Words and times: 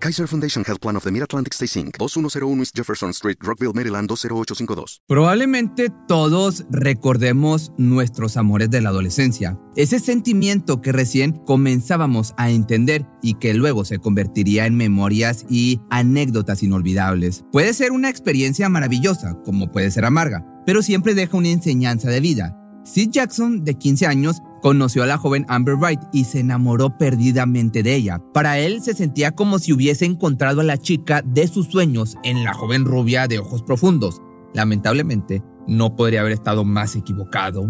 Kaiser 0.00 0.28
Foundation 0.28 0.64
Health 0.64 0.80
Plan 0.80 0.96
of 0.96 1.04
the 1.04 1.10
Mid-Atlantic 1.10 1.54
Stay 1.54 1.66
Inc., 1.82 1.96
2101 1.98 2.60
East 2.60 2.76
Jefferson 2.76 3.10
Street, 3.10 3.38
Rockville, 3.40 3.72
Maryland 3.74 4.08
20852. 4.08 5.02
Probablemente 5.06 5.90
todos 6.06 6.64
recordemos 6.70 7.72
nuestros 7.78 8.36
amores 8.36 8.70
de 8.70 8.80
la 8.80 8.90
adolescencia. 8.90 9.58
Ese 9.76 9.98
sentimiento 10.00 10.80
que 10.80 10.92
recién 10.92 11.32
comenzábamos 11.44 12.34
a 12.36 12.50
entender 12.50 13.06
y 13.22 13.34
que 13.34 13.54
luego 13.54 13.84
se 13.84 13.98
convertiría 13.98 14.66
en 14.66 14.76
memorias 14.76 15.44
y 15.48 15.80
anécdotas 15.90 16.62
inolvidables. 16.62 17.44
Puede 17.52 17.74
ser 17.74 17.92
una 17.92 18.08
experiencia 18.08 18.68
maravillosa, 18.68 19.34
como 19.44 19.70
puede 19.70 19.90
ser 19.90 20.04
amarga, 20.04 20.44
pero 20.66 20.82
siempre 20.82 21.14
deja 21.14 21.36
una 21.36 21.48
enseñanza 21.48 22.10
de 22.10 22.20
vida. 22.20 22.57
Sid 22.92 23.10
Jackson, 23.10 23.64
de 23.64 23.74
15 23.74 24.06
años, 24.06 24.42
Conoció 24.60 25.04
a 25.04 25.06
la 25.06 25.18
joven 25.18 25.46
Amber 25.48 25.76
Wright 25.76 26.00
y 26.12 26.24
se 26.24 26.40
enamoró 26.40 26.98
perdidamente 26.98 27.84
de 27.84 27.94
ella. 27.94 28.20
Para 28.34 28.58
él 28.58 28.82
se 28.82 28.92
sentía 28.94 29.30
como 29.32 29.60
si 29.60 29.72
hubiese 29.72 30.04
encontrado 30.04 30.62
a 30.62 30.64
la 30.64 30.78
chica 30.78 31.22
de 31.24 31.46
sus 31.46 31.68
sueños 31.68 32.16
en 32.24 32.42
la 32.42 32.54
joven 32.54 32.84
rubia 32.84 33.28
de 33.28 33.38
ojos 33.38 33.62
profundos. 33.62 34.20
Lamentablemente, 34.54 35.44
no 35.68 35.94
podría 35.94 36.20
haber 36.20 36.32
estado 36.32 36.64
más 36.64 36.96
equivocado. 36.96 37.68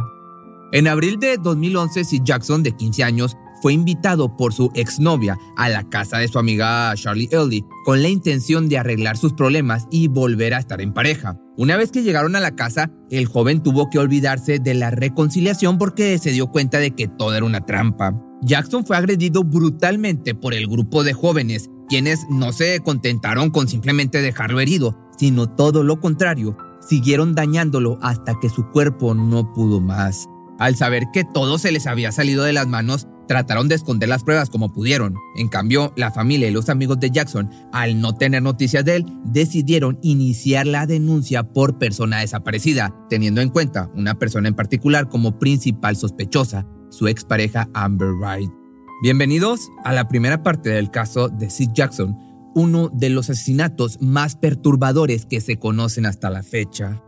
En 0.72 0.88
abril 0.88 1.18
de 1.18 1.36
2011, 1.36 2.04
Sid 2.04 2.22
Jackson, 2.24 2.62
de 2.62 2.72
15 2.72 3.04
años, 3.04 3.36
fue 3.60 3.72
invitado 3.72 4.36
por 4.36 4.52
su 4.52 4.70
exnovia 4.74 5.36
a 5.56 5.68
la 5.68 5.88
casa 5.88 6.18
de 6.18 6.28
su 6.28 6.38
amiga 6.38 6.92
Charlie 6.94 7.28
Ellie 7.32 7.64
con 7.84 8.02
la 8.02 8.08
intención 8.08 8.68
de 8.68 8.78
arreglar 8.78 9.16
sus 9.16 9.32
problemas 9.32 9.86
y 9.90 10.08
volver 10.08 10.54
a 10.54 10.58
estar 10.58 10.80
en 10.80 10.92
pareja. 10.92 11.36
Una 11.56 11.76
vez 11.76 11.90
que 11.90 12.02
llegaron 12.02 12.36
a 12.36 12.40
la 12.40 12.54
casa, 12.54 12.90
el 13.10 13.26
joven 13.26 13.62
tuvo 13.62 13.90
que 13.90 13.98
olvidarse 13.98 14.58
de 14.58 14.74
la 14.74 14.90
reconciliación 14.90 15.78
porque 15.78 16.18
se 16.18 16.32
dio 16.32 16.48
cuenta 16.50 16.78
de 16.78 16.92
que 16.92 17.08
todo 17.08 17.34
era 17.34 17.44
una 17.44 17.64
trampa. 17.64 18.14
Jackson 18.42 18.86
fue 18.86 18.96
agredido 18.96 19.42
brutalmente 19.42 20.34
por 20.34 20.54
el 20.54 20.68
grupo 20.68 21.02
de 21.02 21.12
jóvenes, 21.12 21.68
quienes 21.88 22.20
no 22.30 22.52
se 22.52 22.80
contentaron 22.80 23.50
con 23.50 23.66
simplemente 23.66 24.22
dejarlo 24.22 24.60
herido, 24.60 24.96
sino 25.18 25.48
todo 25.48 25.82
lo 25.82 25.98
contrario, 26.00 26.56
siguieron 26.80 27.34
dañándolo 27.34 27.98
hasta 28.02 28.38
que 28.40 28.48
su 28.48 28.68
cuerpo 28.70 29.14
no 29.14 29.52
pudo 29.52 29.80
más. 29.80 30.26
Al 30.58 30.76
saber 30.76 31.04
que 31.12 31.24
todo 31.24 31.58
se 31.58 31.72
les 31.72 31.86
había 31.86 32.12
salido 32.12 32.44
de 32.44 32.52
las 32.52 32.66
manos, 32.66 33.08
trataron 33.28 33.68
de 33.68 33.76
esconder 33.76 34.08
las 34.08 34.24
pruebas 34.24 34.50
como 34.50 34.72
pudieron. 34.72 35.14
En 35.36 35.48
cambio, 35.48 35.92
la 35.96 36.10
familia 36.10 36.48
y 36.48 36.50
los 36.50 36.68
amigos 36.68 36.98
de 36.98 37.10
Jackson, 37.10 37.48
al 37.72 38.00
no 38.00 38.14
tener 38.16 38.42
noticias 38.42 38.84
de 38.84 38.96
él, 38.96 39.06
decidieron 39.24 40.00
iniciar 40.02 40.66
la 40.66 40.86
denuncia 40.86 41.44
por 41.44 41.78
persona 41.78 42.18
desaparecida, 42.18 42.92
teniendo 43.08 43.40
en 43.40 43.50
cuenta 43.50 43.90
una 43.94 44.18
persona 44.18 44.48
en 44.48 44.54
particular 44.54 45.08
como 45.08 45.38
principal 45.38 45.94
sospechosa, 45.94 46.66
su 46.90 47.06
expareja 47.06 47.68
Amber 47.74 48.12
Wright. 48.14 48.50
Bienvenidos 49.02 49.70
a 49.84 49.92
la 49.92 50.08
primera 50.08 50.42
parte 50.42 50.70
del 50.70 50.90
caso 50.90 51.28
de 51.28 51.50
Sid 51.50 51.70
Jackson, 51.72 52.16
uno 52.54 52.90
de 52.92 53.10
los 53.10 53.30
asesinatos 53.30 54.00
más 54.00 54.34
perturbadores 54.34 55.26
que 55.26 55.40
se 55.40 55.58
conocen 55.58 56.06
hasta 56.06 56.30
la 56.30 56.42
fecha. 56.42 57.02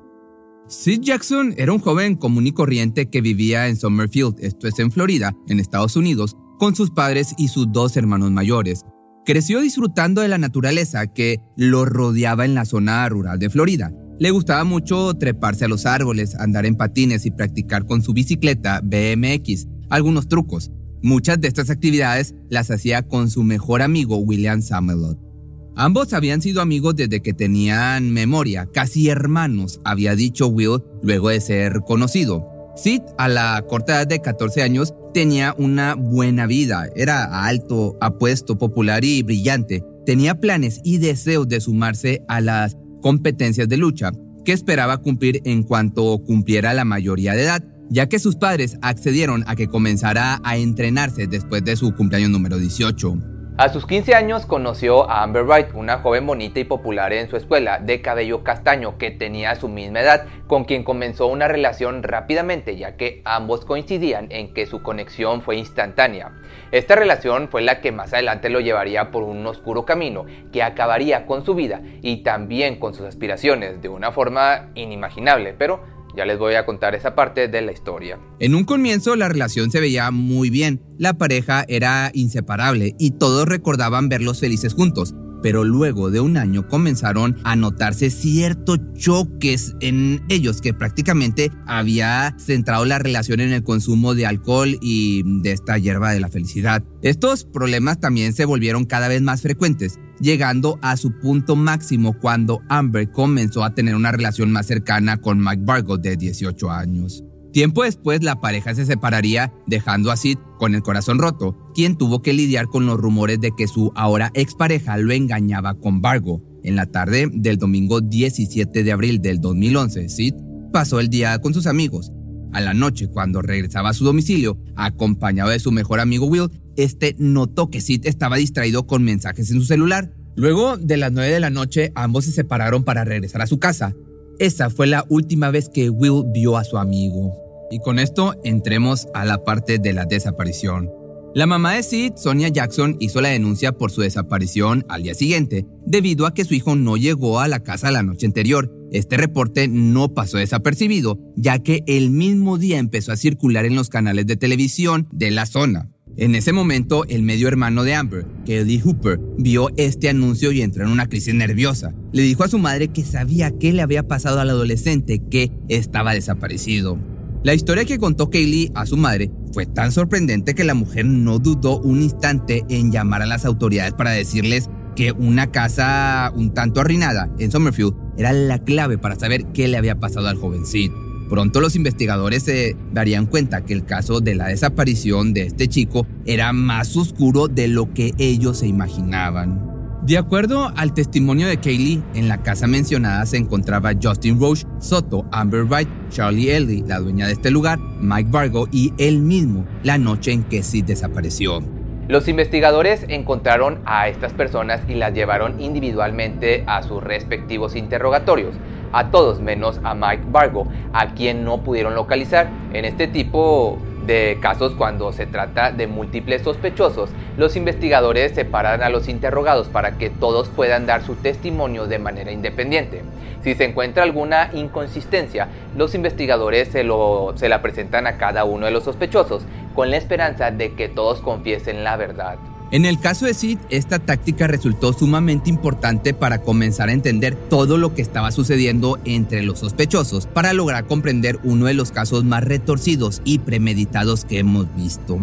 Sid 0.71 1.01
Jackson 1.01 1.53
era 1.57 1.73
un 1.73 1.81
joven 1.81 2.15
común 2.15 2.47
y 2.47 2.53
corriente 2.53 3.11
que 3.11 3.21
vivía 3.21 3.67
en 3.67 3.77
Summerfield, 3.77 4.37
esto 4.39 4.69
es 4.69 4.79
en 4.79 4.93
Florida, 4.93 5.35
en 5.49 5.59
Estados 5.59 5.97
Unidos, 5.97 6.37
con 6.61 6.77
sus 6.77 6.93
padres 6.93 7.35
y 7.37 7.49
sus 7.49 7.73
dos 7.73 7.97
hermanos 7.97 8.31
mayores. 8.31 8.85
Creció 9.27 9.61
disfrutando 9.61 10.21
de 10.21 10.29
la 10.29 10.39
naturaleza 10.39 11.09
que 11.09 11.41
lo 11.57 11.87
rodeaba 11.87 12.45
en 12.45 12.55
la 12.55 12.65
zona 12.65 13.09
rural 13.09 13.41
de 13.41 13.51
Florida. 13.51 13.93
Le 14.21 14.31
gustaba 14.31 14.63
mucho 14.63 15.13
treparse 15.15 15.65
a 15.65 15.69
los 15.69 15.87
árboles, 15.87 16.37
andar 16.37 16.65
en 16.65 16.77
patines 16.77 17.27
y 17.27 17.33
practicar 17.33 17.85
con 17.85 18.01
su 18.01 18.13
bicicleta 18.13 18.81
BMX 18.81 19.67
algunos 19.89 20.29
trucos. 20.29 20.71
Muchas 21.03 21.41
de 21.41 21.49
estas 21.49 21.71
actividades 21.71 22.37
las 22.49 22.71
hacía 22.71 23.03
con 23.03 23.29
su 23.29 23.43
mejor 23.43 23.83
amigo 23.83 24.19
William 24.19 24.63
Samelot. 24.63 25.30
Ambos 25.77 26.13
habían 26.13 26.43
sido 26.43 26.61
amigos 26.61 26.97
desde 26.97 27.23
que 27.23 27.33
tenían 27.33 28.11
memoria, 28.11 28.69
casi 28.73 29.09
hermanos, 29.09 29.81
había 29.85 30.15
dicho 30.15 30.49
Will 30.49 30.83
luego 31.03 31.31
de 31.31 31.41
ser 31.41 31.81
conocido. 31.87 32.47
Sid, 32.77 33.03
a 33.19 33.29
la 33.29 33.65
corta 33.69 33.97
edad 33.97 34.07
de 34.07 34.21
14 34.21 34.63
años, 34.63 34.95
tenía 35.13 35.55
una 35.59 35.95
buena 35.95 36.47
vida. 36.47 36.89
Era 36.97 37.45
alto, 37.45 37.97
apuesto, 38.01 38.59
popular 38.59 39.05
y 39.05 39.23
brillante. 39.23 39.85
Tenía 40.07 40.41
planes 40.41 40.81
y 40.85 40.99
deseos 40.99 41.49
de 41.49 41.61
sumarse 41.61 42.23
a 42.29 42.41
las 42.41 42.77
competencias 43.03 43.69
de 43.69 43.77
lucha, 43.77 44.13
que 44.45 44.53
esperaba 44.53 44.99
cumplir 44.99 45.43
en 45.45 45.63
cuanto 45.63 46.19
cumpliera 46.25 46.75
la 46.75 46.85
mayoría 46.85 47.35
de 47.35 47.43
edad, 47.43 47.65
ya 47.91 48.09
que 48.09 48.19
sus 48.19 48.37
padres 48.37 48.79
accedieron 48.83 49.45
a 49.47 49.57
que 49.57 49.69
comenzara 49.69 50.41
a 50.45 50.57
entrenarse 50.57 51.27
después 51.27 51.65
de 51.65 51.77
su 51.77 51.95
cumpleaños 51.95 52.31
número 52.31 52.59
18. 52.59 53.30
A 53.57 53.69
sus 53.69 53.85
15 53.87 54.15
años 54.15 54.47
conoció 54.47 55.11
a 55.11 55.23
Amber 55.23 55.45
Wright, 55.45 55.75
una 55.75 55.99
joven 55.99 56.27
bonita 56.27 56.61
y 56.61 56.65
popular 56.65 57.13
en 57.13 57.29
su 57.29 57.37
escuela, 57.37 57.79
de 57.79 58.01
cabello 58.01 58.43
castaño, 58.43 58.97
que 58.97 59.11
tenía 59.11 59.55
su 59.55 59.69
misma 59.69 60.01
edad, 60.01 60.27
con 60.47 60.65
quien 60.65 60.83
comenzó 60.83 61.27
una 61.27 61.47
relación 61.47 62.03
rápidamente, 62.03 62.77
ya 62.77 62.97
que 62.97 63.21
ambos 63.27 63.67
coincidían 63.67 64.29
en 64.31 64.55
que 64.55 64.65
su 64.65 64.83
conexión 64.83 65.43
fue 65.43 65.57
instantánea. 65.57 66.33
Esta 66.71 66.95
relación 66.97 67.49
fue 67.49 67.61
la 67.61 67.83
que 67.83 67.93
más 67.93 68.15
adelante 68.15 68.49
lo 68.49 68.61
llevaría 68.61 69.11
por 69.11 69.25
un 69.25 69.47
oscuro 69.47 69.85
camino, 69.85 70.25
que 70.53 70.63
acabaría 70.63 71.27
con 71.27 71.45
su 71.45 71.55
vida 71.55 71.83
y 72.01 72.23
también 72.23 72.79
con 72.79 72.95
sus 72.95 73.05
aspiraciones 73.07 73.83
de 73.83 73.91
una 73.91 74.11
forma 74.11 74.71
inimaginable, 74.75 75.53
pero 75.53 76.00
ya 76.17 76.25
les 76.25 76.39
voy 76.39 76.55
a 76.55 76.67
contar 76.67 76.95
esa 76.95 77.15
parte 77.15 77.49
de 77.49 77.63
la 77.63 77.73
historia. 77.73 78.19
En 78.39 78.55
un 78.55 78.65
comienzo 78.65 79.17
la 79.17 79.29
relación 79.29 79.71
se 79.71 79.81
veía 79.81 80.11
muy 80.11 80.51
bien, 80.51 80.83
la 80.99 81.15
pareja 81.15 81.65
era 81.69 82.11
inseparable 82.15 82.95
y 82.99 83.13
todos 83.13 83.47
recordaban 83.47 84.09
verlos 84.09 84.41
felices 84.41 84.75
juntos 84.75 85.15
pero 85.43 85.65
luego 85.65 86.11
de 86.11 86.21
un 86.21 86.37
año 86.37 86.69
comenzaron 86.69 87.37
a 87.45 87.57
notarse 87.57 88.11
ciertos 88.11 88.79
choques 88.95 89.75
en 89.81 90.23
ellos 90.29 90.61
que 90.61 90.75
prácticamente 90.75 91.51
había 91.67 92.35
centrado 92.39 92.85
la 92.85 92.99
relación 92.99 93.41
en 93.41 93.53
el 93.53 93.63
consumo 93.63 94.15
de 94.15 94.27
alcohol 94.27 94.79
y 94.81 95.23
de 95.43 95.53
esta 95.53 95.79
hierba 95.79 96.13
de 96.13 96.21
la 96.21 96.29
felicidad. 96.29 96.83
Estos 97.03 97.45
problemas 97.45 98.01
también 98.01 98.33
se 98.33 98.45
volvieron 98.45 98.85
cada 98.85 99.09
vez 99.09 99.23
más 99.23 99.43
frecuentes, 99.43 99.99
llegando 100.21 100.79
a 100.83 100.97
su 100.97 101.19
punto 101.19 101.57
máximo 101.57 102.19
cuando 102.19 102.61
Amber 102.69 103.11
comenzó 103.11 103.65
a 103.65 103.75
tener 103.75 103.95
una 103.95 104.13
relación 104.13 104.53
más 104.53 104.67
cercana 104.67 105.17
con 105.19 105.43
Mike 105.43 105.63
Bargo 105.65 105.99
de 105.99 106.17
18 106.17 106.71
años. 106.71 107.25
Tiempo 107.53 107.83
después 107.83 108.23
la 108.23 108.41
pareja 108.41 108.75
se 108.75 108.87
separaría 108.87 109.53
dejando 109.67 110.13
a 110.13 110.17
Sid 110.17 110.39
con 110.59 110.75
el 110.75 110.83
corazón 110.83 111.19
roto, 111.19 111.57
quien 111.75 111.97
tuvo 111.97 112.23
que 112.23 112.33
lidiar 112.33 112.67
con 112.67 112.87
los 112.87 112.99
rumores 112.99 113.41
de 113.41 113.51
que 113.57 113.67
su 113.67 113.93
ahora 113.97 114.31
expareja 114.35 114.97
lo 114.99 115.13
engañaba 115.13 115.75
con 115.75 116.01
Bargo. 116.01 116.43
En 116.63 116.77
la 116.77 116.87
tarde 116.87 117.29
del 117.33 117.57
domingo 117.57 118.01
17 118.01 118.85
de 118.85 118.93
abril 118.93 119.21
del 119.21 119.41
2011, 119.41 120.09
Sid 120.09 120.35
pasó 120.73 121.01
el 121.01 121.09
día 121.09 121.39
con 121.41 121.55
sus 121.55 121.67
amigos. 121.67 122.13
A 122.53 122.61
la 122.61 122.75
noche, 122.75 123.09
cuando 123.09 123.43
regresaba 123.43 123.91
a 123.91 123.95
su 123.95 124.05
domicilio, 124.05 124.59
acompañado 124.77 125.51
de 125.51 125.59
su 125.59 125.73
mejor 125.73 126.01
amigo 126.01 126.27
Will, 126.27 126.51
este 126.77 127.17
notó 127.19 127.71
que 127.71 127.81
Sid 127.81 128.07
estaba 128.07 128.37
distraído 128.37 128.87
con 128.87 129.03
mensajes 129.03 129.51
en 129.51 129.61
su 129.61 129.67
celular. 129.67 130.13
Luego 130.37 130.77
de 130.77 130.97
las 130.97 131.13
9 131.13 131.33
de 131.33 131.41
la 131.41 131.51
noche, 131.51 131.93
ambos 131.95 132.27
se 132.27 132.33
separaron 132.33 132.85
para 132.85 133.05
regresar 133.05 133.43
a 133.43 133.47
su 133.47 133.59
casa. 133.59 133.95
Esa 134.39 134.71
fue 134.71 134.87
la 134.87 135.05
última 135.09 135.51
vez 135.51 135.69
que 135.69 135.91
Will 135.91 136.25
vio 136.33 136.57
a 136.57 136.65
su 136.65 136.79
amigo. 136.79 137.50
Y 137.71 137.79
con 137.79 137.99
esto 137.99 138.35
entremos 138.43 139.07
a 139.15 139.25
la 139.25 139.45
parte 139.45 139.79
de 139.79 139.93
la 139.93 140.05
desaparición. 140.05 140.91
La 141.33 141.47
mamá 141.47 141.75
de 141.75 141.85
Sid, 141.85 142.15
Sonia 142.17 142.49
Jackson, 142.49 142.97
hizo 142.99 143.21
la 143.21 143.29
denuncia 143.29 143.71
por 143.71 143.93
su 143.93 144.01
desaparición 144.01 144.85
al 144.89 145.05
día 145.05 145.15
siguiente, 145.15 145.65
debido 145.87 146.27
a 146.27 146.35
que 146.35 146.45
su 146.45 146.55
hijo 146.55 146.75
no 146.75 146.97
llegó 146.97 147.39
a 147.39 147.47
la 147.47 147.61
casa 147.61 147.93
la 147.93 148.03
noche 148.03 148.27
anterior. 148.27 148.75
Este 148.91 149.17
reporte 149.17 149.69
no 149.69 150.13
pasó 150.13 150.39
desapercibido, 150.39 151.21
ya 151.37 151.61
que 151.61 151.85
el 151.87 152.11
mismo 152.11 152.59
día 152.59 152.79
empezó 152.79 153.13
a 153.13 153.17
circular 153.17 153.65
en 153.65 153.77
los 153.77 153.89
canales 153.89 154.27
de 154.27 154.37
televisión 154.37 155.07
de 155.13 155.31
la 155.31 155.47
zona. 155.47 155.89
En 156.17 156.35
ese 156.35 156.53
momento, 156.53 157.05
el 157.09 157.23
medio 157.23 157.47
hermano 157.47 157.85
de 157.85 157.95
Amber, 157.95 158.27
Kelly 158.45 158.81
Hooper, 158.81 159.21
vio 159.39 159.69
este 159.77 160.09
anuncio 160.09 160.51
y 160.51 160.63
entró 160.63 160.85
en 160.85 160.91
una 160.91 161.09
crisis 161.09 161.35
nerviosa. 161.35 161.95
Le 162.13 162.23
dijo 162.23 162.43
a 162.43 162.49
su 162.49 162.59
madre 162.59 162.89
que 162.89 163.05
sabía 163.05 163.53
qué 163.53 163.73
le 163.73 163.83
había 163.83 164.09
pasado 164.09 164.41
al 164.41 164.51
adolescente 164.51 165.23
que 165.31 165.53
estaba 165.69 166.13
desaparecido. 166.13 166.99
La 167.43 167.55
historia 167.55 167.87
que 167.87 167.99
contó 167.99 168.29
Kaylee 168.29 168.71
a 168.75 168.85
su 168.85 168.99
madre 168.99 169.31
fue 169.55 169.65
tan 169.65 169.93
sorprendente 169.93 170.55
que 170.55 170.63
la 170.63 170.75
mujer 170.75 171.07
no 171.07 171.39
dudó 171.39 171.81
un 171.81 172.03
instante 172.03 172.65
en 172.69 172.93
llamar 172.93 173.23
a 173.23 173.27
las 173.27 173.47
autoridades 173.47 173.95
para 173.95 174.11
decirles 174.11 174.69
que 174.95 175.13
una 175.13 175.51
casa 175.51 176.31
un 176.37 176.53
tanto 176.53 176.83
arruinada 176.83 177.31
en 177.39 177.51
Summerfield 177.51 177.95
era 178.19 178.35
la 178.35 178.59
clave 178.59 178.99
para 178.99 179.19
saber 179.19 179.47
qué 179.55 179.69
le 179.69 179.79
había 179.79 179.99
pasado 179.99 180.29
al 180.29 180.37
joven 180.37 180.67
Sid. 180.67 180.91
Pronto 181.31 181.63
los 181.63 181.77
investigadores 181.77 182.43
se 182.43 182.77
darían 182.93 183.25
cuenta 183.25 183.65
que 183.65 183.73
el 183.73 183.87
caso 183.87 184.21
de 184.21 184.35
la 184.35 184.49
desaparición 184.49 185.33
de 185.33 185.45
este 185.45 185.67
chico 185.67 186.07
era 186.27 186.53
más 186.53 186.95
oscuro 186.95 187.49
de 187.49 187.69
lo 187.69 187.95
que 187.95 188.13
ellos 188.19 188.59
se 188.59 188.67
imaginaban. 188.67 189.80
De 190.11 190.19
acuerdo 190.19 190.73
al 190.77 190.93
testimonio 190.93 191.47
de 191.47 191.61
Kaylee, 191.61 192.03
en 192.15 192.27
la 192.27 192.43
casa 192.43 192.67
mencionada 192.67 193.25
se 193.27 193.37
encontraba 193.37 193.93
Justin 194.03 194.41
Roche, 194.41 194.67
Soto, 194.81 195.25
Amber 195.31 195.63
Wright, 195.63 195.89
Charlie 196.09 196.51
Ellie, 196.51 196.83
la 196.85 196.99
dueña 196.99 197.29
de 197.29 197.35
este 197.35 197.49
lugar, 197.53 197.79
Mike 197.79 198.29
Vargo 198.29 198.67
y 198.73 198.93
él 198.99 199.21
mismo 199.21 199.65
la 199.85 199.99
noche 199.99 200.33
en 200.33 200.43
que 200.43 200.65
Sid 200.65 200.85
desapareció. 200.85 201.61
Los 202.09 202.27
investigadores 202.27 203.07
encontraron 203.07 203.79
a 203.85 204.09
estas 204.09 204.33
personas 204.33 204.81
y 204.89 204.95
las 204.95 205.15
llevaron 205.15 205.61
individualmente 205.61 206.65
a 206.67 206.83
sus 206.83 207.01
respectivos 207.05 207.77
interrogatorios, 207.77 208.57
a 208.91 209.13
todos 209.13 209.41
menos 209.41 209.79
a 209.85 209.95
Mike 209.95 210.25
Vargo, 210.33 210.67
a 210.93 211.15
quien 211.15 211.45
no 211.45 211.63
pudieron 211.63 211.95
localizar. 211.95 212.51
En 212.73 212.85
este 212.85 213.07
tipo 213.07 213.79
de 214.11 214.39
casos 214.41 214.75
cuando 214.75 215.13
se 215.13 215.25
trata 215.25 215.71
de 215.71 215.87
múltiples 215.87 216.43
sospechosos, 216.43 217.11
los 217.37 217.55
investigadores 217.55 218.33
separan 218.33 218.83
a 218.83 218.89
los 218.89 219.09
interrogados 219.09 219.69
para 219.69 219.99
que 219.99 220.11
todos 220.11 220.49
puedan 220.49 220.85
dar 220.85 221.05
su 221.05 221.15
testimonio 221.15 221.87
de 221.87 222.01
manera 222.01 222.33
independiente. 222.33 223.03
Si 223.45 223.55
se 223.55 223.65
encuentra 223.65 224.03
alguna 224.03 224.51
inconsistencia, 224.53 225.47
los 225.77 225.95
investigadores 225.95 226.67
se, 226.69 226.83
lo, 226.83 227.35
se 227.37 227.49
la 227.49 227.63
presentan 227.63 228.09
a 228.09 228.19
cada 228.19 228.45
uno 228.45 228.67
de 228.67 228.73
los 228.73 228.83
sospechosos 228.83 229.45
con 229.77 229.91
la 229.91 229.97
esperanza 229.97 230.51
de 230.51 230.75
que 230.75 230.89
todos 230.89 231.21
confiesen 231.21 231.85
la 231.85 231.97
verdad. 231.97 232.50
En 232.73 232.85
el 232.85 233.01
caso 233.01 233.27
de 233.27 233.35
Sid, 233.35 233.59
esta 233.69 233.99
táctica 233.99 234.47
resultó 234.47 234.93
sumamente 234.93 235.51
importante 235.51 236.15
para 236.15 236.43
comenzar 236.43 236.89
a 236.89 236.93
entender 236.93 237.35
todo 237.35 237.77
lo 237.79 237.95
que 237.95 238.03
estaba 238.03 238.31
sucediendo 238.31 239.01
entre 239.05 239.43
los 239.43 239.59
sospechosos, 239.59 240.27
para 240.29 240.53
lograr 240.53 240.87
comprender 240.87 241.41
uno 241.43 241.67
de 241.67 241.75
los 241.75 241.91
casos 241.91 242.23
más 242.23 242.45
retorcidos 242.45 243.23
y 243.25 243.41
premeditados 243.41 244.25
que 244.25 244.39
hemos 244.39 244.73
visto. 244.77 245.19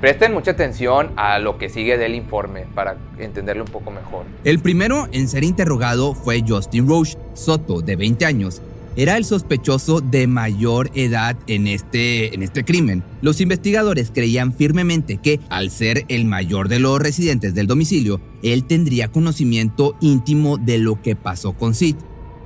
Presten 0.00 0.32
mucha 0.32 0.52
atención 0.52 1.10
a 1.16 1.40
lo 1.40 1.58
que 1.58 1.68
sigue 1.68 1.98
del 1.98 2.14
informe 2.14 2.66
para 2.72 2.96
entenderlo 3.18 3.64
un 3.64 3.70
poco 3.70 3.90
mejor. 3.90 4.24
El 4.44 4.60
primero 4.60 5.08
en 5.10 5.26
ser 5.26 5.42
interrogado 5.42 6.14
fue 6.14 6.44
Justin 6.46 6.88
Roche 6.88 7.18
Soto, 7.34 7.80
de 7.80 7.96
20 7.96 8.24
años, 8.24 8.62
era 9.00 9.16
el 9.16 9.24
sospechoso 9.24 10.02
de 10.02 10.26
mayor 10.26 10.90
edad 10.94 11.34
en 11.46 11.66
este, 11.66 12.34
en 12.34 12.42
este 12.42 12.66
crimen. 12.66 13.02
Los 13.22 13.40
investigadores 13.40 14.10
creían 14.14 14.52
firmemente 14.52 15.16
que, 15.16 15.40
al 15.48 15.70
ser 15.70 16.04
el 16.08 16.26
mayor 16.26 16.68
de 16.68 16.80
los 16.80 17.00
residentes 17.00 17.54
del 17.54 17.66
domicilio, 17.66 18.20
él 18.42 18.64
tendría 18.64 19.08
conocimiento 19.08 19.96
íntimo 20.02 20.58
de 20.58 20.76
lo 20.76 21.00
que 21.00 21.16
pasó 21.16 21.54
con 21.54 21.74
Sid. 21.74 21.96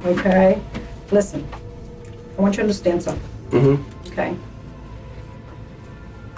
Okay, 0.09 0.59
listen, 1.11 1.41
I 2.39 2.43
want 2.43 2.55
you 2.55 2.59
to 2.59 2.63
understand 2.63 3.03
something. 3.03 3.29
Mm-hmm. 3.51 4.13
Okay. 4.13 4.37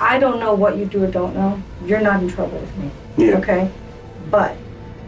I 0.00 0.18
don't 0.18 0.40
know 0.40 0.54
what 0.54 0.78
you 0.78 0.86
do 0.86 1.04
or 1.04 1.10
don't 1.10 1.34
know. 1.34 1.58
You're 1.84 2.00
not 2.00 2.22
in 2.22 2.30
trouble 2.30 2.58
with 2.58 2.74
me. 2.78 2.90
Yeah. 3.18 3.36
Okay? 3.36 3.68
But 4.30 4.56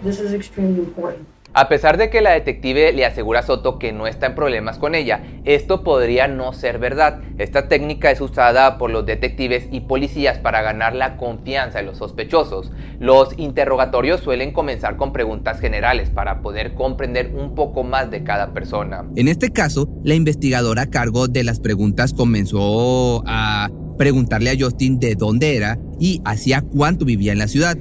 this 0.05 0.21
is 0.21 0.35
extremely 0.35 0.81
important. 0.81 1.27
A 1.59 1.69
pesar 1.69 1.99
de 1.99 2.09
que 2.09 2.21
la 2.21 2.31
detective 2.31 2.93
le 2.93 3.05
asegura 3.05 3.41
a 3.41 3.43
Soto 3.43 3.81
que 3.81 3.93
no 3.93 4.07
está 4.07 4.27
en 4.27 4.37
problemas 4.37 4.79
con 4.79 4.95
ella, 4.95 5.25
esto 5.45 5.83
podría 5.83 6.29
no 6.29 6.53
ser 6.53 6.79
verdad. 6.79 7.21
Esta 7.37 7.67
técnica 7.67 8.13
es 8.13 8.21
usada 8.21 8.79
por 8.79 8.93
los 8.93 9.05
detectives 9.05 9.67
y 9.73 9.81
policías 9.81 10.39
para 10.39 10.63
ganar 10.63 10.95
la 10.95 11.17
confianza 11.17 11.81
de 11.81 11.87
los 11.87 11.99
sospechosos. 11.99 12.71
Los 13.01 13.37
interrogatorios 13.41 14.21
suelen 14.21 14.53
comenzar 14.53 14.97
con 14.97 15.13
preguntas 15.13 15.59
generales 15.59 16.11
para 16.11 16.43
poder 16.43 16.75
comprender 16.75 17.33
un 17.35 17.57
poco 17.57 17.83
más 17.83 18.09
de 18.09 18.23
cada 18.23 18.55
persona. 18.55 19.05
En 19.17 19.27
este 19.27 19.51
caso, 19.51 19.89
la 20.05 20.15
investigadora 20.15 20.83
a 20.83 20.91
cargo 20.91 21.27
de 21.27 21.43
las 21.43 21.59
preguntas 21.59 22.13
comenzó 22.13 23.25
a 23.27 23.69
preguntarle 23.99 24.51
a 24.51 24.57
Justin 24.57 25.01
de 25.01 25.17
dónde 25.17 25.57
era 25.57 25.77
y 25.99 26.23
hacía 26.25 26.61
cuánto 26.61 27.05
vivía 27.05 27.33
en 27.33 27.39
la 27.39 27.49
ciudad. 27.49 27.77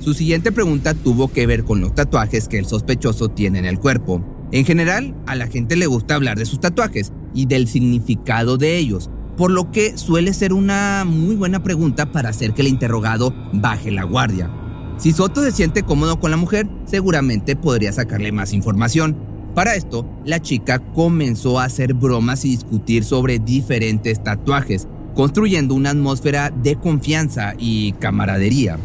Su 0.00 0.14
siguiente 0.14 0.50
pregunta 0.50 0.94
tuvo 0.94 1.28
que 1.28 1.46
ver 1.46 1.64
con 1.64 1.82
los 1.82 1.94
tatuajes 1.94 2.48
que 2.48 2.58
el 2.58 2.64
sospechoso 2.64 3.28
tiene 3.28 3.58
en 3.58 3.66
el 3.66 3.78
cuerpo. 3.78 4.24
En 4.50 4.64
general, 4.64 5.14
a 5.26 5.36
la 5.36 5.46
gente 5.46 5.76
le 5.76 5.86
gusta 5.86 6.14
hablar 6.14 6.38
de 6.38 6.46
sus 6.46 6.58
tatuajes 6.58 7.12
y 7.34 7.44
del 7.44 7.68
significado 7.68 8.56
de 8.56 8.78
ellos, 8.78 9.10
por 9.36 9.50
lo 9.50 9.70
que 9.70 9.98
suele 9.98 10.32
ser 10.32 10.54
una 10.54 11.04
muy 11.06 11.36
buena 11.36 11.62
pregunta 11.62 12.12
para 12.12 12.30
hacer 12.30 12.54
que 12.54 12.62
el 12.62 12.68
interrogado 12.68 13.34
baje 13.52 13.90
la 13.90 14.04
guardia. 14.04 14.50
Si 14.96 15.12
Soto 15.12 15.42
se 15.42 15.52
siente 15.52 15.82
cómodo 15.82 16.18
con 16.18 16.30
la 16.30 16.38
mujer, 16.38 16.66
seguramente 16.86 17.54
podría 17.54 17.92
sacarle 17.92 18.32
más 18.32 18.54
información. 18.54 19.16
Para 19.54 19.74
esto, 19.74 20.08
la 20.24 20.40
chica 20.40 20.78
comenzó 20.78 21.60
a 21.60 21.64
hacer 21.64 21.92
bromas 21.92 22.46
y 22.46 22.52
discutir 22.52 23.04
sobre 23.04 23.38
diferentes 23.38 24.24
tatuajes, 24.24 24.88
construyendo 25.14 25.74
una 25.74 25.90
atmósfera 25.90 26.48
de 26.48 26.76
confianza 26.76 27.52
y 27.58 27.92
camaradería. 27.92 28.78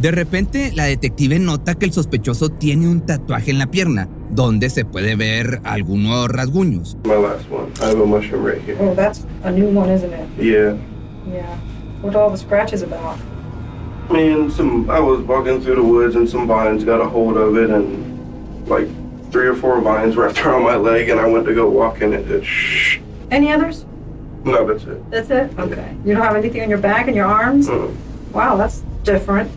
De 0.00 0.10
repente, 0.10 0.72
la 0.74 0.86
detective 0.86 1.38
nota 1.38 1.74
que 1.74 1.84
el 1.84 1.92
sospechoso 1.92 2.48
tiene 2.48 2.88
un 2.88 3.02
tatuaje 3.04 3.50
en 3.50 3.58
la 3.58 3.66
pierna, 3.66 4.08
donde 4.30 4.70
se 4.70 4.86
puede 4.86 5.14
ver 5.14 5.60
algunos 5.62 6.26
rasguños. 6.28 6.96
My 7.04 7.16
last 7.16 7.50
one. 7.50 7.70
I 7.82 7.90
have 7.90 8.00
a 8.00 8.06
mushroom 8.06 8.46
right 8.46 8.62
here. 8.62 8.78
Oh, 8.80 8.94
that's 8.94 9.26
a 9.44 9.50
new 9.50 9.68
one, 9.68 9.92
isn't 9.92 10.10
it? 10.10 10.26
Yeah. 10.38 10.74
Yeah. 11.30 11.54
What 12.00 12.14
are 12.16 12.22
all 12.22 12.30
the 12.30 12.38
scratches 12.38 12.82
about? 12.82 13.18
Man, 14.10 14.50
some 14.50 14.88
I 14.88 15.00
was 15.00 15.20
walking 15.20 15.60
through 15.60 15.76
the 15.76 15.84
woods 15.84 16.16
and 16.16 16.26
some 16.26 16.46
vines 16.48 16.82
got 16.82 17.02
a 17.02 17.04
hold 17.08 17.36
of 17.36 17.58
it 17.58 17.68
and 17.68 18.66
like 18.68 18.88
three 19.30 19.46
or 19.46 19.54
four 19.54 19.82
vines 19.82 20.16
wrapped 20.16 20.40
around 20.46 20.62
my 20.62 20.76
leg 20.76 21.10
and 21.10 21.20
I 21.20 21.26
went 21.26 21.44
to 21.44 21.54
go 21.54 21.68
walk 21.68 22.00
in 22.00 22.14
it. 22.14 22.26
it 22.30 22.42
shh. 22.42 23.00
Any 23.30 23.52
others? 23.52 23.84
No, 24.44 24.66
that's 24.66 24.84
it. 24.84 25.10
That's 25.10 25.28
it? 25.28 25.58
Okay. 25.58 25.94
You 26.06 26.14
don't 26.14 26.22
have 26.22 26.36
anything 26.36 26.62
on 26.62 26.70
your 26.70 26.78
back 26.78 27.06
and 27.06 27.14
your 27.14 27.26
arms? 27.26 27.68
Mm. 27.68 27.94
Wow, 28.32 28.56
that's 28.56 28.82
different. 29.04 29.50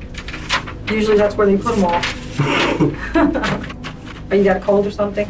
Usually 0.90 1.18
that's 1.18 1.36
where 1.36 1.48
they 1.48 1.58
put 1.58 1.76
them 1.76 1.86
all. 1.86 1.94
Are 4.32 4.36
you 4.36 4.44
got 4.44 4.58
a 4.58 4.60
cold 4.60 4.88
or 4.88 4.92
something? 4.92 5.30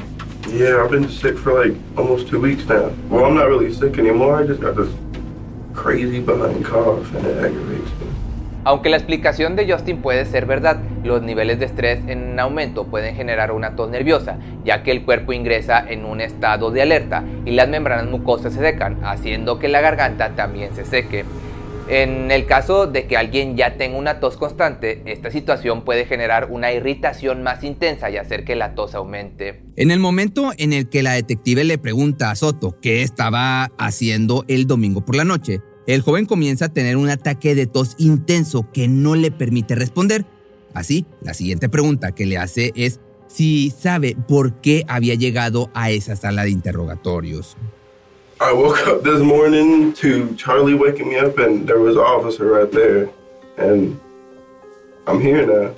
Yeah, 0.49 0.83
I've 0.83 0.91
been 0.91 1.09
sick 1.09 1.37
for 1.37 1.53
like 1.53 1.75
almost 1.97 2.27
two 2.27 2.39
weeks 2.39 2.65
now. 2.67 2.91
Well, 3.09 3.25
I'm 3.25 3.35
not 3.35 3.47
really 3.47 3.73
sick 3.73 3.97
anymore. 3.97 4.41
I 4.41 4.47
just 4.47 4.61
got 4.61 4.75
this 4.75 4.89
crazy 5.73 6.19
behind 6.19 6.65
cough 6.65 7.13
and 7.15 7.25
it 7.25 7.37
aggravates 7.37 7.89
me. 7.99 8.07
Aunque 8.65 8.89
la 8.89 8.95
explicación 8.95 9.57
de 9.57 9.69
Justin 9.69 10.01
puede 10.01 10.25
ser 10.25 10.45
verdad, 10.45 10.77
los 11.03 11.21
niveles 11.21 11.59
de 11.59 11.65
estrés 11.65 11.99
en 12.07 12.39
aumento 12.39 12.85
pueden 12.85 13.13
generar 13.13 13.51
una 13.51 13.75
tos 13.75 13.89
nerviosa, 13.89 14.37
ya 14.63 14.83
que 14.83 14.91
el 14.91 15.03
cuerpo 15.03 15.33
ingresa 15.33 15.83
en 15.85 16.05
un 16.05 16.21
estado 16.21 16.71
de 16.71 16.81
alerta 16.81 17.25
y 17.45 17.51
las 17.51 17.67
membranas 17.67 18.07
mucosas 18.07 18.53
se 18.53 18.61
secan, 18.61 19.03
haciendo 19.03 19.59
que 19.59 19.67
la 19.67 19.81
garganta 19.81 20.29
también 20.29 20.73
se 20.73 20.85
seque. 20.85 21.25
En 21.89 22.31
el 22.31 22.45
caso 22.45 22.87
de 22.87 23.07
que 23.07 23.17
alguien 23.17 23.57
ya 23.57 23.75
tenga 23.75 23.97
una 23.97 24.21
tos 24.21 24.37
constante, 24.37 25.01
esta 25.05 25.29
situación 25.31 25.83
puede 25.83 26.05
generar 26.05 26.47
una 26.49 26.71
irritación 26.71 27.43
más 27.43 27.63
intensa 27.63 28.09
y 28.09 28.15
hacer 28.15 28.45
que 28.45 28.55
la 28.55 28.73
tos 28.73 28.95
aumente. 28.95 29.61
En 29.75 29.91
el 29.91 29.99
momento 29.99 30.51
en 30.57 30.71
el 30.71 30.87
que 30.87 31.03
la 31.03 31.13
detective 31.13 31.65
le 31.65 31.77
pregunta 31.77 32.31
a 32.31 32.35
Soto 32.35 32.79
qué 32.81 33.01
estaba 33.01 33.65
haciendo 33.77 34.45
el 34.47 34.65
domingo 34.65 35.03
por 35.03 35.15
la 35.15 35.25
noche, 35.25 35.59
el 35.85 36.01
joven 36.01 36.25
comienza 36.25 36.65
a 36.65 36.73
tener 36.73 36.95
un 36.95 37.09
ataque 37.09 37.53
de 37.53 37.67
tos 37.67 37.95
intenso 37.97 38.71
que 38.71 38.87
no 38.87 39.15
le 39.15 39.31
permite 39.31 39.75
responder. 39.75 40.25
Así, 40.73 41.05
la 41.21 41.33
siguiente 41.33 41.67
pregunta 41.67 42.13
que 42.13 42.25
le 42.25 42.37
hace 42.37 42.71
es 42.75 43.01
si 43.27 43.71
sabe 43.71 44.15
por 44.27 44.61
qué 44.61 44.85
había 44.87 45.15
llegado 45.15 45.69
a 45.73 45.91
esa 45.91 46.15
sala 46.15 46.45
de 46.45 46.51
interrogatorios. 46.51 47.57
I 48.41 48.51
woke 48.51 48.87
up 48.87 49.03
this 49.03 49.21
morning 49.21 49.93
to 49.93 50.35
Charlie 50.35 50.73
waking 50.73 51.09
me 51.09 51.17
up 51.17 51.37
and 51.37 51.67
there 51.67 51.79
was 51.79 51.95
an 51.95 52.01
officer 52.01 52.45
right 52.45 52.71
there. 52.71 53.09
And 53.57 53.99
I'm 55.05 55.21
here 55.21 55.45
now. 55.45 55.75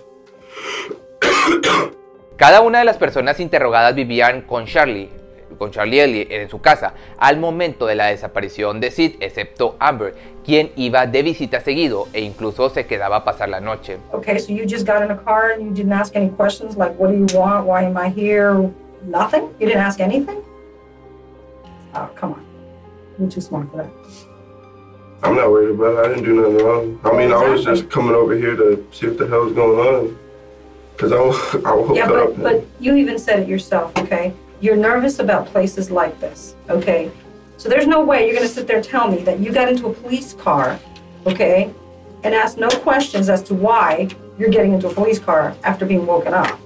Cada 2.38 2.62
una 2.62 2.80
de 2.80 2.86
las 2.86 2.98
personas 2.98 3.40
interrogadas 3.40 3.94
vivían 3.94 4.42
con 4.42 4.66
Charlie, 4.66 5.10
con 5.58 5.72
Charlie 5.72 6.00
Ellie 6.00 6.28
en 6.30 6.50
su 6.50 6.60
casa 6.62 6.94
al 7.18 7.38
momento 7.38 7.86
de 7.86 7.96
la 7.96 8.08
desaparición 8.08 8.80
de 8.80 8.92
Sid, 8.92 9.16
excepto 9.20 9.76
Amber, 9.80 10.16
quien 10.44 10.72
iba 10.76 11.06
de 11.08 11.24
visita 11.24 11.60
seguido 11.60 12.08
e 12.14 12.22
incluso 12.22 12.70
se 12.70 12.86
quedaba 12.86 13.18
a 13.18 13.24
pasar 13.26 13.50
la 13.50 13.60
noche. 13.60 13.98
Okay, 14.14 14.40
so 14.40 14.54
you 14.54 14.66
just 14.66 14.86
got 14.86 15.04
in 15.04 15.12
a 15.12 15.18
car 15.18 15.52
and 15.52 15.62
you 15.62 15.74
didn't 15.74 15.94
ask 15.94 16.16
any 16.16 16.30
questions 16.30 16.78
like, 16.78 16.94
what 16.98 17.12
do 17.12 17.18
you 17.18 17.28
want? 17.38 17.66
Why 17.66 17.84
am 17.84 17.98
I 17.98 18.10
here? 18.10 18.70
Nothing? 19.04 19.50
You 19.60 19.68
didn't 19.68 19.84
ask 19.84 20.00
anything? 20.00 20.42
Oh, 21.96 22.10
come 22.16 22.34
on. 22.34 22.46
You're 23.18 23.30
too 23.30 23.42
smart 23.42 23.72
for 23.72 23.78
that. 23.78 23.92
I'm 25.24 25.36
not 25.36 25.50
worried 25.50 25.72
about 25.74 25.96
it. 25.96 26.06
I 26.06 26.08
didn't 26.10 26.26
do 26.26 26.36
nothing 26.42 26.66
wrong. 26.66 27.00
I 27.04 27.18
mean, 27.18 27.32
I 27.32 27.50
was 27.50 27.64
just 27.64 27.90
coming 27.90 28.14
over 28.14 28.36
here 28.36 28.56
to 28.56 28.86
see 28.92 29.08
what 29.08 29.18
the 29.18 29.28
hell 29.28 29.44
hell's 29.44 29.54
going 29.54 29.80
on. 29.80 30.20
Because 30.96 31.12
I, 31.12 31.18
I 31.70 31.74
woke 31.76 31.96
Yeah, 31.96 32.06
up. 32.12 32.36
but, 32.36 32.44
but 32.44 32.66
you 32.80 32.96
even 32.96 33.18
said 33.18 33.40
it 33.40 33.48
yourself, 33.48 33.98
okay? 33.98 34.34
You're 34.60 34.76
nervous 34.76 35.20
about 35.20 35.48
places 35.48 35.90
like 35.90 36.20
this, 36.20 36.56
okay? 36.70 37.12
So 37.58 37.70
there's 37.70 37.88
no 37.88 38.04
way 38.04 38.26
you're 38.28 38.36
gonna 38.36 38.48
sit 38.48 38.68
there 38.68 38.78
and 38.78 38.86
tell 38.86 39.10
me 39.10 39.24
that 39.24 39.40
you 39.40 39.52
got 39.52 39.70
into 39.70 39.88
a 39.88 39.94
police 39.94 40.34
car, 40.34 40.80
okay, 41.26 41.74
and 42.24 42.36
ask 42.36 42.58
no 42.58 42.70
questions 42.70 43.30
as 43.30 43.42
to 43.44 43.54
why 43.54 44.10
you're 44.38 44.50
getting 44.50 44.74
into 44.74 44.90
a 44.90 44.94
police 44.94 45.20
car 45.20 45.56
after 45.64 45.86
being 45.86 46.06
woken 46.06 46.34
up. 46.34 46.60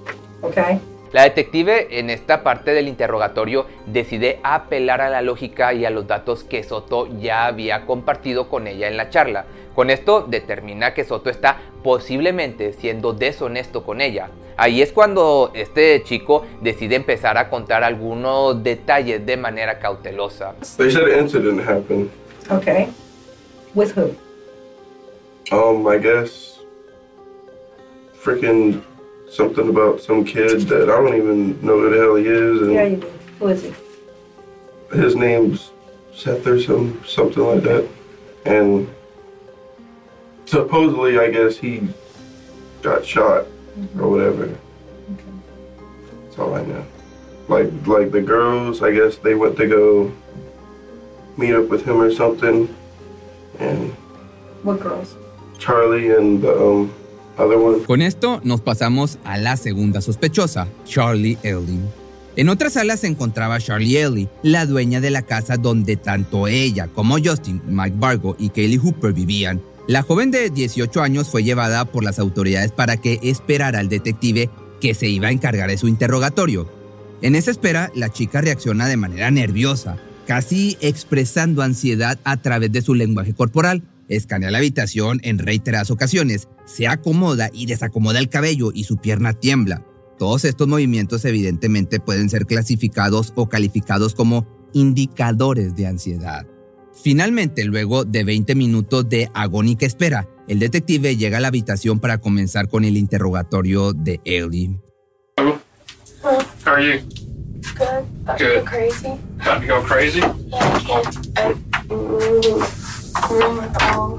Okay? 0.44 0.80
La 1.12 1.24
detective 1.24 2.00
en 2.00 2.12
esta 2.12 2.44
parte 2.44 2.72
del 2.72 2.88
interrogatorio 2.88 3.66
decide 3.88 4.40
apelar 4.44 5.02
a 5.02 5.10
la 5.10 5.24
lógica 5.24 5.74
y 5.74 5.84
a 5.84 5.90
los 5.90 6.06
datos 6.06 6.44
que 6.44 6.64
Soto 6.64 7.08
ya 7.20 7.48
había 7.48 7.88
compartido 7.88 8.48
con 8.48 8.68
ella 8.68 8.88
en 8.88 8.96
la 8.96 9.10
charla. 9.10 9.46
Con 9.74 9.90
esto 9.90 10.22
determina 10.22 10.94
que 10.94 11.06
Soto 11.06 11.32
está 11.32 11.58
posiblemente 11.84 12.74
siendo 12.74 13.14
deshonesto 13.14 13.84
con 13.84 14.02
ella. 14.02 14.30
Ahí 14.56 14.84
es 14.84 14.92
cuando 14.92 15.52
este 15.56 16.04
chico 16.04 16.46
decide 16.62 16.96
empezar 16.96 17.38
a 17.38 17.50
contar 17.50 17.84
algunos 17.84 18.62
detalles 18.62 19.26
de 19.26 19.38
manera 19.38 19.80
cautelosa. 19.80 20.54
They 20.78 20.92
said 20.92 21.08
an 21.08 21.24
incident 21.24 21.62
happened. 21.62 22.10
Okay. 22.52 22.90
With 23.74 23.94
who? 23.98 24.16
Um, 25.52 25.88
I 25.88 25.98
guess 25.98 26.60
freaking 28.22 28.84
something 29.30 29.70
about 29.70 30.02
some 30.02 30.24
kid 30.26 30.62
that 30.62 30.84
I 30.90 30.96
don't 30.98 31.16
even 31.16 31.62
know 31.66 31.80
who 31.80 31.90
the 31.90 31.98
hell 31.98 32.16
he 32.16 32.26
is, 32.28 32.62
and 32.62 32.74
Yeah, 32.74 32.84
you 32.86 32.96
do. 32.98 33.12
Who 33.40 33.48
is 33.48 33.64
he? 33.64 33.74
his 34.94 35.16
name's 35.16 35.70
Seth 36.16 36.46
or 36.48 36.60
some 36.60 37.02
something 37.06 37.44
like 37.44 37.62
that, 37.64 37.88
and 38.46 38.90
supposedly, 40.46 41.20
I 41.20 41.30
guess 41.30 41.58
he 41.58 41.88
got 42.82 43.06
shot 43.06 43.46
or 44.00 44.10
whatever. 44.10 44.48
That's 46.24 46.40
all 46.40 46.56
I 46.56 46.64
know. 46.66 46.84
Like, 47.48 47.70
like 47.88 48.12
the 48.12 48.22
girls, 48.22 48.82
I 48.82 48.92
guess 48.92 49.18
they 49.18 49.36
went 49.36 49.58
to 49.58 49.68
go 49.68 50.12
meet 51.38 51.54
up 51.54 51.70
with 51.70 51.86
him 51.86 52.02
or 52.02 52.12
something, 52.12 52.76
and 53.60 53.92
What 54.64 54.80
girls? 54.80 55.16
Charlie 55.60 56.10
and 56.16 56.42
the 56.42 56.54
um. 56.60 56.94
Con 57.88 58.02
esto 58.02 58.42
nos 58.44 58.62
pasamos 58.62 59.18
a 59.24 59.38
la 59.38 59.56
segunda 59.56 60.02
sospechosa, 60.02 60.68
Charlie 60.86 61.38
Ellie. 61.44 61.80
En 62.36 62.50
otra 62.50 62.70
sala 62.70 62.98
se 62.98 63.08
encontraba 63.08 63.60
Charlie 63.60 63.98
Ellie, 63.98 64.30
la 64.44 64.66
dueña 64.66 65.02
de 65.02 65.10
la 65.10 65.22
casa 65.22 65.58
donde 65.58 65.96
tanto 65.96 66.48
ella 66.48 66.88
como 66.88 67.18
Justin, 67.18 67.62
Mike 67.68 67.96
Bargo 67.98 68.36
y 68.38 68.50
Kaylee 68.50 68.78
Hooper 68.78 69.14
vivían. 69.14 69.62
La 69.88 70.04
joven 70.04 70.32
de 70.32 70.50
18 70.50 71.02
años 71.02 71.30
fue 71.30 71.44
llevada 71.44 71.86
por 71.86 72.04
las 72.04 72.20
autoridades 72.20 72.72
para 72.72 72.98
que 72.98 73.20
esperara 73.24 73.80
al 73.80 73.90
detective 73.90 74.50
que 74.80 74.94
se 74.94 75.08
iba 75.08 75.30
a 75.30 75.32
encargar 75.32 75.70
de 75.70 75.78
su 75.78 75.88
interrogatorio. 75.88 76.70
En 77.22 77.36
esa 77.36 77.52
espera, 77.52 77.92
la 77.96 78.10
chica 78.10 78.42
reacciona 78.42 78.88
de 78.88 78.98
manera 78.98 79.32
nerviosa, 79.32 79.98
casi 80.28 80.78
expresando 80.80 81.62
ansiedad 81.62 82.20
a 82.24 82.38
través 82.38 82.72
de 82.72 82.82
su 82.82 82.94
lenguaje 82.94 83.34
corporal. 83.34 83.82
Escanea 84.10 84.52
la 84.52 84.58
habitación 84.58 85.20
en 85.24 85.38
reiteradas 85.38 85.92
ocasiones, 85.92 86.48
se 86.66 86.88
acomoda 86.88 87.50
y 87.54 87.68
desacomoda 87.68 88.20
el 88.20 88.30
cabello 88.30 88.72
y 88.74 88.84
su 88.84 88.98
pierna 88.98 89.34
tiembla. 89.34 89.86
Todos 90.18 90.44
estos 90.46 90.68
movimientos 90.68 91.24
evidentemente 91.26 92.00
pueden 92.00 92.30
ser 92.30 92.46
clasificados 92.46 93.32
o 93.36 93.48
calificados 93.48 94.16
como 94.16 94.48
indicadores 94.74 95.76
de 95.76 95.88
ansiedad. 95.88 96.46
Finalmente, 97.02 97.64
luego 97.64 98.04
de 98.04 98.24
20 98.26 98.56
minutos 98.56 99.08
de 99.08 99.30
agónica 99.34 99.86
espera, 99.86 100.28
el 100.48 100.60
detective 100.60 101.16
llega 101.16 101.38
a 101.38 101.42
la 101.42 101.48
habitación 101.48 102.00
para 102.00 102.18
comenzar 102.18 102.68
con 102.68 102.84
el 102.84 102.98
interrogatorio 102.98 103.94
de 103.94 104.20
Ellie. 104.26 104.78
How 106.66 106.74
are 106.76 106.84
you? 106.84 107.00
Good. 107.78 108.06
About 108.26 108.38
to 108.38 108.46
Good. 108.46 108.56
go 108.56 108.66
crazy. 108.66 109.08
About 109.40 109.62
to 109.62 109.68
go 109.68 109.82
crazy? 109.82 110.20
Yeah, 110.20 110.58
I 110.60 110.80
can't. 110.80 111.38
I 111.38 111.54
mm, 111.88 112.89
room 113.30 113.58
with 113.58 113.82
all 113.84 114.18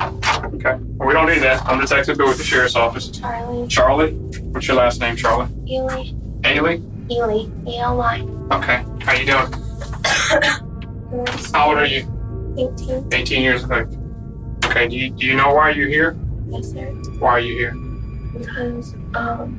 Okay. 0.54 0.76
Well, 0.96 1.08
we 1.08 1.14
don't 1.14 1.28
need 1.28 1.40
that. 1.40 1.64
I'm 1.66 1.80
Detective 1.80 2.18
Bill 2.18 2.28
with 2.28 2.38
the 2.38 2.44
Sheriff's 2.44 2.76
Office. 2.76 3.08
Charlie, 3.08 3.66
Charlie? 3.68 4.12
What's 4.52 4.66
your 4.66 4.76
last 4.76 5.00
name, 5.00 5.16
Charlie? 5.16 5.48
Ely, 5.68 6.12
Ailey? 6.42 6.82
Ely, 7.10 7.46
E 7.66 7.78
L 7.78 7.96
Y. 7.96 8.20
Okay. 8.52 8.84
How 9.00 9.12
you 9.12 9.26
doing? 9.26 9.52
How 11.52 11.68
old 11.68 11.78
are 11.78 11.86
you? 11.86 12.06
18. 12.58 13.08
18 13.12 13.42
years 13.42 13.64
old. 13.64 13.96
Okay. 14.64 14.88
Do 14.88 14.96
you, 14.96 15.10
do 15.10 15.26
you 15.26 15.36
know 15.36 15.52
why 15.54 15.70
you're 15.70 15.88
here? 15.88 16.16
Yes, 16.48 16.72
sir. 16.72 16.86
Why 17.18 17.30
are 17.30 17.40
you 17.40 17.54
here? 17.54 17.72
Because 18.38 18.94
um, 19.14 19.58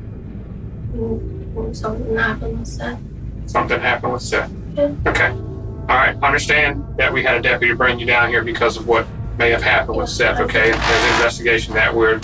mm, 0.93 1.53
mm, 1.53 1.75
something 1.75 2.15
happened 2.15 2.59
with 2.59 2.67
Seth. 2.67 2.99
Something 3.45 3.79
happened 3.79 4.13
with 4.13 4.21
Seth. 4.21 4.51
Yeah. 4.75 4.93
Okay. 5.07 5.29
All 5.29 5.97
right. 5.97 6.15
Understand 6.21 6.85
that 6.97 7.11
we 7.11 7.23
had 7.23 7.37
a 7.37 7.41
deputy 7.41 7.73
bring 7.73 7.99
you 7.99 8.05
down 8.05 8.29
here 8.29 8.43
because 8.43 8.77
of 8.77 8.87
what 8.87 9.05
may 9.41 9.51
have 9.51 9.63
happened 9.63 9.97
with 9.97 10.07
Seth, 10.09 10.39
okay? 10.39 10.69
There's 10.69 11.03
an 11.03 11.15
investigation 11.15 11.73
that 11.73 11.93
we're 11.95 12.19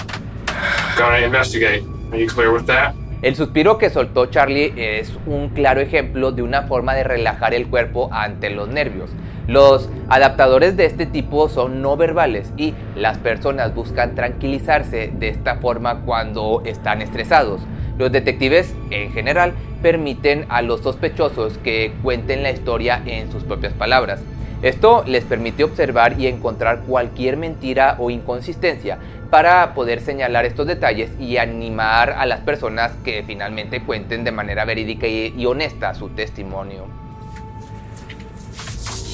going 0.98 1.20
to 1.20 1.26
investigate. 1.26 1.84
Are 2.12 2.18
you 2.18 2.28
clear 2.28 2.54
with 2.54 2.68
that? 2.68 2.94
El 3.24 3.36
suspiro 3.36 3.80
que 3.80 3.90
soltó 3.90 4.28
Charlie 4.28 4.72
es 4.78 5.12
un 5.26 5.50
claro 5.50 5.82
ejemplo 5.82 6.32
de 6.32 6.44
una 6.44 6.68
forma 6.68 6.94
de 6.94 7.04
relajar 7.04 7.56
el 7.56 7.68
cuerpo 7.68 8.10
ante 8.12 8.52
los 8.52 8.70
nervios. 8.70 9.10
Los 9.48 9.90
adaptadores 10.10 10.78
de 10.78 10.86
este 10.86 11.08
tipo 11.08 11.50
son 11.50 11.82
no 11.82 11.98
verbales 11.98 12.54
y 12.56 12.76
las 12.96 13.18
personas 13.18 13.74
buscan 13.74 14.14
tranquilizarse 14.14 15.12
de 15.12 15.30
esta 15.30 15.56
forma 15.56 16.02
cuando 16.02 16.62
están 16.66 17.02
estresados. 17.02 17.62
Los 17.98 18.12
detectives, 18.12 18.76
en 18.92 19.12
general, 19.12 19.54
permiten 19.82 20.46
a 20.50 20.62
los 20.62 20.82
sospechosos 20.82 21.58
que 21.58 21.94
cuenten 22.04 22.44
la 22.44 22.52
historia 22.52 23.02
en 23.08 23.32
sus 23.32 23.44
propias 23.44 23.74
palabras. 23.74 24.20
Esto 24.62 25.04
les 25.06 25.24
permite 25.24 25.64
observar 25.64 26.20
y 26.20 26.26
encontrar 26.26 26.82
cualquier 26.82 27.38
mentira 27.38 27.96
o 28.00 28.10
inconsistencia 28.10 28.98
para 29.30 29.74
poder 29.76 30.02
señalar 30.02 30.46
estos 30.46 30.66
detalles 30.66 31.12
y 31.20 31.38
animar 31.38 32.12
a 32.12 32.26
las 32.26 32.40
personas 32.40 32.94
que 33.04 33.24
finalmente 33.24 33.84
cuenten 33.84 34.24
de 34.24 34.32
manera 34.32 34.66
verídica 34.66 35.06
y, 35.06 35.46
honesta 35.46 35.94
su 35.94 36.10
testimonio. 36.10 36.88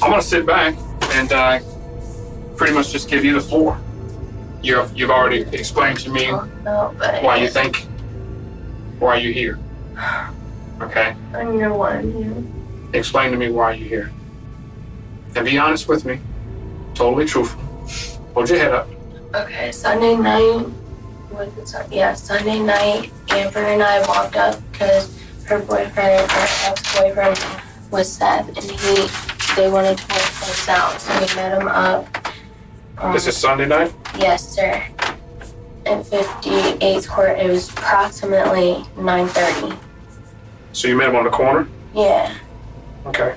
I'm 0.02 0.10
going 0.10 0.22
to 0.22 0.28
sit 0.28 0.46
back 0.46 0.76
and 1.16 1.32
uh, 1.32 1.60
pretty 2.56 2.74
much 2.74 2.92
just 2.92 3.10
give 3.10 3.26
you 3.26 3.34
the 3.34 3.42
floor. 3.42 3.78
You've, 4.62 4.92
you've 4.96 5.12
already 5.12 5.46
explained 5.52 6.00
to 6.00 6.10
me 6.10 6.32
Oh, 6.32 6.48
no, 6.64 6.94
why 7.22 7.38
you 7.38 7.50
think, 7.50 7.86
why 9.00 9.18
you 9.18 9.34
here. 9.34 9.60
Okay? 10.82 11.16
I 11.34 11.44
know 11.44 11.76
what 11.76 11.94
I'm 11.94 12.14
here. 12.14 12.34
Explain 12.94 13.32
to 13.32 13.38
me 13.38 13.50
why 13.50 13.74
you're 13.74 13.90
here. 13.90 14.12
And 15.36 15.46
be 15.46 15.58
honest 15.58 15.88
with 15.88 16.06
me. 16.06 16.20
Totally 16.94 17.26
truthful. 17.26 17.60
Hold 18.34 18.50
your 18.50 18.60
head 18.60 18.72
up. 18.74 18.88
Okay, 19.34 19.72
Sunday 19.72 20.16
night. 20.16 20.68
Was 21.32 21.50
it 21.58 21.68
Sun- 21.68 21.92
yeah, 21.92 22.14
Sunday 22.14 22.60
night. 22.60 23.12
Amber 23.30 23.60
and 23.60 23.82
I 23.82 24.06
walked 24.08 24.36
up 24.36 24.60
because 24.72 25.20
her 25.46 25.60
boyfriend, 25.60 26.30
her 26.32 26.48
ex-boyfriend, 26.70 27.40
was 27.90 28.12
Seth, 28.12 28.48
and 28.50 28.58
he 28.80 29.08
they 29.56 29.70
wanted 29.70 29.98
to 29.98 30.04
work 30.08 30.22
things 30.22 30.68
out. 30.70 31.00
So 31.02 31.14
we 31.20 31.36
met 31.36 31.60
him 31.62 31.68
up. 31.68 32.28
Um, 33.00 33.14
This 33.14 33.28
is 33.28 33.36
Sunday 33.38 33.66
night? 33.68 33.94
yes, 34.18 34.48
sir. 34.48 34.84
At 35.86 36.06
58th 36.06 37.08
Court, 37.10 37.38
it 37.40 37.50
was 37.50 37.70
approximately 37.70 38.86
9:30. 38.96 39.78
So 40.74 40.88
you 40.88 40.96
met 40.96 41.10
him 41.10 41.16
on 41.16 41.24
the 41.26 41.30
corner? 41.32 41.68
Yeah, 41.94 42.34
Okay. 43.08 43.36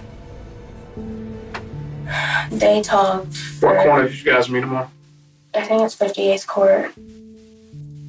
They 2.50 2.82
talked. 2.82 3.36
What 3.60 3.76
for- 3.76 3.82
corner 3.84 4.08
did 4.08 4.18
you 4.24 4.32
guys 4.32 4.48
meet 4.48 4.62
him 4.62 4.74
on? 4.74 4.88
I 5.54 5.62
think 5.62 5.82
it's 5.82 5.94
58th 5.96 6.46
Court. 6.46 6.92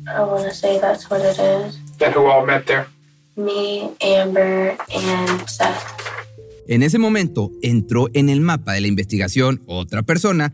I 0.10 0.22
want 0.24 0.44
to 0.44 0.54
say 0.54 0.80
that's 0.80 1.10
what 1.10 1.22
it 1.22 1.38
is. 1.40 1.78
And 2.02 2.14
who 2.14 2.26
all 2.28 2.46
met 2.46 2.66
there? 2.68 2.88
Me, 3.36 3.92
Amber, 4.02 4.78
and 4.94 5.50
Seth. 5.50 5.84
En 6.68 6.84
ese 6.84 6.98
momento 7.00 7.52
entró 7.62 8.10
en 8.14 8.30
el 8.30 8.42
mapa 8.42 8.74
de 8.74 8.82
la 8.82 8.88
investigación 8.88 9.62
otra 9.68 10.04
persona 10.04 10.54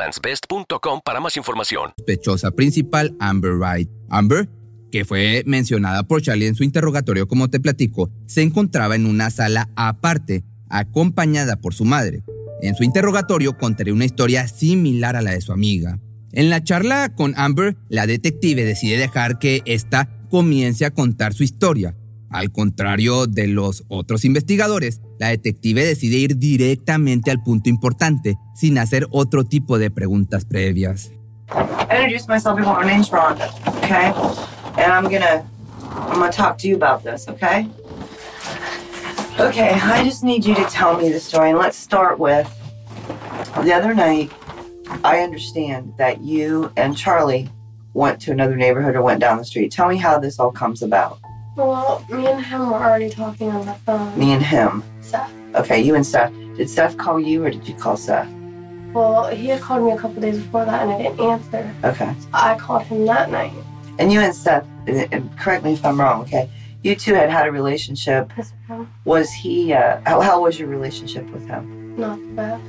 egglandsbest.com 0.00 1.00
para 1.04 1.20
más 1.20 1.36
información. 1.36 1.92
sospechosa 1.96 2.50
principal, 2.50 3.14
Amber 3.20 3.52
Wright. 3.56 3.88
Amber, 4.08 4.48
que 4.90 5.04
fue 5.04 5.42
mencionada 5.46 6.02
por 6.04 6.22
Charlie 6.22 6.46
en 6.46 6.54
su 6.54 6.64
interrogatorio 6.64 7.28
como 7.28 7.48
te 7.48 7.60
platico, 7.60 8.10
se 8.26 8.42
encontraba 8.42 8.96
en 8.96 9.06
una 9.06 9.30
sala 9.30 9.68
aparte, 9.76 10.44
acompañada 10.68 11.56
por 11.56 11.74
su 11.74 11.84
madre. 11.84 12.22
En 12.62 12.74
su 12.74 12.84
interrogatorio 12.84 13.56
contaré 13.56 13.92
una 13.92 14.04
historia 14.04 14.48
similar 14.48 15.16
a 15.16 15.22
la 15.22 15.32
de 15.32 15.40
su 15.40 15.52
amiga. 15.52 15.98
En 16.32 16.50
la 16.50 16.62
charla 16.62 17.14
con 17.14 17.34
Amber, 17.36 17.76
la 17.88 18.06
detective 18.06 18.64
decide 18.64 18.98
dejar 18.98 19.38
que 19.38 19.62
ésta 19.64 20.08
comience 20.28 20.84
a 20.84 20.92
contar 20.92 21.34
su 21.34 21.42
historia. 21.42 21.96
Al 22.30 22.52
contrario 22.52 23.26
de 23.26 23.48
los 23.48 23.84
otros 23.88 24.24
investigadores, 24.24 25.00
la 25.20 25.28
detective 25.28 25.84
decide 25.84 26.16
ir 26.16 26.38
directamente 26.38 27.30
al 27.30 27.42
punto 27.42 27.68
importante, 27.68 28.38
sin 28.54 28.78
hacer 28.78 29.06
otro 29.10 29.44
tipo 29.44 29.78
de 29.78 29.90
preguntas 29.90 30.46
previas. 30.46 31.12
I 31.52 31.96
introduced 31.96 32.28
myself 32.28 32.56
before. 32.56 32.80
My 32.80 32.86
name's 32.86 33.10
Rhonda, 33.10 33.50
okay? 33.82 34.12
And 34.82 34.90
I'm 34.90 35.10
gonna, 35.10 35.44
I'm 35.82 36.18
gonna 36.18 36.32
talk 36.32 36.56
to 36.58 36.68
you 36.68 36.74
about 36.74 37.04
this, 37.04 37.28
okay? 37.28 37.68
Okay, 39.38 39.70
I 39.70 40.02
just 40.04 40.24
need 40.24 40.44
you 40.44 40.54
to 40.54 40.64
tell 40.64 40.96
me 40.96 41.10
the 41.10 41.20
story, 41.20 41.50
and 41.50 41.58
let's 41.58 41.76
start 41.76 42.18
with 42.18 42.48
the 43.62 43.74
other 43.74 43.94
night. 43.94 44.32
I 45.04 45.20
understand 45.20 45.92
that 45.98 46.22
you 46.22 46.72
and 46.76 46.96
Charlie 46.96 47.50
went 47.92 48.20
to 48.22 48.32
another 48.32 48.56
neighborhood 48.56 48.96
or 48.96 49.02
went 49.02 49.20
down 49.20 49.36
the 49.36 49.44
street. 49.44 49.70
Tell 49.70 49.88
me 49.88 49.98
how 49.98 50.18
this 50.18 50.38
all 50.38 50.50
comes 50.50 50.82
about. 50.82 51.18
Well, 51.56 52.04
me 52.08 52.26
and 52.26 52.42
him 52.42 52.70
were 52.70 52.76
already 52.76 53.10
talking 53.10 53.50
on 53.50 53.66
the 53.66 53.74
phone. 53.74 54.18
Me 54.18 54.32
and 54.32 54.42
him. 54.42 54.82
Seth. 55.10 55.32
Okay, 55.54 55.80
you 55.82 55.94
and 55.94 56.06
Seth. 56.06 56.32
Did 56.56 56.68
Seth 56.70 56.96
call 56.96 57.18
you 57.20 57.44
or 57.44 57.50
did 57.50 57.66
you 57.66 57.74
call 57.74 57.96
Seth? 57.96 58.28
Well, 58.92 59.28
he 59.28 59.46
had 59.48 59.60
called 59.60 59.84
me 59.84 59.92
a 59.92 59.96
couple 59.98 60.20
days 60.20 60.38
before 60.38 60.64
that 60.64 60.82
and 60.82 60.90
I 60.92 60.98
didn't 61.02 61.20
answer. 61.20 61.74
Okay. 61.84 62.14
So 62.20 62.28
I 62.32 62.56
called 62.56 62.82
him 62.82 63.06
that 63.06 63.30
night. 63.30 63.52
And 63.98 64.12
you 64.12 64.20
and 64.20 64.34
Seth, 64.34 64.66
and- 64.86 65.36
correct 65.38 65.64
me 65.64 65.72
if 65.74 65.84
I'm 65.84 66.00
wrong, 66.00 66.22
okay? 66.22 66.48
You 66.82 66.94
two 66.96 67.14
had 67.14 67.28
had 67.30 67.46
a 67.46 67.52
relationship. 67.52 68.32
Yes, 68.36 68.52
ma'am. 68.68 68.90
Was 69.04 69.30
he, 69.30 69.72
uh, 69.74 70.00
how, 70.06 70.20
how 70.22 70.42
was 70.42 70.58
your 70.58 70.68
relationship 70.68 71.28
with 71.30 71.46
him? 71.46 71.94
Not 71.96 72.18
the 72.18 72.32
best. 72.34 72.62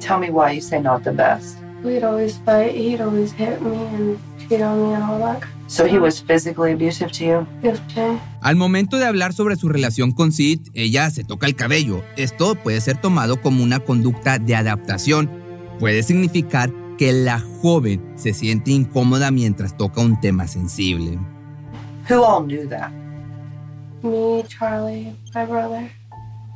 Tell 0.00 0.18
me 0.18 0.30
why 0.30 0.52
you 0.52 0.60
say 0.60 0.80
not 0.80 1.04
the 1.04 1.12
best. 1.12 1.58
We'd 1.82 2.02
always 2.02 2.38
fight. 2.38 2.74
He'd 2.74 3.00
always 3.00 3.30
hit 3.32 3.60
me 3.62 3.76
and 3.76 4.18
cheat 4.48 4.60
on 4.62 4.82
me 4.82 4.94
and 4.94 5.02
all 5.02 5.18
that. 5.18 5.42
So 5.68 5.84
he 5.84 5.98
was 5.98 6.18
physically 6.20 6.72
abusive 6.72 7.12
to 7.12 7.24
you? 7.24 7.46
Yes, 7.62 7.78
ma'am. 7.94 8.18
Al 8.40 8.56
momento 8.56 8.96
de 8.98 9.04
hablar 9.04 9.34
sobre 9.34 9.56
su 9.56 9.68
relación 9.68 10.12
con 10.12 10.32
Sid, 10.32 10.60
ella 10.72 11.10
se 11.10 11.24
toca 11.24 11.46
el 11.46 11.54
cabello. 11.56 12.02
Esto 12.16 12.54
puede 12.54 12.80
ser 12.80 12.96
tomado 12.98 13.40
como 13.42 13.62
una 13.62 13.78
conducta 13.78 14.38
de 14.38 14.56
adaptación. 14.56 15.28
Puede 15.78 16.02
significar 16.02 16.72
que 16.96 17.12
la 17.12 17.38
joven 17.60 18.02
se 18.16 18.32
siente 18.32 18.70
incómoda 18.70 19.30
mientras 19.30 19.76
toca 19.76 20.00
un 20.00 20.18
tema 20.20 20.48
sensible. 20.48 21.18
Who 22.08 22.24
all 22.24 22.44
knew 22.46 22.66
that? 22.70 22.90
Me, 24.02 24.42
Charlie, 24.48 25.12
my 25.34 25.44
brother. 25.44 25.90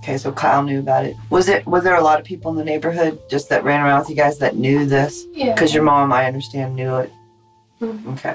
Okay, 0.02 0.16
so 0.16 0.32
Kyle 0.32 0.62
knew 0.62 0.80
about 0.80 1.04
it. 1.04 1.16
Was 1.28 1.48
it 1.48 1.66
was 1.66 1.84
there 1.84 1.96
a 1.96 2.02
lot 2.02 2.18
of 2.18 2.24
people 2.24 2.50
in 2.50 2.56
the 2.56 2.64
neighborhood 2.64 3.18
just 3.30 3.50
that 3.50 3.62
ran 3.62 3.80
around 3.84 4.00
with 4.00 4.08
you 4.10 4.16
guys 4.16 4.38
that 4.38 4.56
knew 4.56 4.86
this? 4.86 5.26
Yeah. 5.34 5.52
Because 5.54 5.74
your 5.74 5.84
mom, 5.84 6.12
I 6.12 6.24
understand, 6.26 6.74
knew 6.74 6.96
it. 6.96 7.12
Mhm. 7.80 8.14
Okay. 8.14 8.34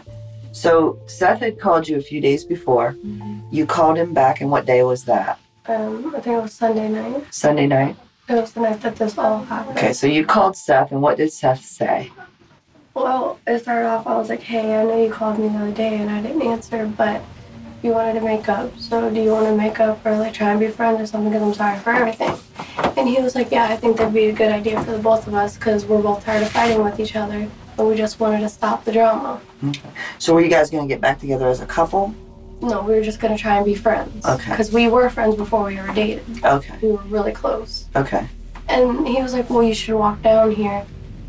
So 0.52 0.98
Seth 1.08 1.40
had 1.40 1.60
called 1.60 1.88
you 1.88 1.98
a 1.98 2.02
few 2.02 2.20
days 2.22 2.44
before. 2.44 2.96
Mhm. 3.06 3.42
You 3.52 3.66
called 3.66 3.98
him 3.98 4.14
back, 4.14 4.42
and 4.42 4.50
what 4.52 4.66
day 4.66 4.84
was 4.84 5.04
that? 5.06 5.40
Um, 5.68 6.14
I 6.16 6.20
think 6.20 6.38
it 6.38 6.42
was 6.42 6.54
Sunday 6.54 6.90
night. 6.90 7.24
Sunday 7.32 7.68
night. 7.68 7.96
It 8.30 8.36
was 8.36 8.52
the 8.52 8.62
night 8.62 8.82
that 8.82 8.96
this 8.96 9.18
all 9.18 9.44
happened. 9.44 9.78
Okay, 9.78 9.94
so 9.94 10.08
you 10.08 10.26
called 10.26 10.56
Seth, 10.58 10.92
and 10.92 11.02
what 11.02 11.18
did 11.18 11.32
Seth 11.32 11.64
say? 11.64 12.12
Well, 12.94 13.38
it 13.46 13.60
started 13.60 13.88
off, 13.88 14.08
I 14.08 14.18
was 14.18 14.28
like, 14.30 14.42
hey, 14.42 14.76
I 14.76 14.84
know 14.84 15.02
you 15.02 15.12
called 15.12 15.38
me 15.40 15.48
the 15.50 15.58
other 15.60 15.72
day 15.72 15.98
and 15.98 16.10
I 16.10 16.20
didn't 16.20 16.42
answer, 16.42 16.92
but 16.98 17.22
you 17.84 17.92
wanted 17.92 18.20
to 18.20 18.26
make 18.26 18.50
up. 18.50 18.72
So 18.80 19.10
do 19.12 19.22
you 19.22 19.32
want 19.32 19.46
to 19.46 19.56
make 19.56 19.80
up 19.80 20.04
or 20.04 20.18
like 20.18 20.34
try 20.34 20.50
and 20.50 20.60
be 20.60 20.68
friends 20.68 21.00
or 21.00 21.06
something? 21.06 21.32
Because 21.32 21.48
I'm 21.48 21.54
sorry 21.54 21.78
for 21.80 21.92
everything. 21.92 22.34
And 22.98 23.08
he 23.08 23.22
was 23.22 23.36
like, 23.36 23.52
yeah, 23.52 23.66
I 23.66 23.76
think 23.76 23.98
that'd 23.98 24.14
be 24.14 24.26
a 24.30 24.34
good 24.34 24.52
idea 24.52 24.84
for 24.84 24.94
the 24.94 24.98
both 24.98 25.28
of 25.28 25.36
us 25.36 25.56
because 25.58 25.86
we're 25.86 26.02
both 26.02 26.26
tired 26.26 26.42
of 26.42 26.50
fighting 26.50 26.84
with 26.84 27.00
each 27.00 27.16
other. 27.16 27.48
And 27.78 27.88
we 27.88 27.96
just 27.96 28.20
wanted 28.20 28.40
to 28.40 28.50
stop 28.50 28.84
the 28.86 28.92
drama. 28.92 29.40
Okay. 29.64 29.90
So 30.20 30.34
were 30.34 30.42
you 30.42 30.50
guys 30.50 30.70
gonna 30.70 30.88
get 30.88 31.02
back 31.02 31.20
together 31.20 31.48
as 31.48 31.62
a 31.62 31.66
couple? 31.66 32.14
No, 32.62 32.82
we 32.82 32.94
were 32.96 33.04
just 33.04 33.20
going 33.20 33.36
to 33.36 33.40
try 33.40 33.58
and 33.58 33.66
be 33.66 33.76
friends. 33.76 34.26
Okay. 34.26 34.50
Because 34.50 34.72
we 34.74 34.88
were 34.88 35.10
friends 35.12 35.36
before 35.36 35.66
we 35.66 35.76
were 35.76 35.94
dated. 35.94 36.44
Okay. 36.44 36.76
We 36.82 36.92
were 36.92 37.04
really 37.04 37.32
close. 37.32 37.86
Okay. 37.96 38.28
And 38.68 39.08
he 39.08 39.22
was 39.22 39.34
like, 39.34 39.48
well, 39.50 39.62
you 39.64 39.76
should 39.76 39.96
walk 39.96 40.22
down 40.24 40.52
here. 40.52 40.84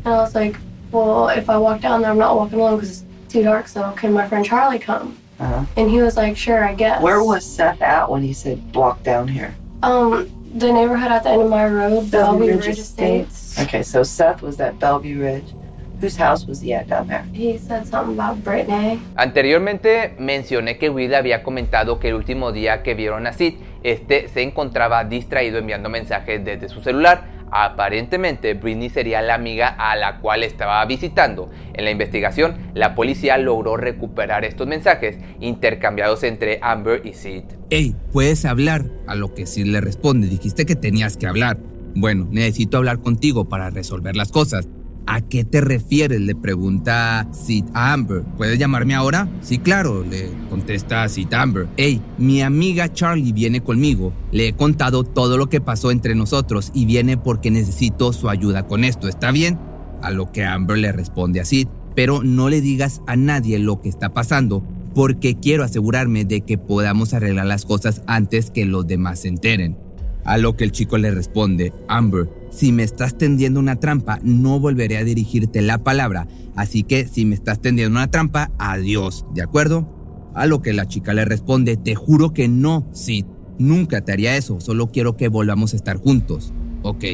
And 0.05 0.13
I 0.13 0.17
was 0.17 0.33
like, 0.33 0.55
well, 0.91 1.29
if 1.29 1.49
I 1.49 1.57
walk 1.57 1.81
down 1.81 2.01
there, 2.01 2.09
I'm 2.09 2.17
not 2.17 2.35
walking 2.35 2.59
alone 2.59 2.77
because 2.77 3.03
it's 3.03 3.31
too 3.31 3.43
dark, 3.43 3.67
so 3.67 3.91
can 3.91 4.11
my 4.11 4.27
friend 4.27 4.43
Charlie 4.43 4.79
come? 4.79 5.17
Uh-huh. 5.39 5.65
And 5.77 5.89
he 5.89 6.01
was 6.01 6.17
like, 6.17 6.35
sure, 6.35 6.63
I 6.63 6.73
guess. 6.73 7.01
Where 7.01 7.23
was 7.23 7.45
Seth 7.45 7.81
at 7.81 8.09
when 8.09 8.23
he 8.23 8.33
said 8.33 8.75
walk 8.75 9.03
down 9.03 9.27
here? 9.27 9.55
Um, 9.83 10.29
the 10.55 10.73
neighborhood 10.73 11.11
at 11.11 11.23
the 11.23 11.29
end 11.29 11.43
of 11.43 11.49
my 11.49 11.67
road, 11.67 12.09
Bellevue 12.09 12.57
Ridge 12.57 12.79
Estates. 12.79 13.57
Okay, 13.59 13.83
so 13.83 14.01
Seth 14.01 14.41
was 14.41 14.59
at 14.59 14.79
Bellevue 14.79 15.19
Ridge. 15.19 15.53
Whose 16.01 16.17
house 16.17 16.47
was 16.47 16.61
he 16.61 16.73
at 16.73 16.87
down 16.87 17.07
there? 17.07 17.25
He 17.33 17.57
said 17.57 17.85
something 17.85 18.17
about 18.17 18.41
Brittany. 18.43 18.99
Anteriormente 19.15 20.15
mencioné 20.17 20.77
que 20.77 20.89
Will 20.89 21.13
había 21.13 21.43
comentado 21.43 21.99
que 21.99 22.09
el 22.09 22.15
último 22.15 22.51
día 22.53 22.83
que 22.83 22.93
vieron 22.93 23.27
a 23.27 23.33
Sid, 23.33 23.55
este 23.83 24.29
se 24.29 24.41
encontraba 24.41 25.03
distraído 25.03 25.57
enviando 25.57 25.89
mensajes 25.89 26.43
desde 26.43 26.69
su 26.69 26.81
celular. 26.81 27.39
Aparentemente, 27.51 28.53
Britney 28.53 28.89
sería 28.89 29.21
la 29.21 29.33
amiga 29.33 29.67
a 29.67 29.95
la 29.95 30.19
cual 30.19 30.43
estaba 30.43 30.85
visitando. 30.85 31.49
En 31.73 31.83
la 31.83 31.91
investigación, 31.91 32.71
la 32.75 32.95
policía 32.95 33.37
logró 33.37 33.75
recuperar 33.75 34.45
estos 34.45 34.67
mensajes 34.67 35.17
intercambiados 35.39 36.23
entre 36.23 36.59
Amber 36.61 37.01
y 37.03 37.13
Sid. 37.13 37.43
Hey, 37.71 37.95
¿puedes 38.13 38.45
hablar? 38.45 38.85
A 39.07 39.15
lo 39.15 39.33
que 39.33 39.47
Sid 39.47 39.65
le 39.65 39.81
responde, 39.81 40.27
dijiste 40.27 40.65
que 40.65 40.75
tenías 40.75 41.17
que 41.17 41.27
hablar. 41.27 41.57
Bueno, 41.95 42.27
necesito 42.29 42.77
hablar 42.77 42.99
contigo 42.99 43.49
para 43.49 43.71
resolver 43.71 44.15
las 44.15 44.31
cosas. 44.31 44.67
¿A 45.11 45.21
qué 45.21 45.43
te 45.43 45.59
refieres? 45.59 46.21
Le 46.21 46.35
pregunta 46.35 47.27
Sid 47.31 47.65
a 47.73 47.93
Amber. 47.93 48.21
¿Puedes 48.37 48.59
llamarme 48.59 48.93
ahora? 48.93 49.27
Sí, 49.41 49.57
claro, 49.57 50.03
le 50.03 50.29
contesta 50.51 51.09
Sid 51.09 51.33
Amber. 51.33 51.67
Hey, 51.77 51.99
mi 52.19 52.43
amiga 52.43 52.93
Charlie 52.93 53.33
viene 53.33 53.61
conmigo. 53.61 54.13
Le 54.31 54.49
he 54.49 54.53
contado 54.53 55.03
todo 55.03 55.39
lo 55.39 55.49
que 55.49 55.61
pasó 55.61 55.89
entre 55.89 56.13
nosotros 56.13 56.69
y 56.75 56.85
viene 56.85 57.17
porque 57.17 57.49
necesito 57.49 58.13
su 58.13 58.29
ayuda 58.29 58.67
con 58.67 58.83
esto. 58.83 59.07
¿Está 59.07 59.31
bien? 59.31 59.57
A 60.03 60.11
lo 60.11 60.31
que 60.31 60.45
Amber 60.45 60.77
le 60.77 60.91
responde 60.91 61.39
a 61.39 61.45
Sid. 61.45 61.67
Pero 61.95 62.21
no 62.21 62.47
le 62.47 62.61
digas 62.61 63.01
a 63.07 63.15
nadie 63.15 63.57
lo 63.57 63.81
que 63.81 63.89
está 63.89 64.13
pasando 64.13 64.63
porque 64.93 65.39
quiero 65.39 65.63
asegurarme 65.63 66.23
de 66.23 66.41
que 66.41 66.59
podamos 66.59 67.15
arreglar 67.15 67.47
las 67.47 67.65
cosas 67.65 68.03
antes 68.05 68.51
que 68.51 68.65
los 68.65 68.85
demás 68.85 69.21
se 69.21 69.29
enteren. 69.29 69.75
A 70.23 70.37
lo 70.37 70.55
que 70.55 70.65
el 70.65 70.71
chico 70.71 70.99
le 70.99 71.09
responde, 71.09 71.73
Amber, 71.87 72.29
si 72.51 72.71
me 72.71 72.83
estás 72.83 73.17
tendiendo 73.17 73.59
una 73.59 73.77
trampa, 73.77 74.19
no 74.23 74.59
volveré 74.59 74.97
a 74.97 75.03
dirigirte 75.03 75.61
la 75.61 75.77
palabra, 75.77 76.27
así 76.55 76.83
que 76.83 77.05
si 77.07 77.25
me 77.25 77.35
estás 77.35 77.61
tendiendo 77.61 77.97
una 77.97 78.09
trampa, 78.09 78.51
adiós, 78.57 79.25
¿de 79.33 79.41
acuerdo? 79.41 79.87
A 80.33 80.45
lo 80.45 80.61
que 80.61 80.73
la 80.73 80.87
chica 80.87 81.13
le 81.13 81.25
responde, 81.25 81.77
te 81.77 81.95
juro 81.95 82.33
que 82.33 82.47
no, 82.47 82.87
Sid, 82.93 83.25
nunca 83.57 84.01
te 84.01 84.11
haría 84.11 84.35
eso, 84.35 84.59
solo 84.59 84.87
quiero 84.87 85.15
que 85.15 85.27
volvamos 85.27 85.73
a 85.73 85.75
estar 85.75 85.97
juntos. 85.97 86.53
Ok. 86.83 87.05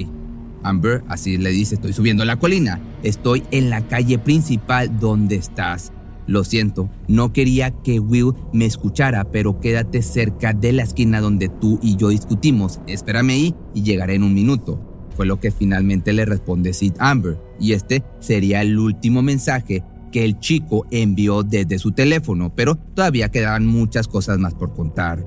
Amber, 0.64 1.04
así 1.08 1.38
le 1.38 1.52
dice, 1.52 1.76
estoy 1.76 1.94
subiendo 1.94 2.26
la 2.26 2.40
colina, 2.40 2.82
estoy 3.04 3.44
en 3.52 3.70
la 3.70 3.88
calle 3.88 4.18
principal 4.18 5.00
donde 5.00 5.36
estás. 5.36 5.92
Lo 6.28 6.44
siento, 6.44 6.90
no 7.08 7.34
quería 7.34 7.70
que 7.70 8.00
Will 8.00 8.34
me 8.52 8.66
escuchara, 8.66 9.26
pero 9.26 9.60
quédate 9.60 10.02
cerca 10.02 10.54
de 10.54 10.74
la 10.74 10.82
esquina 10.82 11.22
donde 11.22 11.50
tú 11.50 11.80
y 11.84 11.98
yo 11.98 12.10
discutimos. 12.10 12.80
Espérame 12.88 13.30
ahí 13.30 13.56
y 13.76 13.84
llegaré 13.84 14.16
en 14.16 14.24
un 14.24 14.34
minuto. 14.34 14.95
Fue 15.16 15.26
lo 15.26 15.40
que 15.40 15.52
finalmente 15.52 16.14
le 16.14 16.26
responde 16.26 16.74
Sid 16.74 16.94
Amber, 17.00 17.38
y 17.60 17.74
este 17.74 18.04
sería 18.20 18.62
el 18.62 18.78
último 18.78 19.22
mensaje 19.22 19.84
que 20.12 20.26
el 20.26 20.40
chico 20.40 20.86
envió 20.92 21.44
desde 21.44 21.80
su 21.80 21.92
teléfono, 21.92 22.54
pero 22.56 22.76
todavía 22.76 23.30
quedaban 23.30 23.66
muchas 23.66 24.08
cosas 24.08 24.38
más 24.38 24.54
por 24.54 24.74
contar. 24.74 25.26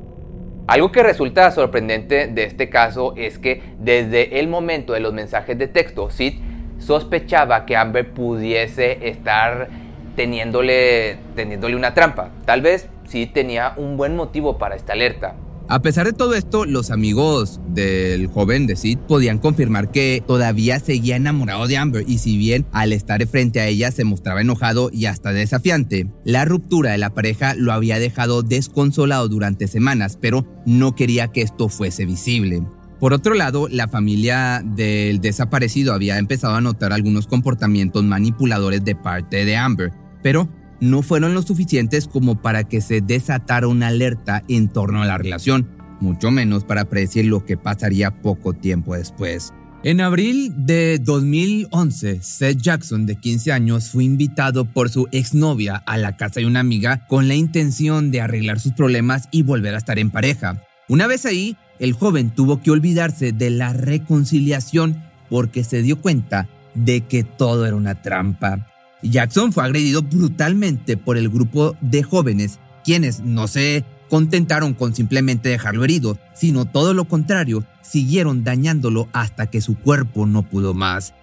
Algo 0.66 0.92
que 0.92 1.02
resulta 1.02 1.50
sorprendente 1.50 2.28
de 2.28 2.44
este 2.44 2.68
caso 2.68 3.14
es 3.16 3.38
que 3.38 3.62
desde 3.80 4.38
el 4.38 4.48
momento 4.48 4.92
de 4.92 5.00
los 5.00 5.14
mensajes 5.14 5.58
de 5.58 5.66
texto, 5.66 6.10
Sid 6.10 6.34
sospechaba 6.78 7.64
que 7.64 7.76
Amber 7.76 8.12
pudiese 8.12 9.08
estar 9.08 9.68
teniéndole, 10.14 11.18
teniéndole 11.34 11.74
una 11.74 11.94
trampa. 11.94 12.30
Tal 12.44 12.60
vez 12.60 12.88
sí 13.04 13.26
tenía 13.26 13.72
un 13.76 13.96
buen 13.96 14.14
motivo 14.14 14.58
para 14.58 14.76
esta 14.76 14.92
alerta. 14.92 15.36
A 15.70 15.82
pesar 15.82 16.06
de 16.06 16.14
todo 16.14 16.32
esto, 16.32 16.64
los 16.64 16.90
amigos 16.90 17.60
del 17.68 18.28
joven 18.28 18.66
de 18.66 18.74
Sid 18.74 18.96
podían 19.06 19.36
confirmar 19.36 19.90
que 19.90 20.22
todavía 20.26 20.80
seguía 20.80 21.16
enamorado 21.16 21.66
de 21.66 21.76
Amber 21.76 22.04
y 22.08 22.18
si 22.18 22.38
bien 22.38 22.64
al 22.72 22.94
estar 22.94 23.26
frente 23.26 23.60
a 23.60 23.66
ella 23.66 23.90
se 23.90 24.04
mostraba 24.04 24.40
enojado 24.40 24.88
y 24.90 25.04
hasta 25.04 25.30
desafiante, 25.34 26.10
la 26.24 26.46
ruptura 26.46 26.92
de 26.92 26.98
la 26.98 27.12
pareja 27.12 27.54
lo 27.54 27.74
había 27.74 27.98
dejado 27.98 28.42
desconsolado 28.42 29.28
durante 29.28 29.68
semanas, 29.68 30.16
pero 30.18 30.46
no 30.64 30.94
quería 30.94 31.28
que 31.28 31.42
esto 31.42 31.68
fuese 31.68 32.06
visible. 32.06 32.62
Por 32.98 33.12
otro 33.12 33.34
lado, 33.34 33.68
la 33.68 33.88
familia 33.88 34.62
del 34.64 35.20
desaparecido 35.20 35.92
había 35.92 36.16
empezado 36.16 36.54
a 36.54 36.62
notar 36.62 36.94
algunos 36.94 37.26
comportamientos 37.26 38.04
manipuladores 38.04 38.82
de 38.86 38.96
parte 38.96 39.44
de 39.44 39.56
Amber, 39.58 39.92
pero 40.22 40.48
no 40.80 41.02
fueron 41.02 41.34
lo 41.34 41.42
suficientes 41.42 42.06
como 42.06 42.40
para 42.40 42.64
que 42.64 42.80
se 42.80 43.00
desatara 43.00 43.68
una 43.68 43.88
alerta 43.88 44.42
en 44.48 44.68
torno 44.68 45.02
a 45.02 45.06
la 45.06 45.18
relación, 45.18 45.68
mucho 46.00 46.30
menos 46.30 46.64
para 46.64 46.88
predecir 46.88 47.26
lo 47.26 47.44
que 47.44 47.56
pasaría 47.56 48.22
poco 48.22 48.52
tiempo 48.52 48.94
después. 48.94 49.52
En 49.84 50.00
abril 50.00 50.52
de 50.66 50.98
2011, 50.98 52.20
Seth 52.20 52.60
Jackson, 52.60 53.06
de 53.06 53.14
15 53.14 53.52
años, 53.52 53.90
fue 53.90 54.02
invitado 54.02 54.64
por 54.64 54.90
su 54.90 55.06
exnovia 55.12 55.76
a 55.76 55.96
la 55.98 56.16
casa 56.16 56.40
de 56.40 56.46
una 56.46 56.58
amiga 56.58 57.06
con 57.06 57.28
la 57.28 57.36
intención 57.36 58.10
de 58.10 58.20
arreglar 58.20 58.58
sus 58.58 58.72
problemas 58.72 59.28
y 59.30 59.42
volver 59.42 59.76
a 59.76 59.78
estar 59.78 60.00
en 60.00 60.10
pareja. 60.10 60.64
Una 60.88 61.06
vez 61.06 61.26
ahí, 61.26 61.56
el 61.78 61.92
joven 61.92 62.30
tuvo 62.30 62.60
que 62.60 62.72
olvidarse 62.72 63.30
de 63.30 63.50
la 63.50 63.72
reconciliación 63.72 65.00
porque 65.30 65.62
se 65.62 65.82
dio 65.82 66.00
cuenta 66.00 66.48
de 66.74 67.02
que 67.02 67.22
todo 67.22 67.64
era 67.64 67.76
una 67.76 68.02
trampa. 68.02 68.66
Jackson 69.02 69.52
fue 69.52 69.64
agredido 69.64 70.02
brutalmente 70.02 70.96
por 70.96 71.16
el 71.16 71.28
grupo 71.28 71.76
de 71.80 72.02
jóvenes, 72.02 72.58
quienes 72.84 73.20
no 73.20 73.46
se 73.46 73.84
contentaron 74.08 74.74
con 74.74 74.94
simplemente 74.94 75.50
dejarlo 75.50 75.84
herido, 75.84 76.18
sino 76.34 76.64
todo 76.64 76.94
lo 76.94 77.06
contrario, 77.06 77.64
siguieron 77.82 78.44
dañándolo 78.44 79.08
hasta 79.12 79.46
que 79.48 79.60
su 79.60 79.78
cuerpo 79.78 80.26
no 80.26 80.42
pudo 80.42 80.74
más. 80.74 81.14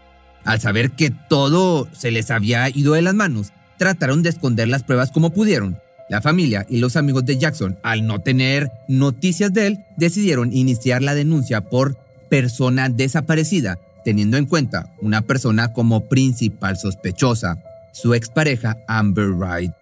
Al 0.43 0.61
saber 0.61 0.91
que 0.91 1.09
todo 1.09 1.87
se 1.91 2.11
les 2.11 2.29
había 2.31 2.69
ido 2.69 2.93
de 2.93 3.01
las 3.01 3.15
manos, 3.15 3.51
trataron 3.77 4.23
de 4.23 4.29
esconder 4.29 4.67
las 4.67 4.83
pruebas 4.83 5.11
como 5.11 5.31
pudieron. 5.31 5.79
La 6.07 6.21
familia 6.21 6.67
y 6.69 6.77
los 6.77 6.95
amigos 6.95 7.25
de 7.25 7.37
Jackson, 7.37 7.79
al 7.81 8.05
no 8.05 8.19
tener 8.19 8.71
noticias 8.87 9.51
de 9.51 9.67
él, 9.67 9.85
decidieron 9.97 10.53
iniciar 10.53 11.01
la 11.01 11.15
denuncia 11.15 11.61
por 11.61 11.97
persona 12.29 12.89
desaparecida, 12.89 13.79
teniendo 14.05 14.37
en 14.37 14.45
cuenta 14.45 14.93
una 15.01 15.23
persona 15.23 15.73
como 15.73 16.07
principal 16.07 16.77
sospechosa, 16.77 17.57
su 17.91 18.13
expareja 18.13 18.77
Amber 18.87 19.31
Wright. 19.31 19.73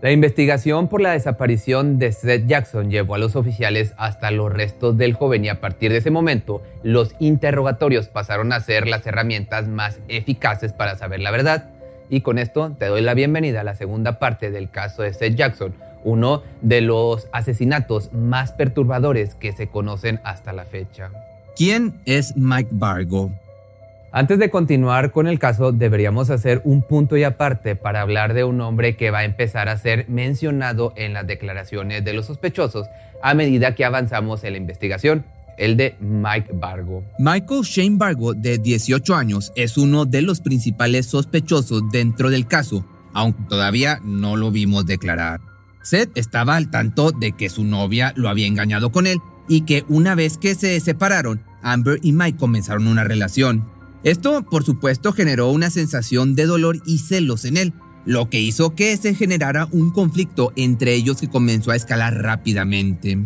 La 0.00 0.12
investigación 0.12 0.88
por 0.88 1.00
la 1.00 1.12
desaparición 1.12 1.98
de 1.98 2.12
Seth 2.12 2.46
Jackson 2.46 2.90
llevó 2.90 3.14
a 3.14 3.18
los 3.18 3.36
oficiales 3.36 3.94
hasta 3.96 4.30
los 4.30 4.52
restos 4.52 4.98
del 4.98 5.14
joven 5.14 5.46
y 5.46 5.48
a 5.48 5.62
partir 5.62 5.90
de 5.90 5.98
ese 5.98 6.10
momento 6.10 6.62
los 6.82 7.14
interrogatorios 7.20 8.08
pasaron 8.08 8.52
a 8.52 8.60
ser 8.60 8.86
las 8.86 9.06
herramientas 9.06 9.66
más 9.66 10.00
eficaces 10.08 10.74
para 10.74 10.98
saber 10.98 11.20
la 11.20 11.30
verdad. 11.30 11.70
Y 12.10 12.20
con 12.20 12.38
esto 12.38 12.76
te 12.78 12.86
doy 12.86 13.00
la 13.00 13.14
bienvenida 13.14 13.62
a 13.62 13.64
la 13.64 13.74
segunda 13.74 14.18
parte 14.18 14.50
del 14.50 14.70
caso 14.70 15.02
de 15.02 15.14
Seth 15.14 15.36
Jackson, 15.36 15.74
uno 16.04 16.42
de 16.62 16.80
los 16.80 17.28
asesinatos 17.32 18.12
más 18.12 18.52
perturbadores 18.52 19.34
que 19.34 19.52
se 19.52 19.68
conocen 19.68 20.20
hasta 20.24 20.52
la 20.52 20.64
fecha. 20.64 21.10
¿Quién 21.56 22.00
es 22.04 22.36
Mike 22.36 22.70
Bargo? 22.72 23.30
Antes 24.16 24.38
de 24.38 24.48
continuar 24.48 25.10
con 25.10 25.26
el 25.26 25.40
caso, 25.40 25.72
deberíamos 25.72 26.30
hacer 26.30 26.60
un 26.62 26.82
punto 26.82 27.16
y 27.16 27.24
aparte 27.24 27.74
para 27.74 28.00
hablar 28.00 28.32
de 28.32 28.44
un 28.44 28.60
hombre 28.60 28.94
que 28.94 29.10
va 29.10 29.18
a 29.18 29.24
empezar 29.24 29.68
a 29.68 29.76
ser 29.76 30.08
mencionado 30.08 30.92
en 30.94 31.14
las 31.14 31.26
declaraciones 31.26 32.04
de 32.04 32.12
los 32.12 32.26
sospechosos 32.26 32.86
a 33.22 33.34
medida 33.34 33.74
que 33.74 33.84
avanzamos 33.84 34.44
en 34.44 34.52
la 34.52 34.58
investigación, 34.58 35.24
el 35.58 35.76
de 35.76 35.96
Mike 35.98 36.52
Bargo. 36.54 37.02
Michael 37.18 37.62
Shane 37.62 37.96
Bargo, 37.96 38.34
de 38.34 38.58
18 38.58 39.16
años, 39.16 39.52
es 39.56 39.76
uno 39.76 40.04
de 40.04 40.22
los 40.22 40.40
principales 40.40 41.06
sospechosos 41.06 41.82
dentro 41.90 42.30
del 42.30 42.46
caso, 42.46 42.84
aunque 43.14 43.42
todavía 43.48 43.98
no 44.04 44.36
lo 44.36 44.52
vimos 44.52 44.86
declarar. 44.86 45.40
Seth 45.84 46.16
estaba 46.16 46.56
al 46.56 46.70
tanto 46.70 47.12
de 47.12 47.32
que 47.32 47.48
su 47.48 47.62
novia 47.62 48.12
lo 48.16 48.28
había 48.28 48.46
engañado 48.46 48.90
con 48.90 49.06
él 49.06 49.20
y 49.48 49.60
que 49.60 49.84
una 49.88 50.14
vez 50.14 50.38
que 50.38 50.54
se 50.54 50.80
separaron, 50.80 51.42
Amber 51.62 52.00
y 52.02 52.12
Mike 52.12 52.38
comenzaron 52.38 52.86
una 52.86 53.04
relación. 53.04 53.68
Esto, 54.02 54.42
por 54.42 54.64
supuesto, 54.64 55.12
generó 55.12 55.50
una 55.50 55.70
sensación 55.70 56.34
de 56.34 56.46
dolor 56.46 56.80
y 56.86 56.98
celos 56.98 57.44
en 57.44 57.56
él, 57.56 57.72
lo 58.04 58.28
que 58.28 58.40
hizo 58.40 58.74
que 58.74 58.96
se 58.96 59.14
generara 59.14 59.68
un 59.70 59.90
conflicto 59.90 60.52
entre 60.56 60.94
ellos 60.94 61.20
que 61.20 61.30
comenzó 61.30 61.70
a 61.70 61.76
escalar 61.76 62.14
rápidamente. 62.14 63.18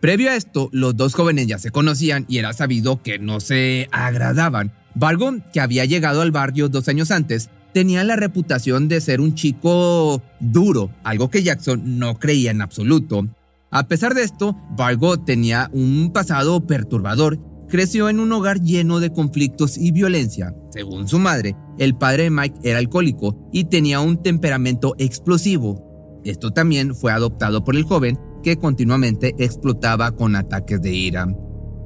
Previo 0.00 0.30
a 0.30 0.36
esto, 0.36 0.68
los 0.72 0.96
dos 0.96 1.14
jóvenes 1.14 1.46
ya 1.46 1.58
se 1.58 1.70
conocían 1.70 2.26
y 2.28 2.38
era 2.38 2.52
sabido 2.52 3.02
que 3.02 3.18
no 3.18 3.40
se 3.40 3.88
agradaban. 3.92 4.72
Vargo, 4.94 5.32
que 5.52 5.60
había 5.60 5.84
llegado 5.84 6.22
al 6.22 6.32
barrio 6.32 6.68
dos 6.68 6.88
años 6.88 7.10
antes, 7.10 7.50
tenía 7.72 8.04
la 8.04 8.16
reputación 8.16 8.88
de 8.88 9.00
ser 9.00 9.20
un 9.20 9.34
chico 9.34 10.22
duro, 10.40 10.90
algo 11.04 11.30
que 11.30 11.42
Jackson 11.42 11.98
no 11.98 12.18
creía 12.18 12.50
en 12.50 12.62
absoluto. 12.62 13.26
A 13.70 13.88
pesar 13.88 14.14
de 14.14 14.22
esto, 14.22 14.56
Vargo 14.76 15.18
tenía 15.20 15.70
un 15.72 16.12
pasado 16.12 16.66
perturbador 16.66 17.38
creció 17.72 18.10
en 18.10 18.20
un 18.20 18.30
hogar 18.32 18.60
lleno 18.60 19.00
de 19.00 19.14
conflictos 19.14 19.78
y 19.78 19.92
violencia. 19.92 20.54
Según 20.68 21.08
su 21.08 21.18
madre, 21.18 21.56
el 21.78 21.96
padre 21.96 22.24
de 22.24 22.30
Mike 22.30 22.58
era 22.64 22.78
alcohólico 22.78 23.48
y 23.50 23.64
tenía 23.64 24.00
un 24.00 24.22
temperamento 24.22 24.94
explosivo. 24.98 26.20
Esto 26.22 26.50
también 26.50 26.94
fue 26.94 27.12
adoptado 27.12 27.64
por 27.64 27.74
el 27.74 27.84
joven 27.84 28.20
que 28.42 28.58
continuamente 28.58 29.34
explotaba 29.38 30.10
con 30.10 30.36
ataques 30.36 30.82
de 30.82 30.92
ira. 30.92 31.26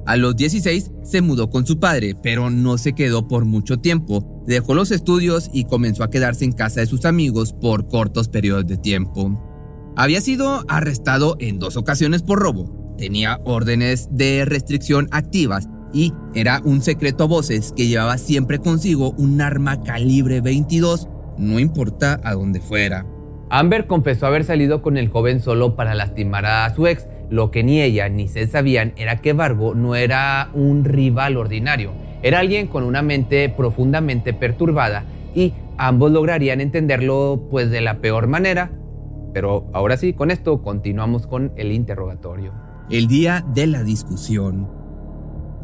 A 0.07 0.15
los 0.15 0.37
16 0.37 0.91
se 1.03 1.21
mudó 1.21 1.49
con 1.49 1.67
su 1.67 1.81
padre, 1.81 2.15
pero 2.23 2.49
no 2.49 2.77
se 2.77 2.93
quedó 2.93 3.27
por 3.27 3.43
mucho 3.43 3.77
tiempo. 3.79 4.41
Dejó 4.47 4.73
los 4.73 4.91
estudios 4.91 5.49
y 5.51 5.65
comenzó 5.65 6.01
a 6.01 6.09
quedarse 6.09 6.45
en 6.45 6.53
casa 6.53 6.79
de 6.79 6.85
sus 6.85 7.03
amigos 7.03 7.51
por 7.51 7.89
cortos 7.89 8.29
periodos 8.29 8.65
de 8.67 8.77
tiempo. 8.77 9.37
Había 9.97 10.21
sido 10.21 10.63
arrestado 10.69 11.35
en 11.39 11.59
dos 11.59 11.75
ocasiones 11.75 12.23
por 12.23 12.39
robo. 12.39 12.95
Tenía 12.97 13.41
órdenes 13.43 14.07
de 14.09 14.45
restricción 14.45 15.09
activas 15.11 15.67
y 15.93 16.13
era 16.33 16.61
un 16.63 16.81
secreto 16.81 17.25
a 17.25 17.27
voces 17.27 17.73
que 17.75 17.87
llevaba 17.87 18.17
siempre 18.17 18.59
consigo 18.59 19.11
un 19.17 19.41
arma 19.41 19.83
calibre 19.83 20.39
22, 20.39 21.09
no 21.37 21.59
importa 21.59 22.21
a 22.23 22.33
dónde 22.33 22.61
fuera. 22.61 23.05
Amber 23.49 23.87
confesó 23.87 24.27
haber 24.27 24.45
salido 24.45 24.81
con 24.81 24.97
el 24.97 25.09
joven 25.09 25.41
solo 25.41 25.75
para 25.75 25.95
lastimar 25.95 26.45
a 26.45 26.73
su 26.73 26.87
ex. 26.87 27.07
Lo 27.29 27.51
que 27.51 27.63
ni 27.63 27.81
ella 27.81 28.07
ni 28.09 28.27
se 28.27 28.47
sabían 28.47 28.93
era 28.95 29.17
que 29.17 29.33
Vargo 29.33 29.75
no 29.75 29.95
era 29.95 30.49
un 30.53 30.85
rival 30.85 31.37
ordinario, 31.37 31.91
era 32.23 32.39
alguien 32.39 32.67
con 32.67 32.83
una 32.83 33.01
mente 33.01 33.49
profundamente 33.49 34.33
perturbada 34.33 35.05
y 35.35 35.53
ambos 35.77 36.11
lograrían 36.11 36.61
entenderlo 36.61 37.47
pues 37.49 37.69
de 37.69 37.81
la 37.81 37.99
peor 37.99 38.27
manera. 38.27 38.71
Pero 39.33 39.69
ahora 39.73 39.97
sí, 39.97 40.13
con 40.13 40.31
esto 40.31 40.61
continuamos 40.61 41.27
con 41.27 41.51
el 41.57 41.71
interrogatorio. 41.71 42.53
El 42.89 43.07
día 43.07 43.45
de 43.53 43.67
la 43.67 43.83
discusión. 43.83 44.69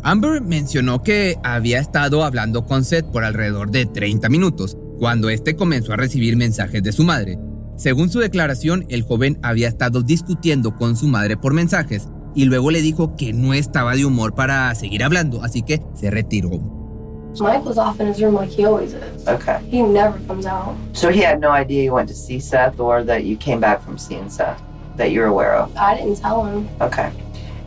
Amber 0.03 0.41
mencionó 0.41 1.01
que 1.01 1.37
había 1.43 1.79
estado 1.79 2.25
hablando 2.25 2.65
con 2.65 2.83
Seth 2.83 3.05
por 3.05 3.23
alrededor 3.23 3.71
de 3.71 3.85
30 3.85 4.27
minutos, 4.27 4.77
cuando 4.99 5.29
este 5.29 5.55
comenzó 5.55 5.93
a 5.93 5.97
recibir 5.97 6.35
mensajes 6.35 6.83
de 6.83 6.91
su 6.91 7.03
madre. 7.05 7.39
Según 7.75 8.09
su 8.09 8.19
declaración, 8.19 8.85
el 8.89 9.03
joven 9.03 9.39
había 9.41 9.67
estado 9.67 10.01
discutiendo 10.01 10.75
con 10.75 10.95
su 10.95 11.07
madre 11.07 11.37
por 11.37 11.53
mensajes 11.53 12.07
y 12.35 12.45
luego 12.45 12.71
le 12.71 12.81
dijo 12.81 13.15
que 13.15 13.33
no 13.33 13.53
estaba 13.53 13.95
de 13.95 14.05
humor 14.05 14.33
para 14.35 14.73
seguir 14.75 15.03
hablando, 15.03 15.43
así 15.43 15.63
que 15.63 15.81
se 15.93 16.09
retiró. 16.09 16.49
Michael's 17.39 17.77
off 17.77 17.99
in 17.99 18.07
his 18.07 18.21
room 18.21 18.35
like 18.35 18.51
he 18.51 18.65
always 18.65 18.93
is. 18.93 19.27
Okay. 19.27 19.57
He 19.71 19.81
never 19.81 20.19
comes 20.27 20.45
out. 20.45 20.75
So 20.93 21.09
he 21.09 21.23
had 21.23 21.39
no 21.39 21.49
idea 21.49 21.83
you 21.83 21.93
went 21.93 22.07
to 22.09 22.15
see 22.15 22.39
Seth 22.39 22.79
or 22.79 23.03
that 23.05 23.23
you 23.23 23.35
came 23.37 23.59
back 23.59 23.81
from 23.81 23.97
seeing 23.97 24.29
Seth 24.29 24.61
that 24.97 25.11
you're 25.11 25.27
aware 25.27 25.55
of? 25.55 25.75
I 25.75 25.95
didn't 25.95 26.17
tell 26.17 26.45
him. 26.45 26.69
Okay. 26.79 27.11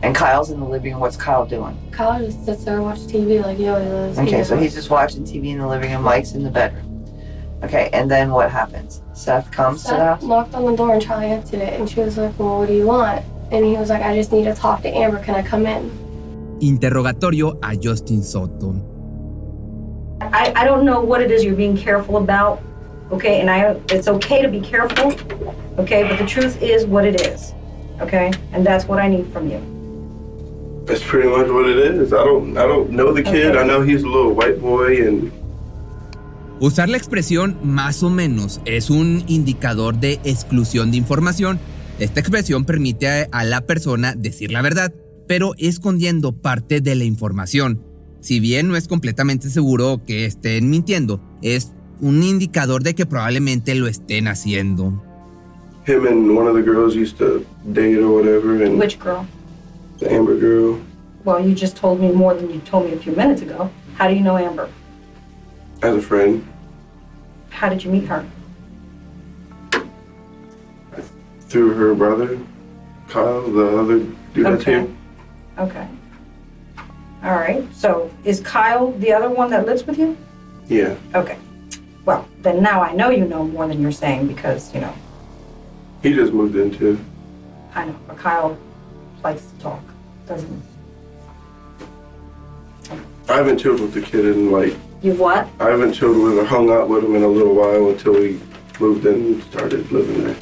And 0.03 0.15
Kyle's 0.15 0.51
in 0.51 0.59
the 0.59 0.65
living 0.65 0.93
room. 0.93 1.01
What's 1.01 1.17
Kyle 1.17 1.45
doing? 1.45 1.77
Kyle 1.91 2.23
just 2.23 2.45
sits 2.45 2.63
there 2.63 2.75
and 2.75 2.83
watches 2.83 3.07
TV 3.07 3.43
like 3.43 3.57
he 3.57 3.67
always 3.67 3.87
does. 3.87 4.19
Okay, 4.19 4.43
so 4.43 4.55
he's 4.55 4.75
just 4.75 4.89
watching 4.89 5.23
TV 5.23 5.47
in 5.47 5.57
the 5.57 5.67
living 5.67 5.91
room. 5.91 6.03
Mike's 6.03 6.33
in 6.33 6.43
the 6.43 6.51
bedroom. 6.51 6.86
Okay, 7.63 7.89
and 7.91 8.09
then 8.09 8.31
what 8.31 8.51
happens? 8.51 9.01
Seth 9.13 9.51
comes 9.51 9.81
Seth 9.81 9.91
to 9.91 9.97
the 9.97 10.05
house. 10.05 10.23
knocked 10.23 10.53
on 10.53 10.65
the 10.65 10.75
door 10.75 10.93
and 10.93 11.01
Charlie 11.01 11.25
answered 11.27 11.61
it, 11.61 11.73
and 11.79 11.89
she 11.89 11.99
was 11.99 12.17
like, 12.17 12.37
"Well, 12.37 12.59
what 12.59 12.67
do 12.67 12.73
you 12.73 12.85
want?" 12.85 13.25
And 13.51 13.65
he 13.65 13.75
was 13.77 13.89
like, 13.89 14.03
"I 14.03 14.15
just 14.15 14.31
need 14.31 14.43
to 14.45 14.53
talk 14.53 14.83
to 14.83 14.89
Amber. 14.89 15.19
Can 15.19 15.33
I 15.35 15.41
come 15.41 15.65
in?" 15.65 15.89
Interrogatorio 16.61 17.57
a 17.63 17.75
Justin 17.75 18.21
Soto. 18.21 18.75
I, 20.21 20.53
I 20.55 20.65
don't 20.65 20.85
know 20.85 21.01
what 21.01 21.21
it 21.21 21.31
is 21.31 21.43
you're 21.43 21.55
being 21.55 21.77
careful 21.77 22.17
about, 22.17 22.61
okay? 23.11 23.41
And 23.41 23.49
I 23.49 23.79
it's 23.89 24.07
okay 24.07 24.41
to 24.41 24.49
be 24.49 24.59
careful, 24.61 25.13
okay? 25.79 26.03
But 26.07 26.17
the 26.19 26.25
truth 26.25 26.61
is 26.61 26.85
what 26.85 27.05
it 27.05 27.21
is, 27.21 27.53
okay? 28.01 28.31
And 28.53 28.65
that's 28.65 28.85
what 28.85 28.99
I 28.99 29.07
need 29.07 29.27
from 29.33 29.49
you. 29.49 29.59
That's 30.85 31.03
pretty 31.03 31.27
much 31.27 31.49
what 31.49 31.67
it 31.67 31.77
is. 31.77 32.13
I 32.13 32.23
don't 32.23 32.57
I 32.57 32.65
don't 32.67 32.91
know 32.91 33.13
the 33.13 33.23
kid. 33.23 33.55
Okay. 33.55 33.59
I 33.59 33.65
know 33.65 33.81
he's 33.81 34.03
a 34.03 34.07
little 34.07 34.33
white 34.33 34.61
boy 34.61 35.05
and 35.07 35.31
Usar 36.59 36.89
la 36.89 36.97
expresión 36.97 37.57
más 37.63 38.01
o 38.01 38.09
menos 38.09 38.61
es 38.65 38.89
un 38.89 39.23
indicador 39.27 39.99
de 39.99 40.19
exclusión 40.23 40.89
de 40.89 40.97
información. 40.97 41.59
Esta 41.99 42.19
expresión 42.19 42.65
permite 42.65 43.27
a, 43.31 43.43
la 43.43 43.61
persona 43.61 44.15
decir 44.15 44.51
la 44.51 44.63
verdad, 44.63 44.91
pero 45.27 45.53
escondiendo 45.59 46.31
parte 46.31 46.81
de 46.81 46.95
la 46.95 47.03
información. 47.03 47.83
Si 48.21 48.39
bien 48.39 48.67
no 48.67 48.75
es 48.75 48.87
completamente 48.87 49.49
seguro 49.49 50.01
que 50.03 50.25
estén 50.25 50.69
mintiendo, 50.71 51.21
es 51.43 51.73
un 52.01 52.23
indicador 52.23 52.81
de 52.81 52.95
que 52.95 53.05
probablemente 53.05 53.75
lo 53.75 53.87
estén 53.87 54.27
haciendo. 54.27 55.03
him 55.87 56.05
and 56.05 56.35
one 56.35 56.47
of 56.47 56.53
the 56.53 56.61
girls 56.61 56.95
used 56.95 57.17
to 57.17 57.45
date 57.71 57.97
or 57.97 58.11
whatever 58.11 58.61
and 58.61 58.77
Which 58.77 58.99
girl? 58.99 59.25
the 59.99 60.11
Amber 60.11 60.35
girl. 60.35 60.81
Well, 61.23 61.39
you 61.39 61.55
just 61.55 61.77
told 61.77 61.99
me 62.01 62.11
more 62.11 62.33
than 62.33 62.49
you 62.49 62.59
told 62.59 62.85
me 62.85 62.93
a 62.93 62.97
few 62.97 63.13
minutes 63.13 63.41
ago. 63.41 63.69
How 63.95 64.07
do 64.09 64.13
you 64.13 64.21
know 64.21 64.37
Amber? 64.37 64.69
As 65.81 65.95
a 65.95 66.01
friend. 66.01 66.45
How 67.49 67.69
did 67.69 67.83
you 67.83 67.91
meet 67.91 68.05
her? 68.07 68.25
Through 71.41 71.73
her 71.75 71.95
brother, 71.95 72.37
Kyle, 73.07 73.41
the 73.49 73.79
other 73.79 73.99
dude 74.33 74.45
that's 74.45 74.61
Okay. 74.63 74.71
here. 74.71 74.87
Okay. 75.59 75.87
All 77.23 77.35
right. 77.35 77.63
So 77.73 78.11
is 78.25 78.41
Kyle 78.41 78.91
the 78.93 79.13
other 79.13 79.29
one 79.29 79.49
that 79.51 79.65
lives 79.65 79.85
with 79.87 79.97
you? 79.97 80.17
Yeah. 80.67 80.95
Okay. 81.15 81.37
Well, 82.05 82.27
then 82.41 82.61
now 82.61 82.81
I 82.81 82.93
know 82.93 83.09
you 83.09 83.25
know 83.25 83.43
more 83.45 83.65
than 83.67 83.81
you're 83.81 83.91
saying 83.93 84.27
because, 84.27 84.73
you 84.73 84.81
know, 84.81 84.93
He 86.03 86.13
just 86.13 86.31
moved 86.33 86.55
in 86.55 86.69
too. 86.71 86.99
I 87.73 87.85
know, 87.85 87.95
but 88.07 88.17
Kyle 88.17 88.57
likes 89.23 89.41
to 89.45 89.59
talk, 89.63 89.81
doesn't 90.27 90.49
he? 92.89 92.95
I 93.29 93.37
haven't 93.37 93.57
chilled 93.57 93.79
with 93.81 93.93
the 93.93 94.01
kid 94.01 94.25
in 94.25 94.51
like 94.51 94.75
You 95.01 95.13
what? 95.13 95.47
I 95.59 95.69
haven't 95.69 95.93
chilled 95.93 96.17
with 96.17 96.39
or 96.39 96.45
hung 96.45 96.71
out 96.71 96.89
with 96.89 97.03
him 97.03 97.15
in 97.15 97.23
a 97.23 97.27
little 97.27 97.53
while 97.53 97.89
until 97.89 98.13
we 98.13 98.39
moved 98.79 99.05
in 99.05 99.13
and 99.13 99.43
started 99.43 99.91
living 99.91 100.23
there. 100.23 100.35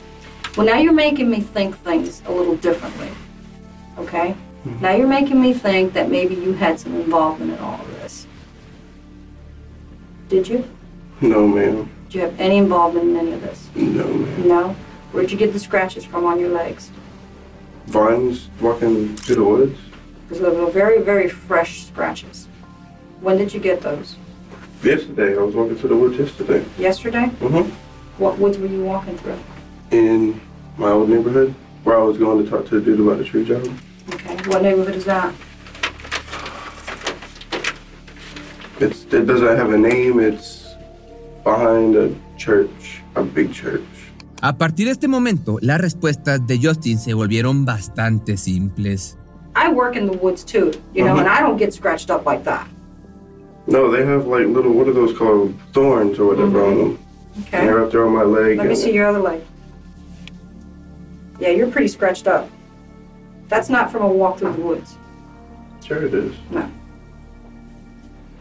Well, 0.56 0.66
now 0.66 0.78
you're 0.78 0.94
making 0.94 1.30
me 1.30 1.42
think 1.42 1.78
things 1.80 2.22
a 2.26 2.32
little 2.32 2.56
differently. 2.56 3.10
Okay? 3.98 4.36
Mm-hmm. 4.66 4.82
Now 4.82 4.96
you're 4.96 5.08
making 5.08 5.42
me 5.42 5.54
think 5.54 5.92
that 5.94 6.10
maybe 6.10 6.36
you 6.36 6.54
had 6.54 6.80
some 6.80 6.96
involvement 6.96 7.52
in 7.52 7.60
all 7.60 7.82
of 7.82 7.88
this. 8.00 8.28
Did 10.30 10.48
you? 10.48 10.70
No, 11.20 11.46
ma'am. 11.46 11.90
Did 12.06 12.16
you 12.16 12.22
have 12.22 12.40
any 12.40 12.58
involvement 12.58 13.10
in 13.10 13.18
any 13.18 13.34
of 13.34 13.42
this? 13.42 13.70
No, 13.76 14.08
ma'am. 14.08 14.48
No? 14.48 14.76
Where'd 15.12 15.32
you 15.32 15.38
get 15.38 15.52
the 15.52 15.60
scratches 15.60 16.06
from 16.06 16.26
on 16.26 16.40
your 16.40 16.50
legs? 16.50 16.92
Vines 17.88 18.50
walking 18.62 19.16
through 19.18 19.36
the 19.36 19.44
woods. 19.44 19.80
Because 20.24 20.42
those 20.42 20.58
were 20.58 20.72
very, 20.72 21.02
very 21.02 21.30
fresh 21.30 21.84
scratches. 21.84 22.48
When 23.20 23.38
did 23.38 23.54
you 23.54 23.60
get 23.60 23.82
those? 23.82 24.16
Yesterday, 24.84 25.38
I 25.38 25.42
was 25.42 25.56
walking 25.56 25.76
through 25.78 25.90
the 25.90 25.96
woods 25.96 26.18
yesterday. 26.18 26.64
Yesterday? 26.78 27.26
Mm-hmm. 27.40 27.70
What 28.22 28.38
woods 28.38 28.58
were 28.58 28.68
you 28.68 28.84
walking 28.84 29.18
through? 29.18 29.40
In 29.92 30.40
my 30.78 30.90
old 30.92 31.10
neighborhood, 31.10 31.54
where 31.84 32.00
I 32.00 32.04
was 32.04 32.18
going 32.18 32.44
to 32.44 32.50
talk 32.50 32.66
to 32.70 32.80
the 32.80 32.82
dude 32.82 33.00
about 33.00 33.18
the 33.18 33.24
tree 33.24 33.46
job. 33.46 33.64
Okay. 34.14 34.36
What 34.50 34.62
neighborhood 34.62 34.96
is 34.96 35.06
that? 35.06 35.34
It's 38.80 39.06
it 39.14 39.26
doesn't 39.26 39.58
have 39.58 39.72
a 39.72 39.78
name. 39.78 40.20
It's 40.20 40.76
behind 41.44 41.96
a 41.96 42.14
church, 42.38 43.02
a 43.16 43.24
big 43.24 43.54
church. 43.54 43.82
A 44.42 44.58
partir 44.58 44.86
de 44.86 44.92
este 44.92 45.08
momento, 45.08 45.58
las 45.62 45.80
respuestas 45.80 46.46
de 46.46 46.60
Justin 46.60 47.00
se 47.00 47.14
volvieron 47.14 47.66
bastante 47.66 48.38
simples. 48.38 49.18
I 49.56 49.70
work 49.70 49.96
in 49.96 50.06
the 50.12 50.18
woods 50.18 50.44
too, 50.44 50.72
you 50.94 51.04
know, 51.06 51.16
Mhm. 51.16 51.20
and 51.22 51.30
I 51.30 51.40
don't 51.42 51.58
get 51.58 51.74
scratched 51.74 52.12
up 52.12 52.26
like 52.26 52.44
that. 52.44 52.68
No, 53.68 53.90
they 53.90 54.06
have 54.06 54.28
like 54.28 54.46
little 54.48 54.74
what 54.74 54.88
are 54.88 54.94
those 54.94 55.18
called? 55.18 55.54
Thorns 55.74 56.20
or 56.20 56.28
whatever 56.28 56.66
on 56.66 56.74
mm-hmm. 56.74 56.80
them. 56.80 57.00
And 57.36 57.46
Okay. 57.48 57.66
they're 57.66 57.84
up 57.84 57.92
there 57.92 58.06
on 58.06 58.14
my 58.14 58.24
leg. 58.24 58.58
Let 58.58 58.66
me 58.66 58.70
and- 58.72 58.78
see 58.80 58.94
your 58.94 59.08
other 59.08 59.20
leg. 59.20 59.42
Yeah, 61.40 61.50
you're 61.50 61.70
pretty 61.70 61.90
scratched 61.90 62.28
up. 62.28 62.50
That's 63.50 63.70
not 63.70 63.92
from 63.92 64.04
a 64.04 64.08
walk 64.08 64.40
through 64.40 64.54
the 64.54 64.62
woods. 64.62 64.98
Sure, 65.84 66.06
it 66.06 66.14
is. 66.14 66.34
No. 66.50 66.72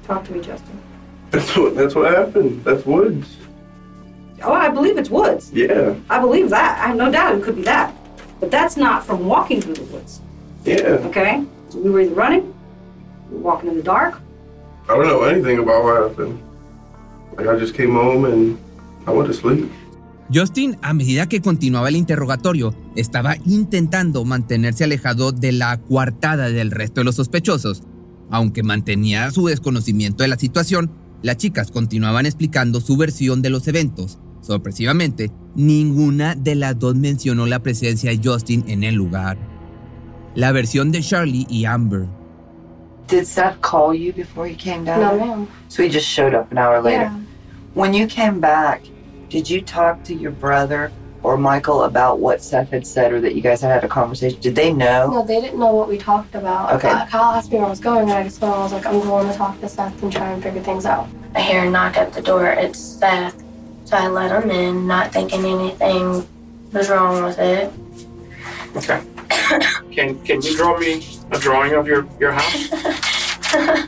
Talk 0.04 0.24
to 0.26 0.32
me, 0.32 0.40
Justin. 0.40 0.80
That's 1.30 1.56
what 1.56 1.74
that's 1.74 1.94
what 1.96 2.14
happened. 2.14 2.62
That's 2.64 2.86
woods. 2.86 3.36
Oh, 4.42 4.52
I 4.52 4.68
believe 4.68 4.96
it's 4.98 5.10
woods. 5.10 5.50
Yeah, 5.52 5.96
I 6.08 6.20
believe 6.20 6.50
that. 6.50 6.78
I 6.78 6.88
have 6.88 6.96
no 6.96 7.10
doubt 7.10 7.34
it 7.34 7.42
could 7.42 7.56
be 7.56 7.62
that. 7.62 7.92
But 8.38 8.52
that's 8.52 8.76
not 8.76 9.04
from 9.04 9.26
walking 9.26 9.60
through 9.60 9.74
the 9.74 9.84
woods. 9.84 10.20
yeah. 10.64 11.00
Okay? 11.08 11.44
So 11.70 11.78
we 11.78 11.90
were 11.90 12.02
either 12.02 12.14
running, 12.14 12.54
we 13.30 13.36
were 13.36 13.42
walking 13.42 13.70
in 13.70 13.76
the 13.76 13.82
dark. 13.82 14.20
I 14.86 14.96
don't 14.96 15.06
know 15.06 15.24
anything 15.24 15.58
about 15.58 15.82
what 15.82 16.10
happened. 16.10 16.38
Like 17.36 17.48
I 17.48 17.58
just 17.58 17.74
came 17.74 17.94
home 17.94 18.26
and 18.26 18.58
I 19.06 19.10
went 19.10 19.28
to 19.28 19.34
sleep. 19.34 19.70
Justin, 20.30 20.78
a 20.82 20.94
medida 20.94 21.26
que 21.26 21.40
continuaba 21.40 21.88
el 21.88 21.96
interrogatorio, 21.96 22.74
estaba 22.96 23.36
intentando 23.44 24.24
mantenerse 24.24 24.84
alejado 24.84 25.32
de 25.32 25.52
la 25.52 25.78
coartada 25.80 26.48
del 26.48 26.70
resto 26.70 27.00
de 27.00 27.04
los 27.04 27.16
sospechosos. 27.16 27.82
Aunque 28.30 28.62
mantenía 28.62 29.30
su 29.30 29.46
desconocimiento 29.46 30.22
de 30.22 30.28
la 30.28 30.38
situación, 30.38 30.90
las 31.22 31.36
chicas 31.36 31.70
continuaban 31.70 32.26
explicando 32.26 32.80
su 32.80 32.96
versión 32.96 33.42
de 33.42 33.50
los 33.50 33.68
eventos. 33.68 34.18
Sorpresivamente, 34.40 35.30
ninguna 35.54 36.34
de 36.34 36.54
las 36.54 36.78
dos 36.78 36.94
mencionó 36.94 37.46
la 37.46 37.62
presencia 37.62 38.10
de 38.10 38.20
Justin 38.22 38.64
en 38.66 38.82
el 38.84 38.94
lugar. 38.94 39.38
La 40.34 40.52
versión 40.52 40.90
de 40.92 41.00
Charlie 41.00 41.46
y 41.48 41.64
Amber. 41.64 42.06
Did 43.06 43.26
Seth 43.26 43.60
call 43.60 43.94
you 43.94 44.12
before 44.12 44.46
he 44.46 44.54
came 44.54 44.84
down? 44.84 45.00
No, 45.00 45.18
ma'am. 45.18 45.50
So 45.68 45.82
he 45.82 45.88
just 45.88 46.08
showed 46.08 46.34
up 46.34 46.50
an 46.50 46.58
hour 46.58 46.80
later. 46.80 47.02
Yeah. 47.02 47.20
When 47.74 47.92
you 47.92 48.06
came 48.06 48.40
back, 48.40 48.82
did 49.28 49.48
you 49.50 49.60
talk 49.60 50.02
to 50.04 50.14
your 50.14 50.30
brother 50.30 50.90
or 51.22 51.36
Michael 51.36 51.84
about 51.84 52.20
what 52.20 52.42
Seth 52.42 52.70
had 52.70 52.86
said 52.86 53.12
or 53.12 53.20
that 53.20 53.34
you 53.34 53.42
guys 53.42 53.60
had 53.60 53.70
had 53.70 53.84
a 53.84 53.88
conversation? 53.88 54.40
Did 54.40 54.54
they 54.54 54.72
know? 54.72 55.10
No, 55.10 55.24
they 55.24 55.40
didn't 55.40 55.58
know 55.58 55.74
what 55.74 55.88
we 55.88 55.98
talked 55.98 56.34
about. 56.34 56.72
Okay. 56.74 56.88
Uh, 56.88 57.06
Kyle 57.06 57.34
asked 57.34 57.50
me 57.50 57.58
where 57.58 57.66
I 57.66 57.70
was 57.70 57.80
going, 57.80 58.02
and 58.02 58.12
I 58.12 58.22
just 58.22 58.40
told 58.40 58.52
him 58.54 58.60
I 58.60 58.62
was 58.62 58.72
like, 58.72 58.86
I'm 58.86 59.00
going 59.00 59.28
to 59.28 59.34
talk 59.34 59.60
to 59.60 59.68
Seth 59.68 60.02
and 60.02 60.12
try 60.12 60.30
and 60.30 60.42
figure 60.42 60.62
things 60.62 60.86
out. 60.86 61.08
I 61.34 61.40
hear 61.40 61.64
a 61.64 61.70
knock 61.70 61.96
at 61.96 62.12
the 62.12 62.22
door. 62.22 62.46
It's 62.46 62.78
Seth. 62.78 63.42
So 63.86 63.96
I 63.96 64.06
let 64.06 64.42
him 64.42 64.50
in, 64.50 64.86
not 64.86 65.12
thinking 65.12 65.44
anything 65.44 66.26
was 66.72 66.88
wrong 66.88 67.22
with 67.24 67.38
it. 67.38 67.72
Okay. 68.76 69.02
Can 69.92 70.18
Can 70.24 70.42
you 70.42 70.56
draw 70.56 70.78
me 70.78 71.04
a 71.32 71.38
drawing 71.38 71.72
of 71.74 71.86
your 71.86 72.06
your 72.20 72.32
house? 72.32 72.68
I 73.52 73.86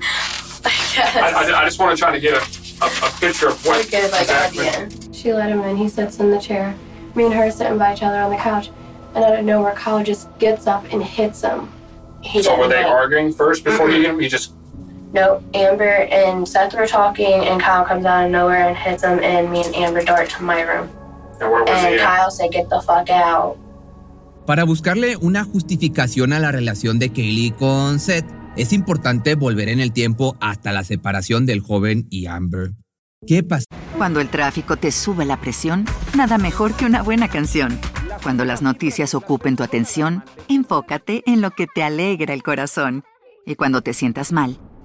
guess. 0.95 1.17
I, 1.17 1.31
I, 1.53 1.61
I 1.61 1.65
just 1.65 1.79
want 1.79 1.97
to 1.97 2.03
try 2.03 2.13
to 2.13 2.21
get 2.21 2.35
a, 2.35 2.85
a, 2.85 2.87
a 2.87 3.11
picture 3.21 3.49
of 3.49 3.65
what 3.67 3.79
Like, 3.79 3.91
get, 3.91 4.11
like, 4.13 4.23
exactly. 4.23 4.69
idea. 4.69 5.13
She 5.13 5.33
let 5.33 5.49
him 5.51 5.61
in. 5.61 5.77
He 5.77 5.89
sits 5.89 6.19
in 6.21 6.31
the 6.31 6.39
chair. 6.41 6.75
Me 7.15 7.25
and 7.25 7.35
her 7.35 7.51
sitting 7.51 7.79
by 7.79 7.95
each 7.95 8.03
other 8.03 8.19
on 8.19 8.31
the 8.31 8.37
couch. 8.37 8.71
And 9.15 9.25
out 9.25 9.39
of 9.39 9.45
nowhere, 9.45 9.75
Kyle 9.75 10.03
just 10.05 10.37
gets 10.39 10.67
up 10.67 10.85
and 10.93 11.03
hits 11.03 11.41
him. 11.43 11.73
He 12.23 12.43
So 12.43 12.59
were 12.59 12.69
they 12.69 12.83
like- 12.83 12.93
arguing 12.93 13.33
first 13.33 13.65
before 13.65 13.89
you 13.91 14.03
hit 14.03 14.11
him? 14.11 14.21
You 14.21 14.29
just 14.29 14.53
No, 15.13 15.43
Amber 15.55 15.85
and 16.11 16.47
Seth 16.47 16.75
were 16.75 16.87
talking, 16.87 17.33
and 17.47 17.61
Kyle 17.61 17.85
comes 17.85 18.05
out 18.05 18.27
of 18.27 18.31
nowhere 18.31 18.69
and 18.69 18.77
hits 18.77 19.03
him, 19.05 19.19
and 19.21 19.51
me 19.51 19.63
and 19.65 19.75
Amber 19.75 20.03
dart 20.05 20.29
to 20.31 20.43
my 20.43 20.61
room. 20.63 20.91
and 21.41 21.51
where 21.51 21.63
was 21.63 21.71
And 21.71 21.95
he? 21.95 22.01
At? 22.01 22.07
Kyle 22.07 22.31
said, 22.31 22.51
"Get 22.53 22.69
the 22.69 22.81
fuck 22.81 23.09
out." 23.11 23.57
Para 24.47 24.63
buscarle 24.63 25.17
una 25.17 25.43
justificación 25.43 26.33
a 26.33 26.39
la 26.39 26.53
relación 26.53 27.01
de 27.01 27.11
Kaylee 27.11 27.51
con 27.51 27.99
Seth, 27.99 28.27
es 28.57 28.73
importante 28.73 29.35
volver 29.35 29.69
en 29.69 29.81
el 29.81 29.93
tiempo 29.93 30.37
hasta 30.41 30.71
la 30.71 30.85
separación 30.85 31.47
del 31.47 31.59
joven 31.59 32.07
y 32.11 32.27
Amber. 32.27 32.75
¿Qué 33.27 33.43
pasó? 33.43 33.65
Cuando 33.97 34.21
el 34.21 34.29
tráfico 34.29 34.77
te 34.77 34.93
sube 34.93 35.25
la 35.25 35.41
presión, 35.41 35.85
nada 36.17 36.39
mejor 36.39 36.75
que 36.75 36.85
una 36.87 37.03
buena 37.03 37.27
canción. 37.27 37.77
Cuando 38.23 38.45
las 38.45 38.63
noticias 38.63 39.17
ocupen 39.17 39.57
tu 39.57 39.65
atención, 39.65 40.23
enfócate 40.49 41.25
en 41.27 41.41
lo 41.41 41.51
que 41.51 41.67
te 41.67 41.83
alegra 41.83 42.33
el 42.33 42.45
corazón. 42.45 43.03
Y 43.47 43.57
cuando 43.57 43.83
te 43.83 43.95
sientas 43.95 44.31
mal, 44.31 44.61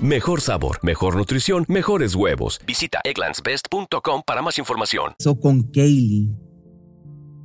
Mejor 0.00 0.40
sabor, 0.40 0.78
mejor 0.82 1.16
nutrición, 1.16 1.64
mejores 1.66 2.14
huevos. 2.14 2.60
Visita 2.64 3.00
egglandsbest.com 3.02 4.22
para 4.24 4.42
más 4.42 4.56
información. 4.56 5.14
pasó 5.18 5.40
con 5.40 5.64
Kaylee? 5.72 6.28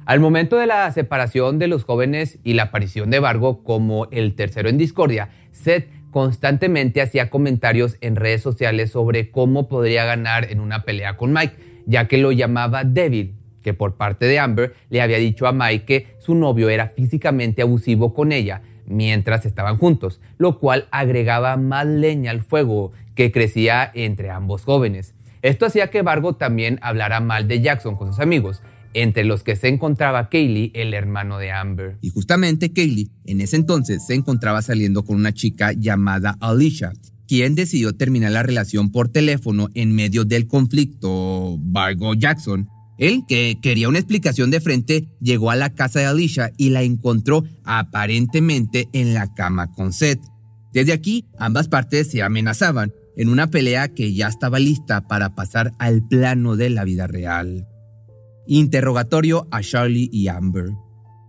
Al 0.05 0.19
momento 0.19 0.57
de 0.57 0.67
la 0.67 0.91
separación 0.91 1.57
de 1.57 1.67
los 1.67 1.83
jóvenes 1.83 2.37
y 2.43 2.53
la 2.53 2.63
aparición 2.63 3.09
de 3.09 3.19
Vargo 3.19 3.63
como 3.63 4.05
el 4.11 4.35
tercero 4.35 4.69
en 4.69 4.77
discordia, 4.77 5.31
Seth 5.51 5.89
constantemente 6.11 7.01
hacía 7.01 7.31
comentarios 7.31 7.97
en 8.01 8.15
redes 8.15 8.43
sociales 8.43 8.91
sobre 8.91 9.31
cómo 9.31 9.67
podría 9.67 10.05
ganar 10.05 10.51
en 10.51 10.59
una 10.59 10.83
pelea 10.83 11.17
con 11.17 11.33
Mike, 11.33 11.55
ya 11.87 12.07
que 12.07 12.19
lo 12.19 12.31
llamaba 12.31 12.83
débil, 12.83 13.33
que 13.63 13.73
por 13.73 13.95
parte 13.97 14.27
de 14.27 14.37
Amber 14.37 14.75
le 14.91 15.01
había 15.01 15.17
dicho 15.17 15.47
a 15.47 15.53
Mike 15.53 15.85
que 15.85 16.15
su 16.19 16.35
novio 16.35 16.69
era 16.69 16.89
físicamente 16.89 17.63
abusivo 17.63 18.13
con 18.13 18.31
ella 18.31 18.61
mientras 18.85 19.45
estaban 19.45 19.77
juntos, 19.77 20.19
lo 20.37 20.59
cual 20.59 20.87
agregaba 20.91 21.57
más 21.57 21.85
leña 21.85 22.31
al 22.31 22.41
fuego 22.41 22.91
que 23.15 23.31
crecía 23.31 23.89
entre 23.93 24.29
ambos 24.29 24.63
jóvenes. 24.63 25.13
Esto 25.41 25.65
hacía 25.65 25.89
que 25.89 26.01
Vargo 26.01 26.35
también 26.35 26.79
hablara 26.81 27.19
mal 27.19 27.47
de 27.47 27.61
Jackson 27.61 27.95
con 27.95 28.07
sus 28.07 28.19
amigos, 28.19 28.61
entre 28.93 29.23
los 29.23 29.43
que 29.43 29.55
se 29.55 29.67
encontraba 29.67 30.29
Kaylee, 30.29 30.71
el 30.73 30.93
hermano 30.93 31.37
de 31.37 31.51
Amber. 31.51 31.97
Y 32.01 32.09
justamente 32.09 32.71
Kaylee 32.71 33.11
en 33.25 33.41
ese 33.41 33.55
entonces 33.55 34.05
se 34.05 34.13
encontraba 34.13 34.61
saliendo 34.61 35.03
con 35.03 35.17
una 35.17 35.33
chica 35.33 35.73
llamada 35.73 36.37
Alicia, 36.39 36.93
quien 37.27 37.55
decidió 37.55 37.93
terminar 37.93 38.31
la 38.31 38.43
relación 38.43 38.91
por 38.91 39.09
teléfono 39.09 39.69
en 39.73 39.95
medio 39.95 40.25
del 40.25 40.47
conflicto 40.47 41.57
Bargo 41.59 42.13
Jackson. 42.13 42.69
Él, 43.03 43.25
que 43.27 43.59
quería 43.61 43.89
una 43.89 43.99
explicación 43.99 44.49
de 44.49 44.61
frente, 44.61 45.09
llegó 45.19 45.51
a 45.51 45.57
la 45.57 45.71
casa 45.71 45.99
de 45.99 46.05
Alicia 46.05 46.53
y 46.55 46.69
la 46.69 46.83
encontró 46.83 47.43
aparentemente 47.65 48.87
en 48.93 49.13
la 49.13 49.33
cama 49.33 49.73
con 49.73 49.91
Seth. 49.91 50.21
Desde 50.71 50.93
aquí, 50.93 51.25
ambas 51.37 51.67
partes 51.67 52.09
se 52.09 52.23
amenazaban 52.23 52.93
en 53.17 53.27
una 53.27 53.47
pelea 53.47 53.89
que 53.89 54.13
ya 54.13 54.29
estaba 54.29 54.57
lista 54.57 55.01
para 55.01 55.35
pasar 55.35 55.73
al 55.79 56.01
plano 56.07 56.55
de 56.55 56.69
la 56.69 56.85
vida 56.85 57.05
real. 57.07 57.67
Interrogatorio 58.47 59.47
a 59.51 59.59
Charlie 59.59 60.09
y 60.09 60.29
Amber. 60.29 60.69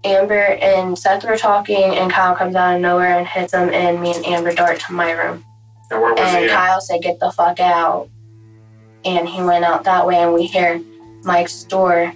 Amber 0.04 0.60
and 0.62 0.96
Seth 0.96 1.24
were 1.24 1.36
talking, 1.36 1.98
and 1.98 2.08
Kyle 2.08 2.36
comes 2.36 2.54
out 2.54 2.76
of 2.76 2.82
nowhere 2.82 3.18
and 3.18 3.26
hits 3.26 3.52
him, 3.52 3.70
and 3.74 4.00
me 4.00 4.12
and 4.14 4.24
Amber 4.26 4.54
dart 4.54 4.78
to 4.86 4.92
my 4.92 5.10
room. 5.10 5.42
And 5.90 6.00
where 6.00 6.12
was 6.12 6.20
And 6.20 6.44
he 6.44 6.50
at? 6.50 6.56
Kyle 6.56 6.80
said, 6.80 7.02
"Get 7.02 7.18
the 7.18 7.32
fuck 7.32 7.58
out," 7.58 8.08
and 9.04 9.26
he 9.26 9.42
went 9.42 9.64
out 9.64 9.82
that 9.84 10.06
way, 10.06 10.22
and 10.22 10.34
we 10.34 10.46
hear 10.46 10.80
Mike's 11.24 11.64
door 11.64 12.12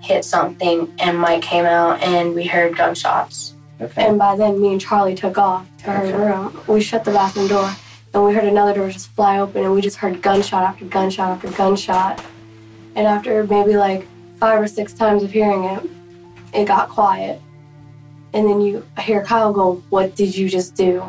hit 0.00 0.24
something, 0.24 0.92
and 0.98 1.18
Mike 1.18 1.42
came 1.42 1.64
out, 1.64 2.02
and 2.02 2.34
we 2.34 2.46
heard 2.46 2.76
gunshots. 2.76 3.54
Okay. 3.80 4.06
And 4.06 4.18
by 4.18 4.36
then, 4.36 4.60
me 4.60 4.72
and 4.72 4.80
Charlie 4.80 5.14
took 5.14 5.38
off 5.38 5.66
to 5.78 5.90
her 5.90 6.18
room. 6.18 6.60
We 6.66 6.80
shut 6.80 7.04
the 7.04 7.12
bathroom 7.12 7.48
door, 7.48 7.70
and 8.12 8.24
we 8.24 8.34
heard 8.34 8.44
another 8.44 8.74
door 8.74 8.90
just 8.90 9.08
fly 9.10 9.38
open, 9.38 9.64
and 9.64 9.72
we 9.72 9.80
just 9.80 9.96
heard 9.96 10.20
gunshot 10.22 10.62
after 10.62 10.84
gunshot 10.84 11.30
after 11.30 11.50
gunshot. 11.56 12.24
And 12.94 13.06
after 13.06 13.44
maybe 13.44 13.76
like 13.76 14.06
five 14.38 14.60
or 14.60 14.66
six 14.66 14.92
times 14.92 15.22
of 15.22 15.30
hearing 15.30 15.64
it, 15.64 15.82
it 16.52 16.64
got 16.66 16.88
quiet. 16.88 17.40
And 18.32 18.48
then 18.48 18.60
you 18.60 18.84
hear 19.00 19.24
Kyle 19.24 19.52
go, 19.52 19.82
What 19.90 20.16
did 20.16 20.36
you 20.36 20.48
just 20.48 20.74
do? 20.74 21.04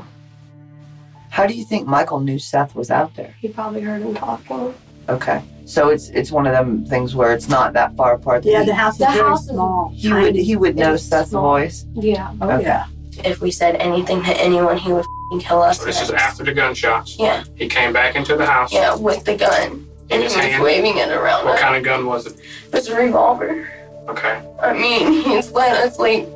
How 1.29 1.45
do 1.45 1.53
you 1.53 1.63
think 1.63 1.87
Michael 1.87 2.19
knew 2.19 2.39
Seth 2.39 2.75
was 2.75 2.91
out 2.91 3.15
there? 3.15 3.35
He 3.39 3.47
probably 3.47 3.81
heard 3.81 4.01
him 4.01 4.13
talking. 4.13 4.73
Okay. 5.07 5.41
So 5.69 5.89
it's 5.89 6.09
it's 6.09 6.31
one 6.31 6.47
of 6.47 6.53
them 6.53 6.83
things 6.85 7.15
where 7.15 7.31
it's 7.31 7.47
not 7.47 7.73
that 7.73 7.95
far 7.95 8.13
apart. 8.15 8.43
Yeah, 8.43 8.61
he- 8.61 8.65
the 8.65 8.73
house 8.73 8.93
is 8.93 8.99
The 8.99 9.05
very 9.05 9.19
house 9.29 9.41
is 9.43 9.49
small. 9.49 9.91
he 9.95 10.11
would 10.11 10.35
he 10.35 10.55
would 10.55 10.71
It 10.71 10.75
know 10.77 10.93
is 10.93 11.05
Seth's 11.07 11.29
small. 11.29 11.43
voice. 11.43 11.85
Yeah. 11.93 12.31
Oh, 12.41 12.49
Okay. 12.49 12.63
yeah. 12.63 12.85
If 13.23 13.39
we 13.41 13.51
said 13.51 13.75
anything 13.75 14.23
to 14.23 14.31
anyone, 14.41 14.77
he 14.77 14.91
would 14.93 15.01
f***ing 15.01 15.39
kill 15.41 15.61
us. 15.61 15.77
So 15.79 15.85
this 15.85 16.01
is 16.01 16.09
after 16.09 16.43
the 16.43 16.53
gunshots. 16.53 17.17
Yeah, 17.19 17.43
He 17.55 17.67
came 17.67 17.91
back 17.93 18.15
into 18.15 18.35
the 18.35 18.45
house. 18.45 18.71
yeah, 18.73 18.95
with 18.95 19.25
the 19.25 19.35
gun, 19.35 19.85
In 20.09 20.21
and 20.21 20.21
he 20.21 20.23
his 20.23 20.35
was 20.37 20.45
hand? 20.45 20.63
waving 20.63 20.97
it 20.97 21.09
around. 21.11 21.45
What 21.45 21.55
us. 21.55 21.61
kind 21.61 21.75
of 21.75 21.83
gun 21.83 22.05
was 22.07 22.25
it? 22.27 22.33
It 22.67 22.73
was 22.73 22.87
a 22.87 22.95
revolver. 22.95 23.67
Okay. 24.07 24.41
I 24.61 24.73
mean, 24.73 25.11
he's 25.27 25.51
letting 25.51 25.83
us 25.87 25.99
like 25.99 26.27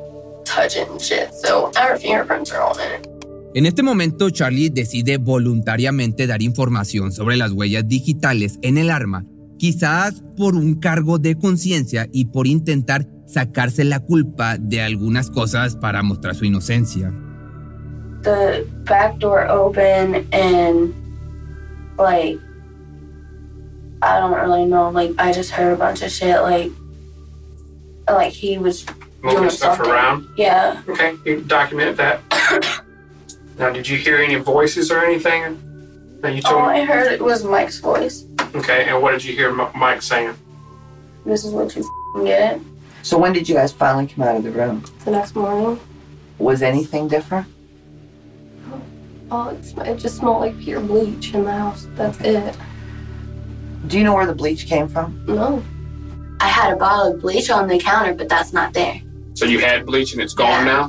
touch 0.44 0.76
it 0.76 0.88
and 0.88 1.00
shit. 1.00 1.34
So 1.34 1.72
our 1.76 1.96
fingerprints 1.98 2.52
are 2.52 2.62
on 2.62 2.78
it. 2.78 3.08
En 3.54 3.66
este 3.66 3.84
momento, 3.84 4.30
Charlie 4.30 4.68
decide 4.68 5.16
voluntariamente 5.16 6.26
dar 6.26 6.42
información 6.42 7.12
sobre 7.12 7.36
las 7.36 7.52
huellas 7.52 7.86
digitales 7.86 8.58
en 8.62 8.78
el 8.78 8.90
arma, 8.90 9.24
quizás 9.58 10.24
por 10.36 10.56
un 10.56 10.74
cargo 10.74 11.18
de 11.18 11.36
conciencia 11.36 12.08
y 12.12 12.24
por 12.26 12.48
intentar 12.48 13.06
sacarse 13.26 13.84
la 13.84 14.00
culpa 14.00 14.58
de 14.58 14.82
algunas 14.82 15.30
cosas 15.30 15.76
para 15.76 16.02
mostrar 16.02 16.34
su 16.34 16.44
inocencia. 16.44 17.12
The 18.22 18.66
back 18.86 19.18
door 19.18 19.46
open 19.48 20.26
and 20.32 20.92
like 21.96 22.38
I 24.02 24.18
don't 24.18 24.34
really 24.34 24.66
know. 24.66 24.90
Like 24.90 25.12
I 25.18 25.32
just 25.32 25.52
heard 25.52 25.74
a 25.74 25.76
bunch 25.76 26.02
of 26.02 26.10
shit. 26.10 26.40
Like 26.42 26.72
like 28.08 28.32
he 28.32 28.58
was 28.58 28.84
Moving 29.22 29.38
doing 29.38 29.50
stuff 29.50 29.76
something. 29.76 29.92
around. 29.92 30.26
Yeah. 30.36 30.82
Okay. 30.88 31.14
You 31.24 31.42
documented 31.46 31.96
that. 31.98 32.20
now, 33.58 33.70
did 33.70 33.88
you 33.88 33.96
hear 33.96 34.18
any 34.18 34.34
voices 34.36 34.90
or 34.90 34.98
anything 35.04 36.18
that 36.20 36.34
you 36.34 36.42
told? 36.42 36.54
All 36.56 36.60
told? 36.68 36.70
I 36.72 36.84
heard 36.84 37.12
it 37.12 37.22
was 37.22 37.44
Mike's 37.44 37.78
voice. 37.78 38.24
Okay. 38.54 38.84
And 38.88 39.02
what 39.02 39.12
did 39.12 39.24
you 39.24 39.34
hear 39.34 39.48
M- 39.50 39.70
Mike 39.74 40.02
saying? 40.02 40.34
This 41.24 41.44
is 41.44 41.52
what 41.52 41.74
you 41.74 41.82
f***ing 41.82 42.24
get. 42.24 42.60
So 43.02 43.18
when 43.18 43.32
did 43.32 43.48
you 43.48 43.54
guys 43.54 43.72
finally 43.72 44.06
come 44.06 44.24
out 44.24 44.36
of 44.36 44.42
the 44.44 44.50
room? 44.50 44.84
The 45.04 45.10
next 45.10 45.34
morning, 45.34 45.78
Was 46.38 46.62
anything 46.62 47.08
different? 47.08 47.46
oh, 49.30 49.48
it, 49.48 49.88
it 49.88 49.96
just 49.98 50.18
smelled 50.18 50.40
like 50.40 50.58
pure 50.60 50.80
bleach 50.80 51.34
in 51.34 51.44
the 51.44 51.52
house. 51.52 51.86
That's 51.94 52.18
it. 52.20 52.56
Do 53.86 53.98
you 53.98 54.04
know 54.04 54.14
where 54.14 54.26
the 54.26 54.34
bleach 54.34 54.66
came 54.66 54.88
from? 54.88 55.24
No. 55.26 55.62
I 56.40 56.48
had 56.48 56.72
a 56.72 56.76
bottle 56.76 57.14
of 57.14 57.20
bleach 57.20 57.50
on 57.50 57.68
the 57.68 57.78
counter, 57.78 58.14
but 58.14 58.28
that's 58.28 58.52
not 58.52 58.72
there. 58.74 59.00
So 59.34 59.44
you 59.46 59.58
had 59.60 59.86
bleach 59.86 60.12
and 60.12 60.20
it's 60.22 60.34
gone 60.34 60.64
Yeah. 60.66 60.72
now. 60.86 60.88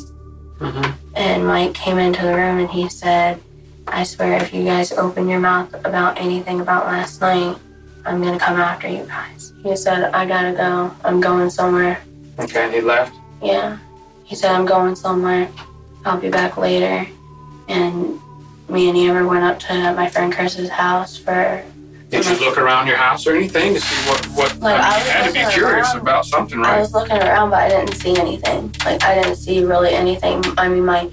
Mm-hmm. 0.59 1.15
And 1.15 1.47
Mike 1.47 1.73
came 1.73 1.97
into 1.97 2.21
the 2.23 2.33
room 2.33 2.59
and 2.59 2.69
he 2.69 2.89
said, 2.89 3.41
I 3.87 4.03
swear 4.03 4.41
if 4.41 4.53
you 4.53 4.63
guys 4.63 4.91
open 4.91 5.27
your 5.27 5.39
mouth 5.39 5.73
about 5.85 6.19
anything 6.19 6.61
about 6.61 6.85
last 6.85 7.21
night, 7.21 7.57
I'm 8.05 8.21
gonna 8.21 8.39
come 8.39 8.59
after 8.59 8.87
you 8.87 9.05
guys. 9.05 9.53
He 9.63 9.75
said, 9.75 10.11
I 10.13 10.25
gotta 10.25 10.53
go. 10.53 10.95
I'm 11.03 11.19
going 11.19 11.49
somewhere. 11.49 12.01
Okay. 12.39 12.65
And 12.65 12.73
he 12.73 12.81
left. 12.81 13.15
Yeah. 13.41 13.77
He 14.23 14.35
said, 14.35 14.51
I'm 14.51 14.65
going 14.65 14.95
somewhere. 14.95 15.49
I'll 16.05 16.19
be 16.19 16.29
back 16.29 16.57
later. 16.57 17.09
And 17.67 18.19
me 18.69 18.89
and 18.89 18.97
Amber 18.97 19.27
went 19.27 19.43
up 19.43 19.59
to 19.59 19.93
my 19.93 20.09
friend 20.09 20.33
Chris's 20.33 20.69
house 20.69 21.17
for. 21.17 21.63
Did 22.15 22.25
you 22.27 22.45
look 22.45 22.57
around 22.57 22.87
your 22.87 22.95
house 22.95 23.27
or 23.27 23.35
anything 23.35 23.73
to 23.73 23.81
see 23.81 24.09
what 24.09 24.25
what? 24.37 24.59
Like, 24.61 24.79
I 24.79 25.03
you 25.03 25.11
had 25.11 25.27
to 25.27 25.33
be 25.33 25.43
curious 25.51 25.91
around. 25.91 26.01
about 26.01 26.23
something, 26.25 26.63
I 26.63 26.79
was 26.79 26.93
looking 26.93 27.17
around, 27.17 27.49
but 27.49 27.59
I 27.59 27.67
didn't 27.67 27.95
see 27.95 28.15
anything. 28.15 28.73
Like, 28.85 29.03
I 29.03 29.15
didn't 29.15 29.35
see 29.35 29.65
really 29.65 29.93
anything. 29.93 30.41
I 30.57 30.69
mean, 30.69 30.85
my 30.85 31.09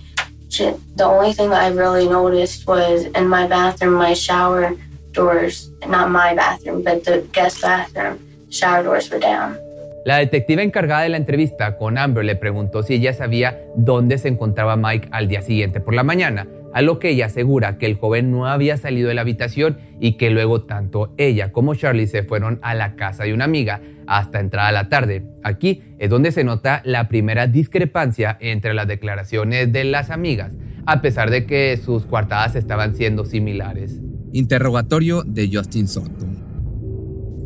shit, 0.48 0.78
the 0.96 1.04
only 1.04 1.32
thing 1.32 1.50
that 1.50 1.60
I 1.60 1.74
really 1.74 2.08
noticed 2.08 2.68
was 2.68 3.06
in 3.18 3.26
my 3.26 3.48
bathroom, 3.48 3.94
my 3.94 4.14
shower 4.14 4.76
doors, 5.10 5.70
not 5.88 6.10
my 6.10 6.34
bathroom, 6.36 6.82
but 6.84 7.02
the 7.04 7.26
guest 7.32 7.62
bathroom, 7.62 8.20
shower 8.50 8.84
doors 8.84 9.10
were 9.10 9.18
down. 9.18 9.58
La 10.04 10.18
detective 10.18 10.62
encargada 10.62 11.02
de 11.02 11.10
la 11.10 11.16
entrevista 11.16 11.76
con 11.76 11.98
Amber 11.98 12.24
le 12.24 12.36
preguntó 12.36 12.82
si 12.84 12.94
ella 12.94 13.12
sabía 13.12 13.60
dónde 13.74 14.18
se 14.18 14.28
encontraba 14.28 14.76
Mike 14.76 15.08
al 15.10 15.26
día 15.26 15.42
siguiente 15.42 15.80
por 15.80 15.94
la 15.94 16.02
mañana, 16.04 16.46
a 16.72 16.82
lo 16.82 16.98
que 16.98 17.10
ella 17.10 17.26
asegura 17.26 17.78
que 17.78 17.86
el 17.86 17.96
joven 17.96 18.30
no 18.30 18.46
había 18.46 18.76
salido 18.76 19.08
de 19.08 19.14
la 19.14 19.20
habitación 19.20 19.78
y 20.00 20.12
que 20.16 20.30
luego 20.30 20.62
tanto 20.62 21.14
ella 21.16 21.52
como 21.52 21.74
Charlie 21.74 22.06
se 22.06 22.22
fueron 22.22 22.58
a 22.62 22.74
la 22.74 22.94
casa 22.96 23.24
de 23.24 23.34
una 23.34 23.44
amiga 23.44 23.80
hasta 24.06 24.40
entrada 24.40 24.72
la 24.72 24.88
tarde. 24.88 25.24
Aquí 25.42 25.82
es 25.98 26.10
donde 26.10 26.32
se 26.32 26.44
nota 26.44 26.82
la 26.84 27.08
primera 27.08 27.46
discrepancia 27.46 28.36
entre 28.40 28.74
las 28.74 28.88
declaraciones 28.88 29.72
de 29.72 29.84
las 29.84 30.10
amigas, 30.10 30.52
a 30.86 31.00
pesar 31.00 31.30
de 31.30 31.46
que 31.46 31.76
sus 31.76 32.06
coartadas 32.06 32.56
estaban 32.56 32.94
siendo 32.94 33.24
similares. 33.24 34.00
Interrogatorio 34.32 35.22
de 35.22 35.48
Justin 35.52 35.86
Soto. 35.86 36.26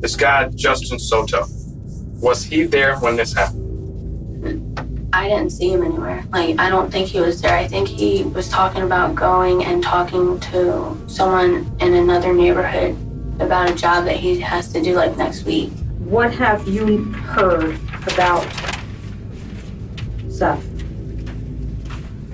This 0.00 0.16
guy 0.16 0.48
Justin 0.56 0.98
Soto. 0.98 1.46
Was 2.20 2.50
he 2.50 2.66
there 2.66 2.94
when 3.00 3.16
this 3.16 3.36
happened? 3.36 4.95
I 5.16 5.28
didn't 5.30 5.48
see 5.50 5.70
him 5.72 5.82
anywhere. 5.82 6.22
Like, 6.30 6.58
I 6.58 6.68
don't 6.68 6.90
think 6.90 7.08
he 7.08 7.20
was 7.20 7.40
there. 7.40 7.56
I 7.56 7.66
think 7.66 7.88
he 7.88 8.22
was 8.24 8.50
talking 8.50 8.82
about 8.82 9.14
going 9.14 9.64
and 9.64 9.82
talking 9.82 10.38
to 10.40 10.94
someone 11.06 11.74
in 11.80 11.94
another 11.94 12.34
neighborhood 12.34 12.94
about 13.40 13.70
a 13.70 13.74
job 13.74 14.04
that 14.04 14.16
he 14.16 14.38
has 14.40 14.70
to 14.74 14.82
do 14.82 14.94
like 14.94 15.16
next 15.16 15.44
week. 15.44 15.70
What 16.00 16.34
have 16.34 16.68
you 16.68 17.04
heard 17.12 17.78
about 18.12 18.42
Seth? 20.28 20.62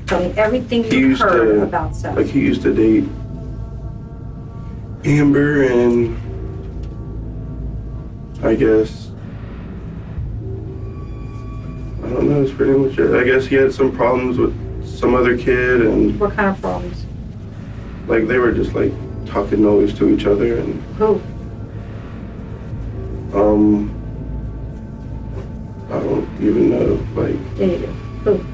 Tell 0.08 0.18
me 0.20 0.34
everything 0.36 0.82
He 0.82 0.98
you've 0.98 1.20
heard 1.20 1.54
to- 1.58 1.62
about 1.62 1.94
Seth. 1.94 2.16
Like 2.16 2.26
he 2.26 2.40
used 2.40 2.62
to 2.62 2.74
date 2.74 3.04
Amber 5.04 5.62
and 5.62 6.16
I 8.44 8.56
guess 8.56 9.11
don't 12.12 12.28
know, 12.28 12.42
that's 12.42 12.54
pretty 12.56 12.72
much 12.78 12.98
it. 12.98 13.14
I 13.14 13.24
guess 13.24 13.46
he 13.46 13.56
had 13.56 13.72
some 13.72 13.90
problems 13.94 14.38
with 14.38 14.52
some 14.86 15.14
other 15.14 15.36
kid 15.36 15.82
and 15.82 16.18
what 16.20 16.34
kind 16.34 16.48
of 16.54 16.60
problems? 16.60 17.06
like 18.08 18.26
they 18.26 18.38
were 18.38 18.52
just 18.52 18.74
like 18.74 18.92
talking 19.26 19.62
noise 19.62 19.94
to 19.98 20.08
each 20.10 20.26
other 20.26 20.58
and 20.58 20.82
Who? 20.96 21.20
um 23.34 23.90
I 25.90 25.98
don't 26.00 26.28
even 26.42 26.70
know. 26.70 26.98
Like 27.20 27.36
Yeah, 27.58 27.66
you 27.66 27.78
do. 27.78 27.86
Who? 28.24 28.44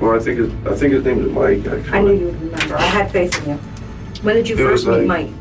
well 0.00 0.16
I 0.16 0.18
think 0.22 0.38
his 0.38 0.50
I 0.66 0.74
think 0.74 0.92
his 0.94 1.04
name 1.04 1.24
is 1.26 1.32
Mike 1.32 1.66
actually. 1.66 1.92
I 1.98 2.00
knew 2.00 2.12
you 2.12 2.26
would 2.26 2.40
remember. 2.40 2.76
I 2.76 2.82
had 2.82 3.10
faith 3.10 3.36
in 3.46 3.50
you. 3.52 3.56
When 4.22 4.34
did 4.36 4.48
you 4.48 4.54
It 4.56 4.58
first 4.58 4.86
was 4.86 4.98
meet 5.00 5.08
like- 5.08 5.26
Mike? 5.28 5.34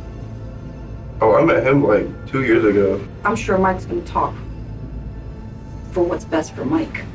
Oh, 1.22 1.34
I 1.36 1.45
met 1.45 1.66
him 1.66 1.82
like 1.84 2.06
two 2.28 2.43
years 2.43 2.66
ago. 2.66 2.99
I'm 3.24 3.38
sure 3.38 3.58
Mike's 3.58 3.86
going 3.86 4.03
to 4.03 4.12
talk 4.12 4.34
for 5.96 6.04
what's 6.04 6.26
best 6.26 6.54
for 6.54 6.66
Mike. 6.66 7.06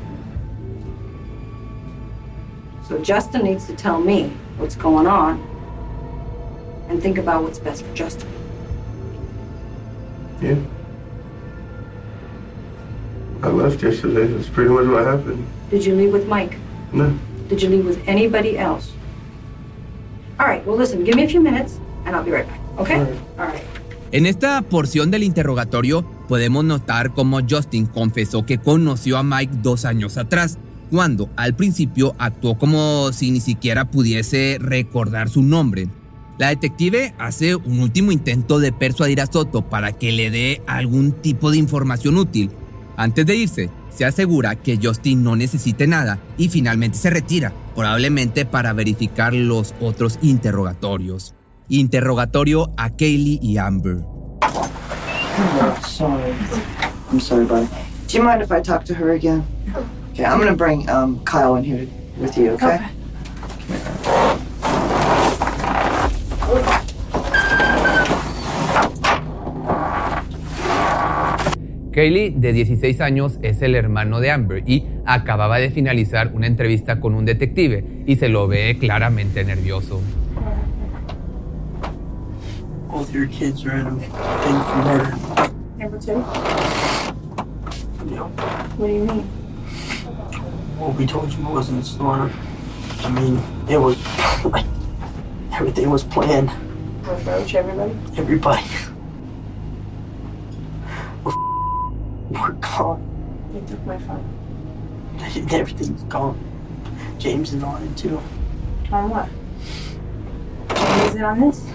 So 2.87 2.97
Justin 2.97 3.43
needs 3.43 3.67
to 3.67 3.75
tell 3.75 4.01
me 4.01 4.33
what's 4.57 4.75
going 4.75 5.05
on 5.05 5.37
and 6.89 6.99
think 6.99 7.19
about 7.19 7.43
what's 7.43 7.59
best 7.59 7.85
for 7.85 7.93
Justin. 7.93 8.27
Yeah. 10.41 10.57
I 13.43 13.49
left 13.49 13.83
yesterday. 13.83 14.25
That's 14.25 14.49
pretty 14.49 14.71
much 14.71 14.87
what 14.87 15.05
happened. 15.05 15.45
Did 15.69 15.85
you 15.85 15.93
leave 15.93 16.11
with 16.11 16.27
Mike? 16.27 16.57
No. 16.91 17.15
Did 17.49 17.61
you 17.61 17.69
leave 17.69 17.85
with 17.85 18.01
anybody 18.07 18.57
else? 18.57 18.93
All 20.39 20.47
right, 20.47 20.65
well, 20.65 20.75
listen, 20.75 21.03
give 21.03 21.15
me 21.15 21.23
a 21.23 21.29
few 21.29 21.39
minutes 21.39 21.79
and 22.05 22.15
I'll 22.15 22.23
be 22.23 22.31
right 22.31 22.47
back, 22.47 22.59
okay? 22.79 22.97
All 23.37 23.45
right. 23.45 23.63
En 24.11 24.25
esta 24.25 24.61
porción 24.63 25.11
del 25.11 25.21
interrogatorio 25.23 26.03
podemos 26.31 26.63
notar 26.63 27.13
cómo 27.13 27.41
Justin 27.41 27.87
confesó 27.87 28.45
que 28.45 28.57
conoció 28.57 29.17
a 29.17 29.23
Mike 29.23 29.57
dos 29.61 29.83
años 29.83 30.17
atrás, 30.17 30.59
cuando 30.89 31.29
al 31.35 31.57
principio 31.57 32.15
actuó 32.19 32.57
como 32.57 33.11
si 33.11 33.31
ni 33.31 33.41
siquiera 33.41 33.91
pudiese 33.91 34.57
recordar 34.61 35.27
su 35.27 35.43
nombre. 35.43 35.89
La 36.37 36.47
detective 36.47 37.13
hace 37.17 37.57
un 37.57 37.81
último 37.81 38.13
intento 38.13 38.59
de 38.59 38.71
persuadir 38.71 39.19
a 39.19 39.25
Soto 39.25 39.63
para 39.63 39.91
que 39.91 40.13
le 40.13 40.31
dé 40.31 40.61
algún 40.67 41.11
tipo 41.11 41.51
de 41.51 41.57
información 41.57 42.15
útil. 42.15 42.49
Antes 42.95 43.25
de 43.25 43.35
irse, 43.35 43.69
se 43.93 44.05
asegura 44.05 44.55
que 44.55 44.79
Justin 44.81 45.23
no 45.23 45.35
necesite 45.35 45.85
nada 45.85 46.17
y 46.37 46.47
finalmente 46.47 46.97
se 46.97 47.09
retira, 47.09 47.51
probablemente 47.75 48.45
para 48.45 48.71
verificar 48.71 49.33
los 49.33 49.73
otros 49.81 50.17
interrogatorios. 50.21 51.35
Interrogatorio 51.67 52.71
a 52.77 52.91
Kaylee 52.91 53.39
y 53.41 53.57
Amber. 53.57 54.10
Oh, 55.43 55.79
sorry. 55.87 56.35
I'm 57.09 57.19
sorry, 57.19 57.45
buddy. 57.45 57.67
Do 58.05 58.17
you 58.17 58.23
mind 58.23 58.43
if 58.43 58.51
I 58.51 58.61
talk 58.61 58.85
to 58.85 58.93
her 58.93 59.11
again? 59.13 59.43
Okay, 60.11 60.23
I'm 60.23 60.37
gonna 60.37 60.55
bring 60.55 60.87
um, 60.87 61.23
Kyle 61.25 61.55
in 61.55 61.63
here 61.63 61.87
with 62.17 62.37
you, 62.37 62.51
okay? 62.51 62.77
Kaylee, 71.91 72.29
de 72.35 72.53
16 72.53 73.01
años, 73.01 73.39
es 73.41 73.61
el 73.63 73.73
hermano 73.75 74.19
de 74.19 74.29
Amber 74.29 74.63
y 74.67 74.85
acababa 75.05 75.57
de 75.57 75.71
finalizar 75.71 76.31
una 76.33 76.45
entrevista 76.45 76.99
con 76.99 77.15
un 77.15 77.25
detective 77.25 77.83
y 78.05 78.15
se 78.17 78.29
lo 78.29 78.47
ve 78.47 78.77
claramente 78.79 79.43
nervioso. 79.43 80.01
Both 83.01 83.15
your 83.15 83.25
kids 83.29 83.65
are 83.65 83.71
in 83.71 83.87
a 83.87 83.95
thing 83.95 84.61
for 84.61 84.75
murder. 84.85 85.17
Number 85.75 85.99
two? 85.99 86.17
Yeah. 88.13 88.27
What 88.77 88.85
do 88.85 88.93
you 88.93 89.05
mean? 89.05 89.27
Well, 90.77 90.91
we 90.91 91.07
told 91.07 91.33
you 91.33 91.39
it 91.39 91.51
wasn't 91.51 91.81
a 91.81 91.83
storm. 91.83 92.31
I 92.99 93.09
mean, 93.09 93.41
it 93.67 93.79
was 93.79 93.97
like 94.45 94.67
everything 95.53 95.89
was 95.89 96.03
planned. 96.03 96.51
With 97.01 97.25
Roach, 97.25 97.55
everybody? 97.55 97.97
Everybody. 98.17 98.67
We're, 101.23 101.33
we're 102.29 102.51
gone. 102.51 103.49
You 103.51 103.61
took 103.67 103.83
my 103.83 103.97
phone. 103.97 104.23
Everything's 105.49 106.03
gone. 106.03 106.37
James 107.17 107.51
is 107.51 107.63
on 107.63 107.81
it 107.81 107.97
too. 107.97 108.21
On 108.91 109.09
what? 109.09 109.27
Is 111.07 111.15
it 111.15 111.23
on 111.23 111.39
this? 111.39 111.70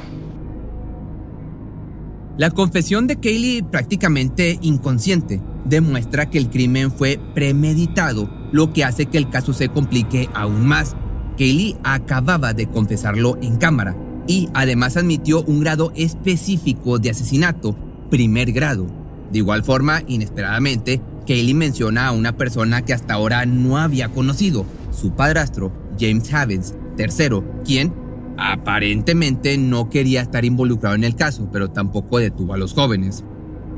La 2.39 2.51
confesión 2.51 3.07
de 3.07 3.17
Kaylee, 3.17 3.63
prácticamente 3.63 4.59
inconsciente, 4.61 5.41
demuestra 5.65 6.29
que 6.29 6.37
el 6.37 6.51
crimen 6.51 6.93
fue 6.93 7.19
premeditado, 7.35 8.29
lo 8.53 8.75
que 8.75 8.85
hace 8.85 9.07
que 9.07 9.17
el 9.17 9.31
caso 9.31 9.55
se 9.55 9.71
complique 9.71 10.29
aún 10.35 10.67
más. 10.67 10.95
Kaylee 11.39 11.79
acababa 11.83 12.53
de 12.53 12.67
confesarlo 12.67 13.39
en 13.41 13.57
cámara 13.57 13.97
y 14.27 14.51
además 14.53 14.99
admitió 14.99 15.45
un 15.45 15.61
grado 15.61 15.93
específico 15.97 16.99
de 16.99 17.09
asesinato, 17.09 17.75
primer 18.11 18.53
grado. 18.53 18.87
De 19.33 19.39
igual 19.39 19.65
forma, 19.65 20.03
inesperadamente, 20.07 21.01
Kaylee 21.27 21.55
menciona 21.55 22.07
a 22.07 22.13
una 22.13 22.37
persona 22.37 22.83
que 22.83 22.93
hasta 22.93 23.15
ahora 23.15 23.47
no 23.47 23.79
había 23.79 24.11
conocido, 24.11 24.67
su 24.93 25.13
padrastro, 25.13 25.73
James 25.99 26.33
Havens, 26.35 26.75
tercero, 26.99 27.63
quien 27.65 27.95
aparentemente 28.37 29.59
no 29.59 29.89
quería 29.89 30.23
estar 30.23 30.45
involucrado 30.45 30.95
en 30.95 31.05
el 31.05 31.17
caso, 31.17 31.49
pero 31.53 31.71
tampoco 31.71 32.19
detuvo 32.19 32.55
a 32.55 32.57
los 32.57 32.75
jóvenes. 32.75 33.25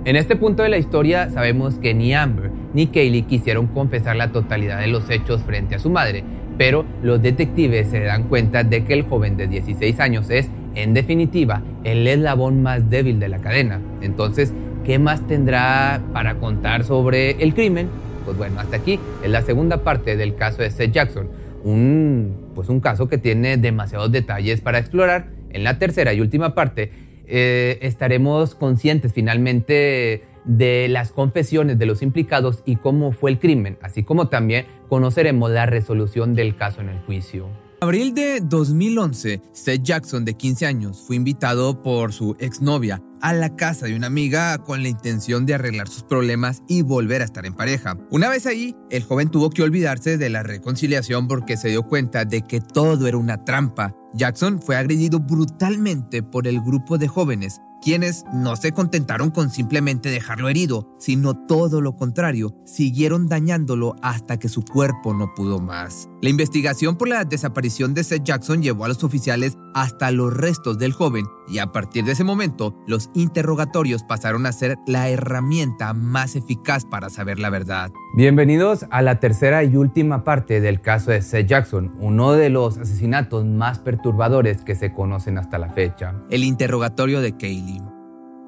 En 0.05 0.17
este 0.17 0.37
punto 0.37 0.63
de 0.63 0.69
la 0.69 0.79
historia 0.79 1.29
sabemos 1.31 1.75
que 1.75 1.93
ni 1.93 2.15
Amber 2.15 2.51
ni 2.73 2.87
Kaylee 2.87 3.23
quisieron 3.23 3.67
confesar 3.67 4.17
la 4.17 4.33
totalidad 4.33 4.81
de 4.81 4.87
los 4.87 5.11
hechos 5.11 5.43
frente 5.43 5.75
a 5.75 5.79
su 5.79 5.91
madre, 5.91 6.25
pero 6.57 6.85
los 7.03 7.21
detectives 7.21 7.89
se 7.89 8.01
dan 8.01 8.25
cuenta 8.25 8.65
de 8.65 8.85
que 8.85 8.95
el 8.95 9.03
joven 9.03 9.37
de 9.37 9.49
16 9.49 10.01
años 10.01 10.31
es, 10.31 10.49
en 10.75 10.95
definitiva, 10.95 11.63
el 11.85 12.07
eslabón 12.07 12.63
más 12.63 12.89
débil 12.91 13.21
de 13.21 13.29
la 13.29 13.39
cadena. 13.39 13.81
Entonces, 14.01 14.53
¿qué 14.85 14.99
más 14.99 15.27
tendrá 15.27 16.01
para 16.13 16.37
contar 16.37 16.85
sobre 16.85 17.43
el 17.43 17.55
crimen? 17.55 17.89
Pues 18.25 18.37
bueno, 18.37 18.61
hasta 18.61 18.77
aquí 18.77 18.99
es 19.23 19.31
la 19.31 19.43
segunda 19.43 19.79
parte 19.79 20.17
del 20.17 20.35
caso 20.35 20.63
de 20.63 20.71
Seth 20.71 20.93
Jackson, 20.93 21.29
un, 21.69 22.51
pues 22.55 22.69
un 22.69 22.81
caso 22.81 23.09
que 23.09 23.19
tiene 23.19 23.57
demasiados 23.57 24.11
detalles 24.11 24.61
para 24.61 24.79
explorar. 24.79 25.29
En 25.51 25.65
la 25.65 25.79
tercera 25.79 26.13
y 26.13 26.21
última 26.21 26.55
parte 26.55 26.91
eh, 27.27 27.79
estaremos 27.83 28.55
conscientes 28.55 29.13
finalmente 29.13 30.25
de 30.45 30.89
las 30.89 31.13
confesiones 31.13 31.79
de 31.79 31.87
los 31.87 32.03
implicados 32.03 32.63
y 32.65 32.77
cómo 32.77 33.13
fue 33.13 33.31
el 33.31 33.39
crimen, 33.39 33.77
así 33.83 34.03
como 34.03 34.29
también 34.29 34.67
conoceremos 34.89 35.51
la 35.51 35.67
resolución 35.67 36.35
del 36.35 36.57
caso 36.57 36.81
en 36.81 36.89
el 36.89 36.99
juicio. 37.01 37.47
Abril 37.81 38.13
de 38.13 38.41
2011, 38.41 39.41
Seth 39.53 39.83
Jackson, 39.85 40.25
de 40.25 40.35
15 40.35 40.67
años, 40.67 41.05
fue 41.07 41.15
invitado 41.15 41.81
por 41.81 42.13
su 42.13 42.35
exnovia 42.41 43.01
a 43.21 43.33
la 43.33 43.55
casa 43.55 43.87
de 43.87 43.95
una 43.95 44.09
amiga 44.09 44.59
con 44.59 44.83
la 44.83 44.89
intención 44.89 45.47
de 45.47 45.55
arreglar 45.55 45.87
sus 45.87 46.03
problemas 46.03 46.65
y 46.67 46.83
volver 46.83 47.23
a 47.23 47.25
estar 47.25 47.47
en 47.47 47.55
pareja. 47.55 47.97
Una 48.11 48.31
vez 48.31 48.47
ahí, 48.47 48.75
el 48.91 49.05
joven 49.05 49.29
tuvo 49.29 49.51
que 49.51 49.63
olvidarse 49.63 50.19
de 50.19 50.29
la 50.29 50.43
reconciliación 50.43 51.29
porque 51.29 51.57
se 51.57 51.69
dio 51.69 51.85
cuenta 51.85 52.25
de 52.25 52.43
que 52.43 52.61
todo 52.61 53.07
era 53.07 53.17
una 53.17 53.45
trampa. 53.45 53.95
Jackson 54.13 54.61
fue 54.61 54.75
agredido 54.75 55.21
brutalmente 55.21 56.25
por 56.25 56.49
el 56.49 56.61
grupo 56.61 56.99
de 56.99 57.07
jóvenes 57.07 57.61
quienes 57.81 58.25
no 58.33 58.57
se 58.57 58.73
contentaron 58.73 59.31
con 59.31 59.51
simplemente 59.51 60.11
dejarlo 60.11 60.49
herido, 60.49 60.89
sino 60.99 61.35
todo 61.35 61.81
lo 61.81 61.97
contrario, 61.97 62.55
siguieron 62.65 63.29
dañándolo 63.29 63.95
hasta 64.03 64.39
que 64.39 64.49
su 64.49 64.65
cuerpo 64.65 65.15
no 65.15 65.33
pudo 65.35 65.61
más. 65.61 66.09
La 66.21 66.31
investigación 66.31 66.97
por 66.97 67.07
la 67.07 67.25
desaparición 67.25 67.95
de 67.95 68.03
Seth 68.03 68.25
Jackson 68.25 68.61
llevó 68.61 68.85
a 68.85 68.89
los 68.89 69.05
oficiales 69.05 69.57
hasta 69.73 70.11
los 70.11 70.37
restos 70.37 70.77
del 70.77 70.93
joven 70.93 71.27
y 71.47 71.59
a 71.59 71.71
partir 71.71 72.05
de 72.05 72.13
ese 72.13 72.25
momento 72.25 72.75
los 72.89 73.09
interrogatorios 73.15 74.03
pasaron 74.03 74.45
a 74.45 74.51
ser 74.51 74.79
la 74.89 75.09
herramienta 75.11 75.93
más 75.93 76.35
eficaz 76.35 76.85
para 76.85 77.09
saber 77.09 77.39
la 77.39 77.51
verdad. 77.51 77.93
Bienvenidos 78.17 78.85
a 78.91 79.01
la 79.01 79.21
tercera 79.21 79.63
y 79.63 79.77
última 79.77 80.25
parte 80.25 80.61
del 80.61 80.81
caso 80.81 81.13
de 81.13 81.23
Seth 81.23 81.47
Jackson, 81.47 81.95
uno 82.01 82.33
de 82.33 82.51
los 82.51 82.79
asesinatos 82.79 83.45
más 83.45 83.79
perturbadores 83.79 84.65
que 84.65 84.75
se 84.75 84.93
conocen 84.93 85.39
hasta 85.39 85.57
la 85.59 85.71
fecha. 85.71 86.17
El 86.31 86.43
interrogatorio 86.43 87.21
de 87.21 87.37
Kaylee. 87.37 87.81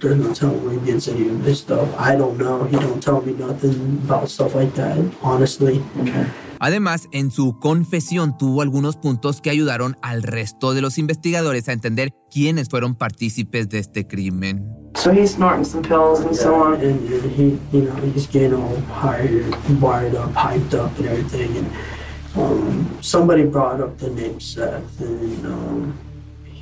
There's 0.00 0.16
no 0.16 0.34
telling 0.34 0.62
where 0.64 0.78
he 0.78 0.84
gets 0.84 1.08
any 1.08 1.28
of 1.28 1.44
this 1.44 1.60
stuff. 1.60 1.88
I 1.98 2.14
don't 2.14 2.36
know. 2.36 2.64
He 2.64 2.76
don't 2.76 3.02
tell 3.02 3.22
me 3.22 3.32
nothing 3.32 4.02
about 4.04 4.28
stuff 4.28 4.54
like 4.54 4.74
that. 4.74 4.98
Honestly. 5.22 5.82
Okay. 6.00 6.26
Además, 6.60 7.08
en 7.12 7.30
su 7.30 7.58
confesión 7.58 8.36
tuvo 8.38 8.62
algunos 8.62 8.96
puntos 8.96 9.40
que 9.40 9.50
ayudaron 9.50 9.96
al 10.02 10.22
resto 10.22 10.72
de 10.74 10.82
los 10.82 10.98
investigadores 10.98 11.68
a 11.68 11.72
entender 11.72 12.10
quiénes 12.30 12.68
fueron 12.68 12.94
partícipes 12.94 13.68
de 13.68 13.78
este 13.78 14.06
crimen. 14.06 14.66
So 14.96 15.10
he's 15.10 15.32
snorting 15.34 15.64
some 15.64 15.82
pills 15.82 16.20
and 16.20 16.34
so 16.34 16.54
on. 16.54 16.74
And, 16.74 17.00
and 17.10 17.30
he, 17.32 17.58
you 17.72 17.82
know, 17.82 17.94
he's 18.14 18.26
getting 18.28 18.54
all 18.54 18.76
hired, 18.92 19.54
wired 19.80 20.14
up, 20.14 20.32
hyped 20.34 20.74
up, 20.74 20.96
and 20.98 21.08
everything. 21.08 21.56
And 21.56 21.66
um, 22.36 22.98
somebody 23.00 23.44
brought 23.44 23.80
up 23.80 23.98
the 23.98 24.10
name 24.10 24.38
Seth, 24.40 25.00
and 25.00 25.46
um, 25.46 25.98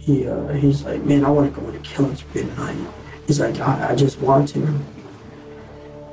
he 0.03 0.27
uh, 0.27 0.49
he's 0.49 0.83
like, 0.83 1.03
man, 1.05 1.25
I 1.25 1.31
want 1.31 1.55
to 1.55 1.61
go 1.61 1.67
on 1.67 1.77
a 1.77 1.79
killing 1.79 2.17
spree 2.17 2.43
tonight. 2.43 2.77
He's 3.29 3.39
like, 3.39 3.61
I, 3.61 3.91
I 3.93 3.95
just 3.95 4.19
want 4.19 4.49
to. 4.49 4.81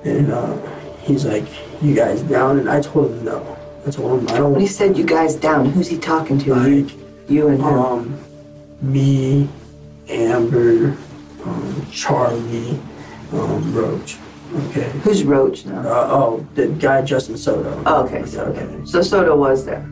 And 0.03 0.31
uh, 0.31 0.57
he's 0.99 1.25
like, 1.25 1.45
you 1.81 1.95
guys 1.95 2.21
down? 2.21 2.59
And 2.59 2.69
I 2.69 2.81
told 2.81 3.11
him 3.11 3.25
no. 3.25 3.57
I 3.87 3.89
told 3.89 4.21
him 4.21 4.27
I 4.29 4.37
don't. 4.37 4.51
When 4.51 4.61
he 4.61 4.67
said 4.67 4.95
you 4.95 5.05
guys 5.05 5.35
down, 5.35 5.65
who's 5.65 5.87
he 5.87 5.97
talking 5.97 6.37
to? 6.39 6.53
Like, 6.53 6.93
you 7.27 7.47
and 7.47 7.59
him? 7.59 7.65
um, 7.65 8.19
me, 8.81 9.49
Amber, 10.07 10.95
um, 11.43 11.87
Charlie, 11.91 12.79
um, 13.33 13.73
Roach. 13.73 14.17
Okay. 14.69 14.89
Who's 15.03 15.23
Roach 15.23 15.65
now? 15.65 15.79
Uh, 15.79 16.07
oh, 16.11 16.47
the 16.53 16.67
guy 16.67 17.01
Justin 17.01 17.37
Soto. 17.37 17.81
Oh, 17.87 18.05
okay, 18.05 18.23
so 18.25 18.45
okay. 18.45 18.85
So 18.85 19.01
Soto 19.01 19.35
was 19.35 19.65
there. 19.65 19.87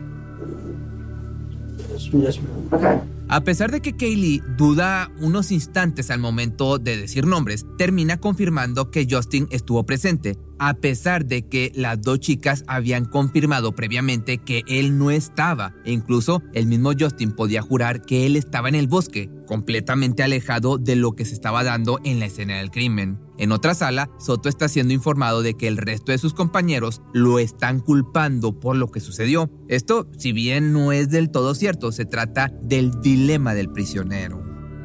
Yes, 1.90 2.06
yes 2.08 2.38
ma'am. 2.38 2.68
Okay. 2.72 3.17
A 3.30 3.44
pesar 3.44 3.70
de 3.70 3.82
que 3.82 3.94
Kaylee 3.94 4.42
duda 4.56 5.12
unos 5.20 5.52
instantes 5.52 6.10
al 6.10 6.18
momento 6.18 6.78
de 6.78 6.96
decir 6.96 7.26
nombres, 7.26 7.66
termina 7.76 8.16
confirmando 8.16 8.90
que 8.90 9.06
Justin 9.08 9.48
estuvo 9.50 9.84
presente, 9.84 10.38
a 10.58 10.72
pesar 10.72 11.26
de 11.26 11.46
que 11.46 11.70
las 11.74 12.00
dos 12.00 12.20
chicas 12.20 12.64
habían 12.66 13.04
confirmado 13.04 13.74
previamente 13.74 14.38
que 14.38 14.62
él 14.66 14.96
no 14.96 15.10
estaba, 15.10 15.74
e 15.84 15.92
incluso 15.92 16.42
el 16.54 16.66
mismo 16.66 16.92
Justin 16.98 17.32
podía 17.32 17.60
jurar 17.60 18.00
que 18.00 18.24
él 18.24 18.34
estaba 18.34 18.70
en 18.70 18.76
el 18.76 18.88
bosque, 18.88 19.28
completamente 19.46 20.22
alejado 20.22 20.78
de 20.78 20.96
lo 20.96 21.12
que 21.12 21.26
se 21.26 21.34
estaba 21.34 21.62
dando 21.64 22.00
en 22.04 22.20
la 22.20 22.26
escena 22.26 22.56
del 22.56 22.70
crimen. 22.70 23.27
En 23.38 23.52
otra 23.52 23.74
sala, 23.74 24.10
Soto 24.18 24.48
está 24.48 24.68
siendo 24.68 24.92
informado 24.92 25.42
de 25.42 25.54
que 25.54 25.68
el 25.68 25.76
resto 25.76 26.10
de 26.10 26.18
sus 26.18 26.34
compañeros 26.34 27.02
lo 27.12 27.38
están 27.38 27.78
culpando 27.78 28.58
por 28.58 28.76
lo 28.76 28.88
que 28.90 28.98
sucedió. 28.98 29.48
Esto, 29.68 30.08
si 30.18 30.32
bien 30.32 30.72
no 30.72 30.90
es 30.90 31.08
del 31.08 31.30
todo 31.30 31.54
cierto, 31.54 31.92
se 31.92 32.04
trata 32.04 32.52
del 32.62 33.00
dilema 33.00 33.54
del 33.54 33.70
prisionero. 33.70 34.42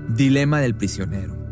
Dilema 0.10 0.62
del 0.62 0.78
prisionero. 0.78 1.44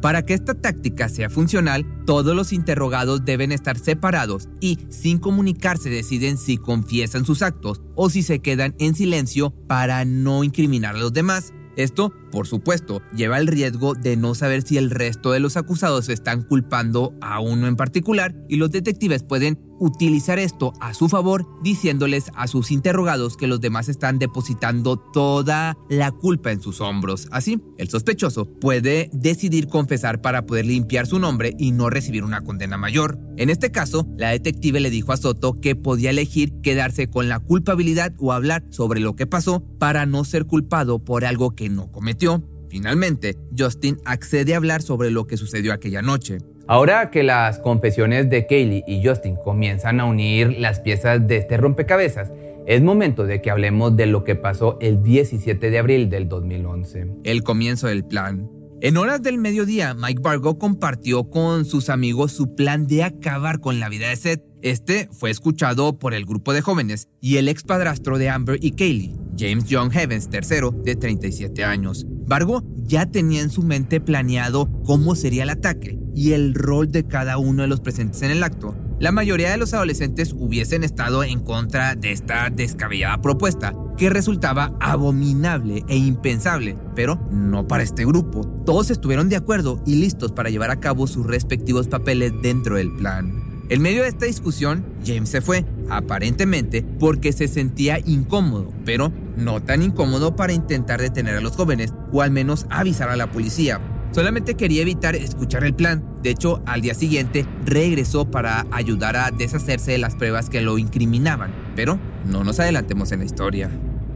Para 0.00 0.24
que 0.24 0.34
esta 0.34 0.54
táctica 0.54 1.08
sea 1.08 1.28
funcional, 1.28 2.04
todos 2.06 2.34
los 2.34 2.52
interrogados 2.52 3.24
deben 3.24 3.52
estar 3.52 3.78
separados 3.78 4.48
y 4.60 4.78
sin 4.88 5.18
comunicarse 5.18 5.90
deciden 5.90 6.38
si 6.38 6.56
confiesan 6.56 7.26
sus 7.26 7.42
actos 7.42 7.82
o 7.94 8.08
si 8.08 8.22
se 8.22 8.40
quedan 8.40 8.74
en 8.78 8.94
silencio 8.94 9.50
para 9.66 10.04
no 10.04 10.44
incriminar 10.44 10.96
a 10.96 11.00
los 11.00 11.12
demás. 11.12 11.52
Esto, 11.76 12.12
por 12.36 12.46
supuesto, 12.46 13.00
lleva 13.14 13.38
el 13.38 13.46
riesgo 13.46 13.94
de 13.94 14.18
no 14.18 14.34
saber 14.34 14.60
si 14.60 14.76
el 14.76 14.90
resto 14.90 15.32
de 15.32 15.40
los 15.40 15.56
acusados 15.56 16.10
están 16.10 16.42
culpando 16.42 17.14
a 17.22 17.40
uno 17.40 17.66
en 17.66 17.76
particular 17.76 18.34
y 18.46 18.56
los 18.56 18.70
detectives 18.70 19.22
pueden 19.22 19.58
utilizar 19.78 20.38
esto 20.38 20.72
a 20.80 20.94
su 20.94 21.08
favor 21.08 21.46
diciéndoles 21.62 22.30
a 22.34 22.46
sus 22.46 22.70
interrogados 22.70 23.36
que 23.36 23.46
los 23.46 23.60
demás 23.60 23.88
están 23.88 24.18
depositando 24.18 24.96
toda 24.96 25.76
la 25.88 26.10
culpa 26.10 26.52
en 26.52 26.60
sus 26.60 26.80
hombros. 26.80 27.28
Así, 27.30 27.58
el 27.78 27.88
sospechoso 27.88 28.46
puede 28.46 29.10
decidir 29.12 29.68
confesar 29.68 30.20
para 30.20 30.46
poder 30.46 30.66
limpiar 30.66 31.06
su 31.06 31.18
nombre 31.18 31.54
y 31.58 31.72
no 31.72 31.90
recibir 31.90 32.24
una 32.24 32.42
condena 32.42 32.76
mayor. 32.76 33.18
En 33.38 33.50
este 33.50 33.70
caso, 33.70 34.06
la 34.16 34.30
detective 34.30 34.80
le 34.80 34.90
dijo 34.90 35.12
a 35.12 35.16
Soto 35.16 35.60
que 35.60 35.76
podía 35.76 36.10
elegir 36.10 36.54
quedarse 36.62 37.08
con 37.08 37.28
la 37.28 37.38
culpabilidad 37.38 38.14
o 38.18 38.32
hablar 38.32 38.64
sobre 38.70 39.00
lo 39.00 39.14
que 39.14 39.26
pasó 39.26 39.62
para 39.78 40.06
no 40.06 40.24
ser 40.24 40.46
culpado 40.46 41.04
por 41.04 41.24
algo 41.24 41.54
que 41.54 41.68
no 41.68 41.92
cometió. 41.92 42.25
Finalmente, 42.68 43.36
Justin 43.56 43.98
accede 44.04 44.54
a 44.54 44.56
hablar 44.56 44.82
sobre 44.82 45.10
lo 45.10 45.26
que 45.26 45.36
sucedió 45.36 45.72
aquella 45.72 46.02
noche. 46.02 46.38
Ahora 46.68 47.10
que 47.10 47.22
las 47.22 47.60
confesiones 47.60 48.28
de 48.28 48.46
Kaylee 48.46 48.82
y 48.86 49.06
Justin 49.06 49.36
comienzan 49.36 50.00
a 50.00 50.04
unir 50.04 50.58
las 50.58 50.80
piezas 50.80 51.26
de 51.26 51.36
este 51.36 51.56
rompecabezas, 51.56 52.32
es 52.66 52.82
momento 52.82 53.24
de 53.24 53.40
que 53.40 53.52
hablemos 53.52 53.96
de 53.96 54.06
lo 54.06 54.24
que 54.24 54.34
pasó 54.34 54.76
el 54.80 55.02
17 55.02 55.70
de 55.70 55.78
abril 55.78 56.10
del 56.10 56.28
2011. 56.28 57.06
El 57.22 57.44
comienzo 57.44 57.86
del 57.86 58.04
plan. 58.04 58.50
En 58.80 58.96
horas 58.96 59.22
del 59.22 59.38
mediodía, 59.38 59.94
Mike 59.94 60.20
Bargo 60.20 60.58
compartió 60.58 61.30
con 61.30 61.64
sus 61.64 61.88
amigos 61.88 62.32
su 62.32 62.54
plan 62.56 62.86
de 62.86 63.04
acabar 63.04 63.60
con 63.60 63.80
la 63.80 63.88
vida 63.88 64.08
de 64.08 64.16
Seth. 64.16 64.42
Este 64.62 65.08
fue 65.12 65.30
escuchado 65.30 65.98
por 65.98 66.14
el 66.14 66.24
grupo 66.24 66.52
de 66.52 66.62
jóvenes 66.62 67.08
y 67.20 67.36
el 67.36 67.48
ex 67.48 67.62
padrastro 67.62 68.16
de 68.16 68.30
Amber 68.30 68.58
y 68.62 68.70
Kaylee, 68.72 69.14
James 69.38 69.66
John 69.70 69.90
Heavens 69.90 70.28
III, 70.32 70.82
de 70.82 70.96
37 70.96 71.62
años. 71.62 72.06
Bargo 72.26 72.64
ya 72.76 73.06
tenía 73.06 73.42
en 73.42 73.50
su 73.50 73.62
mente 73.62 74.00
planeado 74.00 74.70
cómo 74.84 75.14
sería 75.14 75.42
el 75.42 75.50
ataque 75.50 75.98
y 76.14 76.32
el 76.32 76.54
rol 76.54 76.90
de 76.90 77.06
cada 77.06 77.36
uno 77.36 77.62
de 77.62 77.68
los 77.68 77.80
presentes 77.80 78.22
en 78.22 78.30
el 78.30 78.42
acto. 78.42 78.74
La 78.98 79.12
mayoría 79.12 79.50
de 79.50 79.58
los 79.58 79.74
adolescentes 79.74 80.32
hubiesen 80.32 80.82
estado 80.82 81.22
en 81.22 81.40
contra 81.40 81.94
de 81.94 82.12
esta 82.12 82.48
descabellada 82.48 83.20
propuesta, 83.20 83.74
que 83.98 84.08
resultaba 84.08 84.74
abominable 84.80 85.84
e 85.88 85.96
impensable, 85.96 86.78
pero 86.94 87.16
no 87.30 87.66
para 87.66 87.82
este 87.82 88.06
grupo. 88.06 88.40
Todos 88.64 88.90
estuvieron 88.90 89.28
de 89.28 89.36
acuerdo 89.36 89.82
y 89.84 89.96
listos 89.96 90.32
para 90.32 90.48
llevar 90.48 90.70
a 90.70 90.80
cabo 90.80 91.06
sus 91.06 91.26
respectivos 91.26 91.88
papeles 91.88 92.32
dentro 92.42 92.76
del 92.76 92.94
plan. 92.96 93.55
En 93.68 93.82
medio 93.82 94.02
de 94.02 94.08
esta 94.08 94.26
discusión, 94.26 94.84
James 95.04 95.28
se 95.28 95.40
fue, 95.40 95.64
aparentemente 95.90 96.84
porque 97.00 97.32
se 97.32 97.48
sentía 97.48 97.98
incómodo, 97.98 98.72
pero 98.84 99.12
no 99.36 99.60
tan 99.60 99.82
incómodo 99.82 100.36
para 100.36 100.52
intentar 100.52 101.00
detener 101.00 101.34
a 101.34 101.40
los 101.40 101.56
jóvenes 101.56 101.92
o 102.12 102.22
al 102.22 102.30
menos 102.30 102.66
avisar 102.70 103.08
a 103.08 103.16
la 103.16 103.32
policía. 103.32 103.80
Solamente 104.12 104.54
quería 104.54 104.82
evitar 104.82 105.16
escuchar 105.16 105.64
el 105.64 105.74
plan. 105.74 106.04
De 106.22 106.30
hecho, 106.30 106.62
al 106.64 106.80
día 106.80 106.94
siguiente 106.94 107.44
regresó 107.64 108.30
para 108.30 108.66
ayudar 108.70 109.16
a 109.16 109.32
deshacerse 109.32 109.92
de 109.92 109.98
las 109.98 110.14
pruebas 110.14 110.48
que 110.48 110.60
lo 110.60 110.78
incriminaban. 110.78 111.52
Pero 111.74 111.98
no 112.24 112.44
nos 112.44 112.60
adelantemos 112.60 113.10
en 113.10 113.18
la 113.18 113.24
historia. 113.24 113.68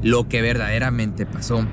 Lo 0.03 0.29
que 0.29 0.43
verdaderamente 0.43 1.27
pasó. 1.27 1.67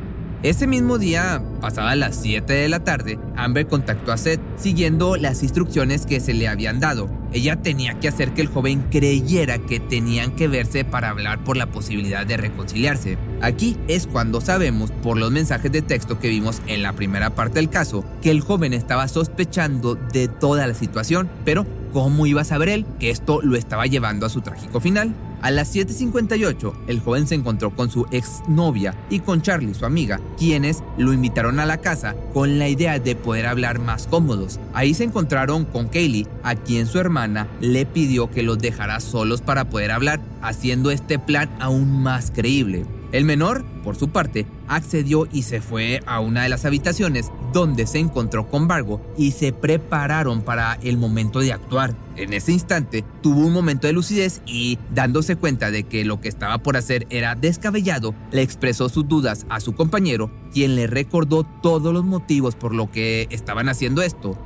Ese 0.44 0.68
mismo 0.68 1.00
día, 1.00 1.42
pasadas 1.62 1.98
las 1.98 2.16
7 2.18 2.54
de 2.54 2.70
la 2.70 2.84
tarde, 2.84 3.18
Amber 3.36 3.66
contactó 3.66 4.12
a 4.12 4.18
Seth 4.18 4.40
siguiendo 4.56 5.18
las 5.18 5.42
instrucciones 5.42 6.06
que 6.06 6.20
se 6.20 6.36
le 6.36 6.48
habían 6.48 6.80
dado. 6.80 7.10
Ella 7.34 7.56
tenía 7.56 8.00
que 8.00 8.08
hacer 8.08 8.34
que 8.36 8.42
el 8.42 8.48
joven 8.48 8.86
creyera 8.92 9.58
que 9.58 9.80
tenían 9.80 10.36
que 10.36 10.48
verse 10.48 10.86
para 10.86 11.10
hablar 11.10 11.44
por 11.44 11.58
la 11.58 11.72
posibilidad 11.72 12.24
de 12.24 12.38
reconciliarse. 12.38 13.18
Aquí 13.42 13.78
es 13.88 14.06
cuando 14.06 14.40
sabemos, 14.40 14.92
por 14.92 15.18
los 15.18 15.32
mensajes 15.32 15.72
de 15.72 15.82
texto 15.82 16.20
que 16.20 16.30
vimos 16.30 16.62
en 16.68 16.84
la 16.84 16.94
primera 16.94 17.32
parte 17.32 17.56
del 17.56 17.72
caso, 17.72 18.06
que 18.22 18.30
el 18.30 18.42
joven 18.42 18.74
estaba 18.74 19.08
sospechando 19.08 19.96
de 19.96 20.28
toda 20.28 20.68
la 20.68 20.76
situación, 20.76 21.28
pero 21.46 21.66
¿cómo 21.98 22.28
iba 22.28 22.42
a 22.42 22.46
saber 22.46 22.70
él 22.70 22.86
que 23.00 23.10
esto 23.10 23.42
lo 23.42 23.56
estaba 23.56 23.88
llevando 23.88 24.28
a 24.28 24.30
su 24.30 24.42
trágico 24.42 24.80
final? 24.80 25.16
A 25.42 25.50
las 25.50 25.76
7.58, 25.76 26.72
el 26.86 27.00
joven 27.00 27.26
se 27.26 27.34
encontró 27.34 27.76
con 27.76 27.90
su 27.90 28.06
exnovia 28.12 28.94
y 29.10 29.22
con 29.22 29.42
Charlie, 29.42 29.74
su 29.74 29.84
amiga, 29.84 30.22
quienes 30.38 30.84
lo 31.00 31.12
invitaron 31.12 31.60
a 31.60 31.66
la 31.66 31.78
casa 31.78 32.16
con 32.36 32.60
la 32.60 32.70
idea 32.70 33.00
de 33.00 33.16
poder 33.16 33.48
hablar 33.48 33.80
más 33.80 34.06
cómodos. 34.06 34.60
Ahí 34.76 34.94
se 34.94 35.06
encontraron 35.06 35.66
con 35.66 35.88
Kaylee, 35.88 36.28
a 36.44 36.54
quien 36.54 36.86
su 36.86 37.00
hermana 37.00 37.48
le 37.62 37.88
pidió 37.88 38.30
que 38.30 38.44
los 38.44 38.60
dejara 38.60 39.00
solos 39.00 39.42
para 39.42 39.68
poder 39.68 39.90
hablar, 39.90 40.20
haciendo 40.44 40.92
este 40.92 41.18
plan 41.18 41.50
aún 41.60 42.04
más 42.04 42.30
creíble. 42.30 42.86
El 43.12 43.24
menor, 43.24 43.64
por 43.84 43.96
su 43.96 44.10
parte, 44.10 44.46
accedió 44.68 45.28
y 45.32 45.44
se 45.44 45.62
fue 45.62 46.02
a 46.06 46.20
una 46.20 46.44
de 46.44 46.50
las 46.50 46.66
habitaciones 46.66 47.32
donde 47.54 47.88
se 47.88 48.00
encontró 48.00 48.50
con 48.50 48.68
Bargo 48.68 49.02
y 49.18 49.32
se 49.32 49.54
prepararon 49.54 50.42
para 50.42 50.78
el 50.84 50.98
momento 50.98 51.40
de 51.40 51.54
actuar. 51.54 51.96
En 52.18 52.34
ese 52.34 52.52
instante 52.52 53.06
tuvo 53.22 53.46
un 53.46 53.54
momento 53.54 53.88
de 53.88 53.94
lucidez 53.94 54.42
y, 54.46 54.78
dándose 54.94 55.38
cuenta 55.38 55.72
de 55.72 55.84
que 55.84 56.04
lo 56.04 56.20
que 56.20 56.28
estaba 56.28 56.58
por 56.58 56.76
hacer 56.76 57.08
era 57.10 57.36
descabellado, 57.36 58.14
le 58.32 58.42
expresó 58.42 58.90
sus 58.90 59.08
dudas 59.08 59.46
a 59.50 59.62
su 59.62 59.74
compañero, 59.74 60.30
quien 60.52 60.76
le 60.76 60.88
recordó 60.88 61.44
todos 61.62 61.94
los 61.94 62.04
motivos 62.04 62.56
por 62.56 62.74
lo 62.74 62.92
que 62.92 63.28
estaban 63.30 63.70
haciendo 63.70 64.02
esto. 64.02 64.38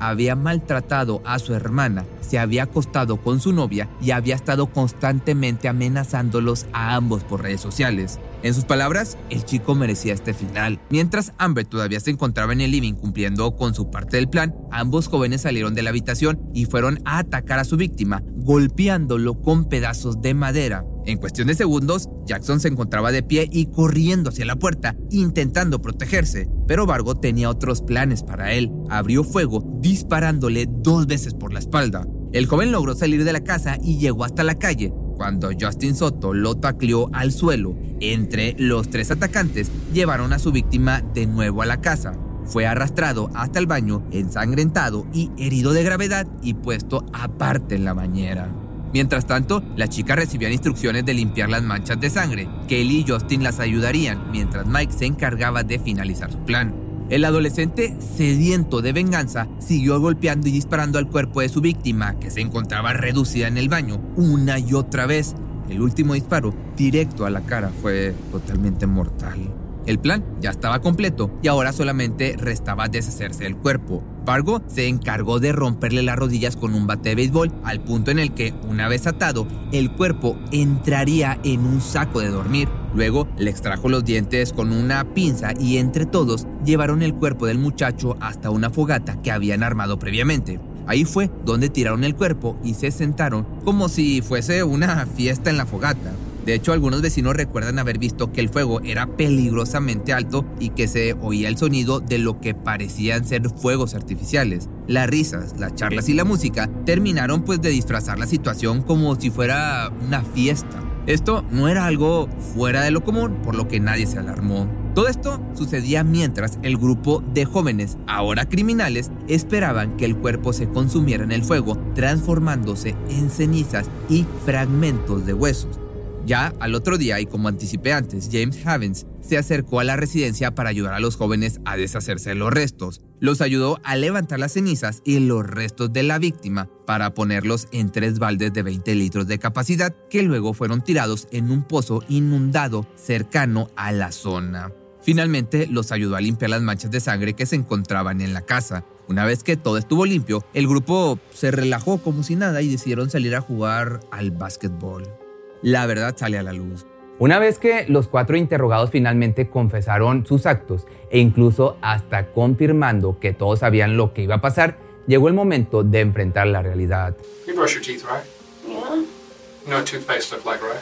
Había 0.00 0.34
maltratado 0.34 1.22
a 1.24 1.38
su 1.38 1.54
hermana, 1.54 2.04
se 2.20 2.38
había 2.38 2.64
acostado 2.64 3.18
con 3.18 3.40
su 3.40 3.52
novia 3.52 3.88
y 4.00 4.10
había 4.10 4.34
estado 4.34 4.66
constantemente 4.66 5.68
amenazándolos 5.68 6.66
a 6.72 6.94
ambos 6.94 7.22
por 7.24 7.42
redes 7.42 7.60
sociales. 7.60 8.18
En 8.42 8.54
sus 8.54 8.64
palabras, 8.64 9.18
el 9.28 9.44
chico 9.44 9.74
merecía 9.74 10.14
este 10.14 10.32
final. 10.32 10.80
Mientras 10.88 11.32
Amber 11.36 11.66
todavía 11.66 12.00
se 12.00 12.10
encontraba 12.10 12.54
en 12.54 12.62
el 12.62 12.70
living 12.70 12.94
cumpliendo 12.94 13.54
con 13.54 13.74
su 13.74 13.90
parte 13.90 14.16
del 14.16 14.30
plan, 14.30 14.54
ambos 14.70 15.08
jóvenes 15.08 15.42
salieron 15.42 15.74
de 15.74 15.82
la 15.82 15.90
habitación 15.90 16.40
y 16.54 16.64
fueron 16.64 17.00
a 17.04 17.18
atacar 17.18 17.58
a 17.58 17.64
su 17.64 17.76
víctima, 17.76 18.22
golpeándolo 18.36 19.42
con 19.42 19.66
pedazos 19.66 20.22
de 20.22 20.32
madera. 20.32 20.84
En 21.06 21.18
cuestión 21.18 21.48
de 21.48 21.54
segundos, 21.54 22.08
Jackson 22.26 22.60
se 22.60 22.68
encontraba 22.68 23.10
de 23.10 23.22
pie 23.22 23.48
y 23.50 23.66
corriendo 23.66 24.30
hacia 24.30 24.44
la 24.44 24.56
puerta, 24.56 24.96
intentando 25.10 25.80
protegerse, 25.82 26.48
pero 26.66 26.86
Vargo 26.86 27.16
tenía 27.16 27.50
otros 27.50 27.82
planes 27.82 28.22
para 28.22 28.52
él. 28.52 28.70
Abrió 28.88 29.24
fuego, 29.24 29.62
disparándole 29.90 30.66
dos 30.68 31.08
veces 31.08 31.34
por 31.34 31.52
la 31.52 31.58
espalda. 31.58 32.06
El 32.32 32.46
joven 32.46 32.70
logró 32.70 32.94
salir 32.94 33.24
de 33.24 33.32
la 33.32 33.40
casa 33.40 33.76
y 33.82 33.98
llegó 33.98 34.24
hasta 34.24 34.44
la 34.44 34.54
calle, 34.54 34.92
cuando 35.16 35.50
Justin 35.60 35.96
Soto 35.96 36.32
lo 36.32 36.54
tacleó 36.54 37.10
al 37.12 37.32
suelo. 37.32 37.76
Entre 37.98 38.54
los 38.56 38.88
tres 38.88 39.10
atacantes 39.10 39.68
llevaron 39.92 40.32
a 40.32 40.38
su 40.38 40.52
víctima 40.52 41.02
de 41.12 41.26
nuevo 41.26 41.62
a 41.62 41.66
la 41.66 41.80
casa. 41.80 42.12
Fue 42.44 42.68
arrastrado 42.68 43.30
hasta 43.34 43.58
el 43.58 43.66
baño, 43.66 44.06
ensangrentado 44.12 45.06
y 45.12 45.32
herido 45.36 45.72
de 45.72 45.82
gravedad 45.82 46.28
y 46.40 46.54
puesto 46.54 47.04
aparte 47.12 47.74
en 47.74 47.84
la 47.84 47.92
bañera. 47.92 48.48
Mientras 48.92 49.26
tanto, 49.26 49.60
las 49.76 49.90
chicas 49.90 50.16
recibían 50.16 50.52
instrucciones 50.52 51.04
de 51.04 51.14
limpiar 51.14 51.48
las 51.48 51.64
manchas 51.64 51.98
de 52.00 52.10
sangre. 52.10 52.48
Kelly 52.68 53.00
y 53.00 53.10
Justin 53.10 53.42
las 53.42 53.58
ayudarían, 53.58 54.30
mientras 54.30 54.68
Mike 54.68 54.92
se 54.92 55.06
encargaba 55.06 55.64
de 55.64 55.80
finalizar 55.80 56.30
su 56.30 56.38
plan. 56.44 56.89
El 57.10 57.24
adolescente, 57.24 57.96
sediento 58.16 58.82
de 58.82 58.92
venganza, 58.92 59.48
siguió 59.58 59.98
golpeando 60.00 60.46
y 60.46 60.52
disparando 60.52 60.96
al 60.96 61.08
cuerpo 61.08 61.40
de 61.40 61.48
su 61.48 61.60
víctima, 61.60 62.16
que 62.20 62.30
se 62.30 62.40
encontraba 62.40 62.92
reducida 62.92 63.48
en 63.48 63.58
el 63.58 63.68
baño, 63.68 64.00
una 64.14 64.60
y 64.60 64.74
otra 64.74 65.06
vez. 65.06 65.34
El 65.68 65.82
último 65.82 66.14
disparo, 66.14 66.54
directo 66.76 67.26
a 67.26 67.30
la 67.30 67.40
cara, 67.40 67.72
fue 67.82 68.14
totalmente 68.30 68.86
mortal. 68.86 69.40
El 69.86 69.98
plan 69.98 70.24
ya 70.40 70.50
estaba 70.50 70.80
completo 70.80 71.32
y 71.42 71.48
ahora 71.48 71.72
solamente 71.72 72.36
restaba 72.38 72.86
deshacerse 72.86 73.42
del 73.42 73.56
cuerpo. 73.56 74.04
Fargo 74.24 74.62
se 74.66 74.86
encargó 74.86 75.40
de 75.40 75.52
romperle 75.52 76.02
las 76.02 76.16
rodillas 76.16 76.56
con 76.56 76.74
un 76.74 76.86
bate 76.86 77.10
de 77.10 77.14
béisbol 77.14 77.52
al 77.64 77.80
punto 77.80 78.10
en 78.10 78.18
el 78.18 78.32
que, 78.32 78.54
una 78.68 78.88
vez 78.88 79.06
atado, 79.06 79.46
el 79.72 79.90
cuerpo 79.90 80.38
entraría 80.52 81.38
en 81.42 81.60
un 81.60 81.80
saco 81.80 82.20
de 82.20 82.28
dormir. 82.28 82.68
Luego 82.94 83.28
le 83.38 83.50
extrajo 83.50 83.88
los 83.88 84.04
dientes 84.04 84.52
con 84.52 84.72
una 84.72 85.14
pinza 85.14 85.52
y 85.58 85.78
entre 85.78 86.06
todos 86.06 86.46
llevaron 86.64 87.02
el 87.02 87.14
cuerpo 87.14 87.46
del 87.46 87.58
muchacho 87.58 88.16
hasta 88.20 88.50
una 88.50 88.70
fogata 88.70 89.20
que 89.22 89.30
habían 89.30 89.62
armado 89.62 89.98
previamente. 89.98 90.60
Ahí 90.86 91.04
fue 91.04 91.30
donde 91.44 91.68
tiraron 91.68 92.04
el 92.04 92.16
cuerpo 92.16 92.58
y 92.64 92.74
se 92.74 92.90
sentaron 92.90 93.46
como 93.64 93.88
si 93.88 94.22
fuese 94.22 94.64
una 94.64 95.06
fiesta 95.06 95.50
en 95.50 95.56
la 95.56 95.66
fogata. 95.66 96.12
De 96.44 96.54
hecho, 96.54 96.72
algunos 96.72 97.02
vecinos 97.02 97.36
recuerdan 97.36 97.78
haber 97.78 97.98
visto 97.98 98.32
que 98.32 98.40
el 98.40 98.48
fuego 98.48 98.80
era 98.80 99.06
peligrosamente 99.06 100.12
alto 100.12 100.44
y 100.58 100.70
que 100.70 100.88
se 100.88 101.14
oía 101.20 101.48
el 101.48 101.58
sonido 101.58 102.00
de 102.00 102.18
lo 102.18 102.40
que 102.40 102.54
parecían 102.54 103.26
ser 103.26 103.48
fuegos 103.50 103.94
artificiales. 103.94 104.68
Las 104.86 105.08
risas, 105.08 105.58
las 105.58 105.74
charlas 105.74 106.08
y 106.08 106.14
la 106.14 106.24
música 106.24 106.70
terminaron 106.86 107.44
pues 107.44 107.60
de 107.60 107.70
disfrazar 107.70 108.18
la 108.18 108.26
situación 108.26 108.82
como 108.82 109.14
si 109.20 109.30
fuera 109.30 109.92
una 110.06 110.22
fiesta. 110.22 110.82
Esto 111.06 111.44
no 111.50 111.68
era 111.68 111.86
algo 111.86 112.28
fuera 112.54 112.82
de 112.82 112.90
lo 112.90 113.02
común, 113.02 113.36
por 113.42 113.54
lo 113.54 113.68
que 113.68 113.80
nadie 113.80 114.06
se 114.06 114.18
alarmó. 114.18 114.68
Todo 114.94 115.08
esto 115.08 115.40
sucedía 115.54 116.04
mientras 116.04 116.58
el 116.62 116.76
grupo 116.76 117.22
de 117.32 117.44
jóvenes, 117.44 117.96
ahora 118.06 118.48
criminales, 118.48 119.10
esperaban 119.28 119.96
que 119.96 120.04
el 120.04 120.16
cuerpo 120.16 120.52
se 120.52 120.68
consumiera 120.68 121.22
en 121.22 121.32
el 121.32 121.44
fuego, 121.44 121.78
transformándose 121.94 122.96
en 123.08 123.30
cenizas 123.30 123.88
y 124.08 124.26
fragmentos 124.44 125.26
de 125.26 125.34
huesos. 125.34 125.78
Ya 126.26 126.52
al 126.60 126.74
otro 126.74 126.98
día, 126.98 127.18
y 127.18 127.26
como 127.26 127.48
anticipé 127.48 127.92
antes, 127.92 128.28
James 128.30 128.64
Havens 128.64 129.06
se 129.20 129.38
acercó 129.38 129.80
a 129.80 129.84
la 129.84 129.96
residencia 129.96 130.54
para 130.54 130.68
ayudar 130.68 130.94
a 130.94 131.00
los 131.00 131.16
jóvenes 131.16 131.60
a 131.64 131.76
deshacerse 131.76 132.30
de 132.30 132.34
los 132.36 132.52
restos. 132.52 133.00
Los 133.20 133.40
ayudó 133.40 133.80
a 133.84 133.96
levantar 133.96 134.38
las 134.38 134.52
cenizas 134.52 135.02
y 135.04 135.18
los 135.20 135.46
restos 135.46 135.92
de 135.92 136.02
la 136.02 136.18
víctima 136.18 136.68
para 136.86 137.14
ponerlos 137.14 137.68
en 137.72 137.90
tres 137.90 138.18
baldes 138.18 138.52
de 138.52 138.62
20 138.62 138.94
litros 138.94 139.26
de 139.26 139.38
capacidad 139.38 139.94
que 140.08 140.22
luego 140.22 140.52
fueron 140.52 140.82
tirados 140.82 141.26
en 141.32 141.50
un 141.50 141.62
pozo 141.62 142.02
inundado 142.08 142.86
cercano 142.96 143.70
a 143.76 143.90
la 143.92 144.12
zona. 144.12 144.72
Finalmente 145.02 145.66
los 145.66 145.92
ayudó 145.92 146.16
a 146.16 146.20
limpiar 146.20 146.50
las 146.50 146.62
manchas 146.62 146.90
de 146.90 147.00
sangre 147.00 147.32
que 147.34 147.46
se 147.46 147.56
encontraban 147.56 148.20
en 148.20 148.34
la 148.34 148.42
casa. 148.42 148.84
Una 149.08 149.24
vez 149.24 149.42
que 149.42 149.56
todo 149.56 149.78
estuvo 149.78 150.04
limpio, 150.04 150.44
el 150.52 150.68
grupo 150.68 151.18
se 151.32 151.50
relajó 151.50 151.98
como 151.98 152.22
si 152.22 152.36
nada 152.36 152.60
y 152.60 152.68
decidieron 152.68 153.08
salir 153.08 153.34
a 153.34 153.40
jugar 153.40 154.00
al 154.12 154.30
básquetbol 154.30 155.19
la 155.62 155.86
verdad 155.86 156.16
sale 156.16 156.38
a 156.38 156.42
la 156.42 156.52
luz. 156.52 156.86
Una 157.18 157.38
vez 157.38 157.58
que 157.58 157.84
los 157.86 158.08
cuatro 158.08 158.36
interrogados 158.36 158.90
finalmente 158.90 159.50
confesaron 159.50 160.24
sus 160.24 160.46
actos 160.46 160.86
e 161.10 161.18
incluso 161.18 161.76
hasta 161.82 162.28
confirmando 162.28 163.18
que 163.18 163.34
todos 163.34 163.58
sabían 163.58 163.98
lo 163.98 164.14
que 164.14 164.22
iba 164.22 164.36
a 164.36 164.40
pasar, 164.40 164.78
llegó 165.06 165.28
el 165.28 165.34
momento 165.34 165.82
de 165.82 166.00
enfrentar 166.00 166.46
la 166.46 166.62
realidad. 166.62 167.14
You 167.46 167.54
brush 167.54 167.74
your 167.74 167.82
teeth, 167.82 168.04
right? 168.04 168.24
Yeah. 168.66 168.96
You 168.96 169.66
know 169.66 169.76
what 169.80 169.86
toothpaste 169.86 170.32
look 170.32 170.46
like, 170.46 170.62
right? 170.62 170.80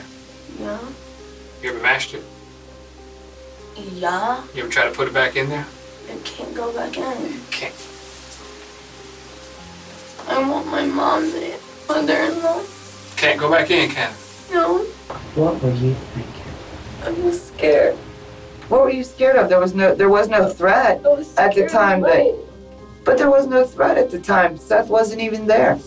Yeah. 0.60 0.78
You 1.60 1.70
ever 1.70 1.82
mashed 1.82 2.14
it? 2.14 2.22
Yeah. 3.76 4.44
You 4.54 4.62
ever 4.62 4.70
try 4.70 4.84
to 4.84 4.92
put 4.92 5.08
it 5.08 5.14
back 5.14 5.34
in 5.34 5.48
there? 5.48 5.66
It 6.08 6.24
can't 6.24 6.54
go 6.54 6.72
back 6.72 6.96
in. 6.96 7.40
Can't. 7.50 7.74
I 10.28 10.48
want 10.48 10.66
my 10.68 10.86
mom's 10.86 11.34
mother-in-law. 11.88 12.62
Can't 13.16 13.40
go 13.40 13.50
back 13.50 13.70
in, 13.70 13.90
can 13.90 14.12
it? 14.12 14.27
No. 14.50 14.78
What 15.34 15.62
were 15.62 15.70
you 15.70 15.94
thinking? 15.94 16.42
I 17.04 17.10
was 17.26 17.46
scared. 17.48 17.94
What 18.68 18.82
were 18.82 18.90
you 18.90 19.04
scared 19.04 19.36
of? 19.36 19.48
There 19.48 19.60
was 19.60 19.74
no 19.74 19.94
there 19.94 20.08
was 20.08 20.28
no 20.28 20.48
threat 20.48 21.02
was 21.02 21.34
at 21.36 21.54
the 21.54 21.66
time 21.68 22.00
that 22.02 22.34
but 23.04 23.16
there 23.16 23.30
was 23.30 23.46
no 23.46 23.64
threat 23.64 23.96
at 23.96 24.10
the 24.10 24.18
time. 24.18 24.58
Seth 24.58 24.88
wasn't 24.88 25.20
even 25.22 25.46
there. 25.46 25.78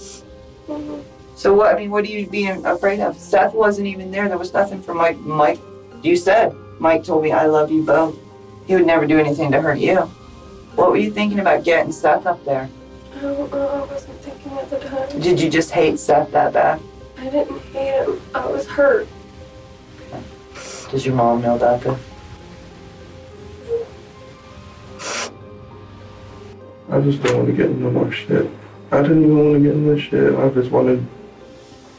Mhm. 0.67 1.01
So 1.35 1.53
what 1.53 1.73
I 1.73 1.77
mean, 1.77 1.91
what 1.91 2.03
are 2.05 2.07
you 2.07 2.27
being 2.27 2.65
afraid 2.65 2.99
of? 2.99 3.17
Seth 3.17 3.53
wasn't 3.53 3.87
even 3.87 4.11
there. 4.11 4.27
There 4.29 4.37
was 4.37 4.53
nothing 4.53 4.81
for 4.81 4.93
Mike. 4.93 5.17
Mike, 5.19 5.59
you 6.01 6.15
said 6.15 6.55
Mike 6.79 7.03
told 7.03 7.23
me 7.23 7.31
I 7.31 7.45
love 7.45 7.71
you 7.71 7.83
both. 7.83 8.15
He 8.67 8.75
would 8.75 8.85
never 8.85 9.05
do 9.05 9.19
anything 9.19 9.51
to 9.51 9.61
hurt 9.61 9.79
you. 9.79 9.97
What 10.75 10.89
were 10.91 10.97
you 10.97 11.11
thinking 11.11 11.39
about 11.39 11.63
getting 11.63 11.91
Seth 11.91 12.25
up 12.25 12.43
there? 12.45 12.69
I 13.17 13.21
don't 13.21 13.51
know. 13.51 13.67
I 13.67 13.93
wasn't 13.93 14.21
thinking 14.21 14.51
at 14.53 14.69
the 14.69 14.79
time. 14.79 15.19
Did 15.19 15.39
you 15.41 15.49
just 15.49 15.71
hate 15.71 15.99
Seth 15.99 16.31
that 16.31 16.53
bad? 16.53 16.79
I 17.21 17.29
didn't 17.29 17.61
hate 17.65 18.03
him. 18.03 18.19
I 18.33 18.47
was 18.47 18.67
hurt. 18.67 19.07
Does 20.89 21.05
your 21.05 21.13
mom 21.15 21.41
know 21.43 21.55
that? 21.59 21.85
I 26.89 26.99
just 26.99 27.21
don't 27.23 27.37
want 27.37 27.47
to 27.47 27.53
get 27.53 27.67
into 27.67 27.91
more 27.91 28.11
shit. 28.11 28.49
I 28.91 29.03
didn't 29.03 29.23
even 29.23 29.37
want 29.37 29.53
to 29.53 29.59
get 29.63 29.73
in 29.73 29.87
this 29.87 30.01
shit. 30.01 30.33
I 30.35 30.49
just 30.49 30.71
wanted 30.71 31.05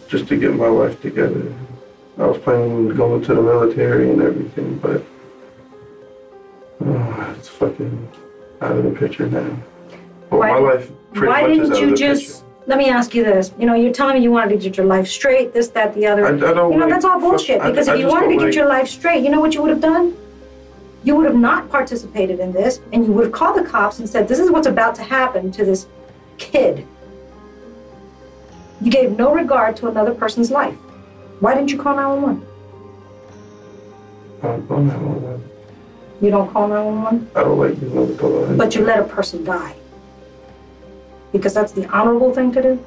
just 0.08 0.26
to 0.28 0.36
get 0.36 0.54
my 0.54 0.66
life 0.66 1.00
together. 1.00 1.54
I 2.18 2.26
was 2.26 2.38
planning 2.38 2.72
on 2.72 2.88
going 2.96 3.22
to 3.22 3.34
the 3.34 3.40
military 3.42 4.10
and 4.10 4.20
everything, 4.20 4.76
but 4.78 5.02
oh, 6.84 7.34
it's 7.38 7.48
fucking 7.48 8.08
out 8.60 8.76
of 8.76 8.84
the 8.84 8.90
picture 8.90 9.28
now. 9.28 9.56
Well, 10.30 10.40
Why- 10.40 10.50
my 10.50 10.58
life 10.58 10.90
pretty 11.14 11.28
Why 11.28 11.42
much 11.42 11.50
is 11.52 11.56
didn't 11.58 11.72
out 11.74 11.78
you 11.78 11.84
of 11.84 11.90
the 11.90 11.96
just? 11.96 12.41
Let 12.66 12.78
me 12.78 12.88
ask 12.88 13.14
you 13.14 13.24
this. 13.24 13.52
You 13.58 13.66
know, 13.66 13.74
you're 13.74 13.92
telling 13.92 14.16
me 14.16 14.22
you 14.22 14.30
wanted 14.30 14.50
to 14.50 14.56
get 14.68 14.76
your 14.76 14.86
life 14.86 15.08
straight, 15.08 15.52
this, 15.52 15.68
that, 15.68 15.94
the 15.94 16.06
other. 16.06 16.24
I, 16.26 16.28
I 16.30 16.32
don't 16.36 16.72
You 16.72 16.78
know, 16.78 16.84
like, 16.86 16.90
that's 16.94 17.04
all 17.04 17.18
bullshit. 17.20 17.60
I- 17.60 17.70
Because 17.70 17.88
I 17.88 17.94
if 17.94 18.00
you 18.00 18.06
wanted 18.08 18.26
to 18.26 18.28
don't 18.30 18.38
get 18.38 18.44
like- 18.46 18.54
your 18.54 18.66
life 18.68 18.88
straight, 18.88 19.24
you 19.24 19.30
know 19.30 19.40
what 19.40 19.54
you 19.54 19.62
would 19.62 19.70
have 19.70 19.80
done? 19.80 20.16
You 21.04 21.16
would 21.16 21.26
have 21.26 21.34
not 21.34 21.68
participated 21.68 22.38
in 22.38 22.52
this, 22.52 22.80
and 22.92 23.04
you 23.04 23.12
would 23.12 23.24
have 23.24 23.32
called 23.32 23.56
the 23.56 23.64
cops 23.68 23.98
and 23.98 24.08
said, 24.08 24.28
"This 24.28 24.38
is 24.38 24.52
what's 24.52 24.68
about 24.68 24.94
to 24.94 25.02
happen 25.02 25.50
to 25.50 25.64
this 25.64 25.88
kid." 26.38 26.86
You 28.80 28.90
gave 28.90 29.18
no 29.18 29.34
regard 29.34 29.74
to 29.78 29.88
another 29.88 30.14
person's 30.14 30.52
life. 30.52 30.76
Why 31.40 31.54
didn't 31.56 31.72
you 31.72 31.78
call 31.82 31.96
911? 31.96 32.46
I 34.44 34.46
don't 34.46 34.86
know 34.86 35.20
that. 35.20 35.40
You 36.24 36.30
don't 36.30 36.52
call 36.52 36.68
911, 36.68 37.28
I 37.34 37.40
don't 37.42 37.58
like 37.58 37.80
being 37.80 37.92
able 37.92 38.06
to 38.06 38.14
go 38.14 38.56
but 38.56 38.74
you 38.76 38.84
let 38.84 39.00
a 39.00 39.04
person 39.04 39.42
die. 39.42 39.74
Because 41.32 41.54
that's 41.54 41.72
the 41.72 41.86
honorable 41.86 42.32
thing 42.32 42.52
to 42.52 42.62
do. 42.62 42.78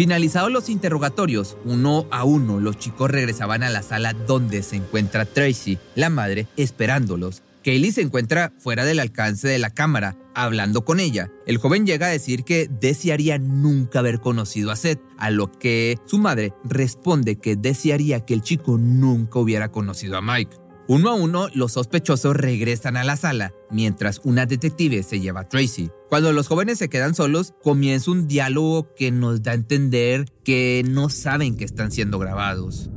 Finalizados 0.00 0.50
los 0.50 0.70
interrogatorios, 0.70 1.58
uno 1.66 2.06
a 2.10 2.24
uno 2.24 2.58
los 2.58 2.78
chicos 2.78 3.10
regresaban 3.10 3.62
a 3.62 3.68
la 3.68 3.82
sala 3.82 4.14
donde 4.14 4.62
se 4.62 4.76
encuentra 4.76 5.26
Tracy, 5.26 5.78
la 5.94 6.08
madre, 6.08 6.46
esperándolos. 6.56 7.42
Kaylee 7.64 7.92
se 7.92 8.00
encuentra 8.00 8.52
fuera 8.58 8.84
del 8.84 9.00
alcance 9.00 9.46
de 9.46 9.58
la 9.58 9.70
cámara, 9.70 10.16
hablando 10.34 10.84
con 10.84 10.98
ella. 10.98 11.30
El 11.46 11.58
joven 11.58 11.86
llega 11.86 12.06
a 12.06 12.10
decir 12.10 12.44
que 12.44 12.70
desearía 12.80 13.38
nunca 13.38 13.98
haber 13.98 14.20
conocido 14.20 14.70
a 14.70 14.76
Seth, 14.76 15.00
a 15.18 15.30
lo 15.30 15.52
que 15.52 15.98
su 16.06 16.18
madre 16.18 16.54
responde 16.64 17.36
que 17.36 17.56
desearía 17.56 18.24
que 18.24 18.34
el 18.34 18.40
chico 18.40 18.78
nunca 18.78 19.38
hubiera 19.38 19.70
conocido 19.70 20.16
a 20.16 20.22
Mike. 20.22 20.56
Uno 20.88 21.10
a 21.10 21.14
uno, 21.14 21.48
los 21.54 21.74
sospechosos 21.74 22.34
regresan 22.34 22.96
a 22.96 23.04
la 23.04 23.16
sala, 23.16 23.52
mientras 23.70 24.20
una 24.24 24.46
detective 24.46 25.04
se 25.04 25.20
lleva 25.20 25.42
a 25.42 25.48
Tracy. 25.48 25.88
Cuando 26.08 26.32
los 26.32 26.48
jóvenes 26.48 26.78
se 26.78 26.88
quedan 26.88 27.14
solos, 27.14 27.54
comienza 27.62 28.10
un 28.10 28.26
diálogo 28.26 28.92
que 28.96 29.12
nos 29.12 29.42
da 29.42 29.52
a 29.52 29.54
entender 29.54 30.24
que 30.42 30.82
no 30.88 31.08
saben 31.08 31.56
que 31.56 31.64
están 31.64 31.92
siendo 31.92 32.18
grabados. 32.18 32.90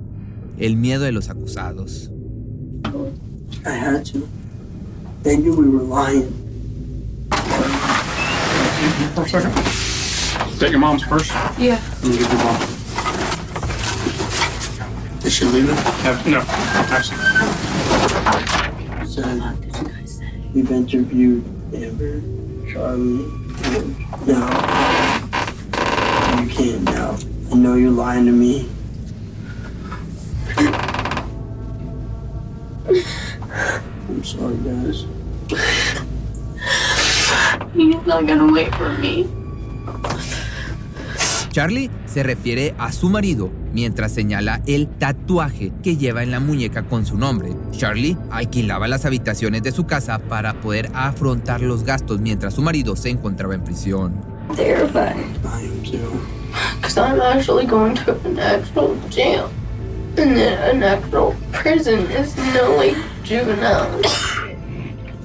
El 0.58 0.76
miedo 0.76 1.04
de 1.04 1.12
los 1.12 1.30
acusados. 1.30 2.10
They 5.24 5.38
knew 5.38 5.56
we 5.56 5.70
were 5.70 5.84
lying. 5.84 6.32
For 9.16 9.24
a 9.24 9.30
second. 9.30 9.54
Take 10.60 10.72
your 10.72 10.80
mom's 10.80 11.04
purse. 11.04 11.30
Yeah. 11.58 11.82
Let 12.02 12.12
me 12.12 12.18
get 12.18 12.30
your 12.30 12.40
mom. 12.44 12.60
They 15.22 15.30
should 15.30 15.48
leave 15.54 15.70
it. 15.70 15.78
Have, 16.04 16.28
no, 16.28 16.44
I've 16.46 17.06
seen 17.06 17.20
it. 17.22 19.08
Said 19.08 20.54
we've 20.54 20.70
interviewed 20.70 21.46
Amber, 21.74 22.20
Charlie, 22.74 23.24
and 23.64 23.98
now 24.28 24.50
you 26.42 26.50
can't 26.50 26.84
now. 26.84 27.18
I 27.50 27.56
know 27.56 27.76
you're 27.76 27.92
lying 27.92 28.26
to 28.26 28.34
me. 28.34 28.70
I'm 34.10 34.24
sorry, 34.26 34.58
guys. 34.58 35.06
He's 37.76 38.06
not 38.06 38.28
gonna 38.28 38.52
wait 38.52 38.74
for 38.76 38.90
me. 39.00 39.28
Charlie 41.52 41.92
se 42.06 42.24
refiere 42.24 42.74
a 42.80 42.92
su 42.92 43.10
marido 43.10 43.52
mientras 43.74 44.12
señala 44.12 44.62
el 44.66 44.88
tatuaje 44.88 45.72
que 45.84 45.98
lleva 45.98 46.24
en 46.24 46.32
la 46.32 46.40
muñeca 46.40 46.84
con 46.84 47.06
su 47.06 47.16
nombre. 47.16 47.50
Charlie 47.72 48.18
alquilaba 48.32 48.88
las 48.88 49.06
habitaciones 49.06 49.62
de 49.62 49.72
su 49.72 49.86
casa 49.86 50.18
para 50.18 50.54
poder 50.62 50.90
afrontar 50.96 51.62
los 51.62 51.84
gastos 51.84 52.20
mientras 52.20 52.56
su 52.56 52.64
marido 52.64 52.96
se 52.96 53.10
encontraba 53.10 53.54
en 53.54 53.64
prisión. 53.64 54.20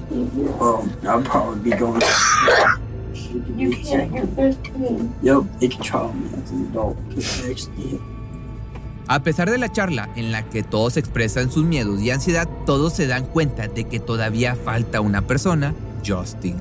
Well, 0.09 0.87
I'll 1.07 1.21
probably 1.21 1.71
be 1.71 1.77
going. 1.77 2.01
You 3.55 3.71
can't, 3.71 4.11
you're 4.11 4.27
15. 4.27 5.15
Yep, 5.21 5.43
they 5.59 5.67
can 5.67 5.83
trial 5.83 6.13
me 6.13 6.29
as 6.41 6.51
an 6.51 6.67
adult 6.67 6.97
because 7.09 7.45
I 7.45 7.51
actually 7.51 7.99
A 9.07 9.23
pesar 9.23 9.49
de 9.49 9.57
la 9.57 9.71
charla 9.71 10.09
en 10.15 10.31
la 10.31 10.43
que 10.43 10.61
todos 10.61 10.95
expresan 10.95 11.51
sus 11.51 11.63
miedos 11.63 11.99
y 11.99 12.11
ansiedad, 12.11 12.47
todos 12.67 12.93
se 12.93 13.07
dan 13.07 13.25
cuenta 13.25 13.67
de 13.67 13.85
que 13.85 13.99
todavía 13.99 14.55
falta 14.55 15.01
una 15.01 15.23
persona, 15.23 15.73
Justin. 16.05 16.57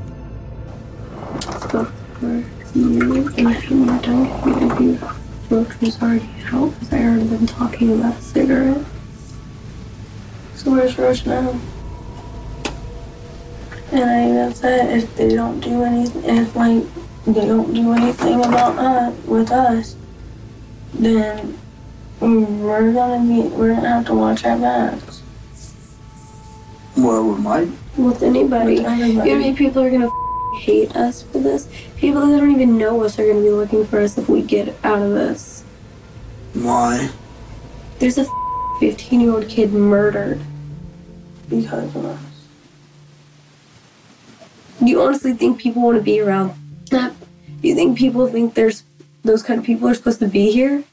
And 13.91 14.05
I 14.11 14.29
even 14.29 14.55
said 14.55 14.99
if 14.99 15.17
they 15.17 15.35
don't 15.35 15.61
do 15.61 15.83
anything, 15.83 16.25
if 16.25 16.55
like 16.55 16.85
they 17.27 17.47
don't 17.47 17.73
do 17.73 17.93
anything 17.93 18.41
about 18.45 18.79
us 18.79 19.15
with 19.27 19.51
us, 19.51 19.97
then 20.95 21.59
we're 22.21 22.93
gonna 22.93 23.25
be 23.25 23.49
we're 23.49 23.75
gonna 23.75 23.89
have 23.89 24.07
to 24.07 24.15
watch 24.15 24.45
our 24.45 24.59
backs. 24.59 25.23
Well, 26.97 27.31
with 27.31 27.39
my 27.41 27.69
With 27.97 28.23
anybody. 28.23 28.77
With 28.77 28.87
everybody. 28.87 29.31
You 29.31 29.39
know, 29.39 29.55
people 29.55 29.83
are 29.83 29.91
gonna 29.91 30.07
f- 30.09 30.61
hate 30.61 30.95
us 30.97 31.23
for 31.23 31.39
this. 31.39 31.69
People 31.97 32.27
that 32.27 32.39
don't 32.39 32.51
even 32.51 32.77
know 32.77 33.03
us 33.05 33.19
are 33.19 33.27
gonna 33.27 33.41
be 33.43 33.51
looking 33.51 33.87
for 33.87 34.01
us 34.01 34.19
if 34.19 34.29
we 34.29 34.43
get 34.43 34.77
out 34.85 35.01
of 35.01 35.11
this. 35.13 35.63
why? 36.55 37.09
There's 38.01 38.19
a 38.19 38.27
15 38.81 39.21
year 39.21 39.33
old 39.33 39.49
kid 39.49 39.73
murdered. 39.73 40.41
because 41.49 41.95
of 41.97 42.05
us. 42.05 42.21
Do 44.79 44.87
you 44.87 45.03
honestly 45.03 45.33
think 45.33 45.59
people 45.59 45.83
want 45.83 45.99
to 45.99 46.03
be 46.03 46.21
around 46.21 46.55
that? 46.91 47.13
Do 47.61 47.69
you 47.69 47.75
think 47.75 47.99
people 47.99 48.27
think 48.29 48.55
there's 48.55 48.85
those 49.25 49.43
kind 49.43 49.59
of 49.59 49.67
people 49.67 49.89
are 49.89 49.95
supposed 49.95 50.21
to 50.21 50.29
be 50.29 50.53
here? 50.53 50.85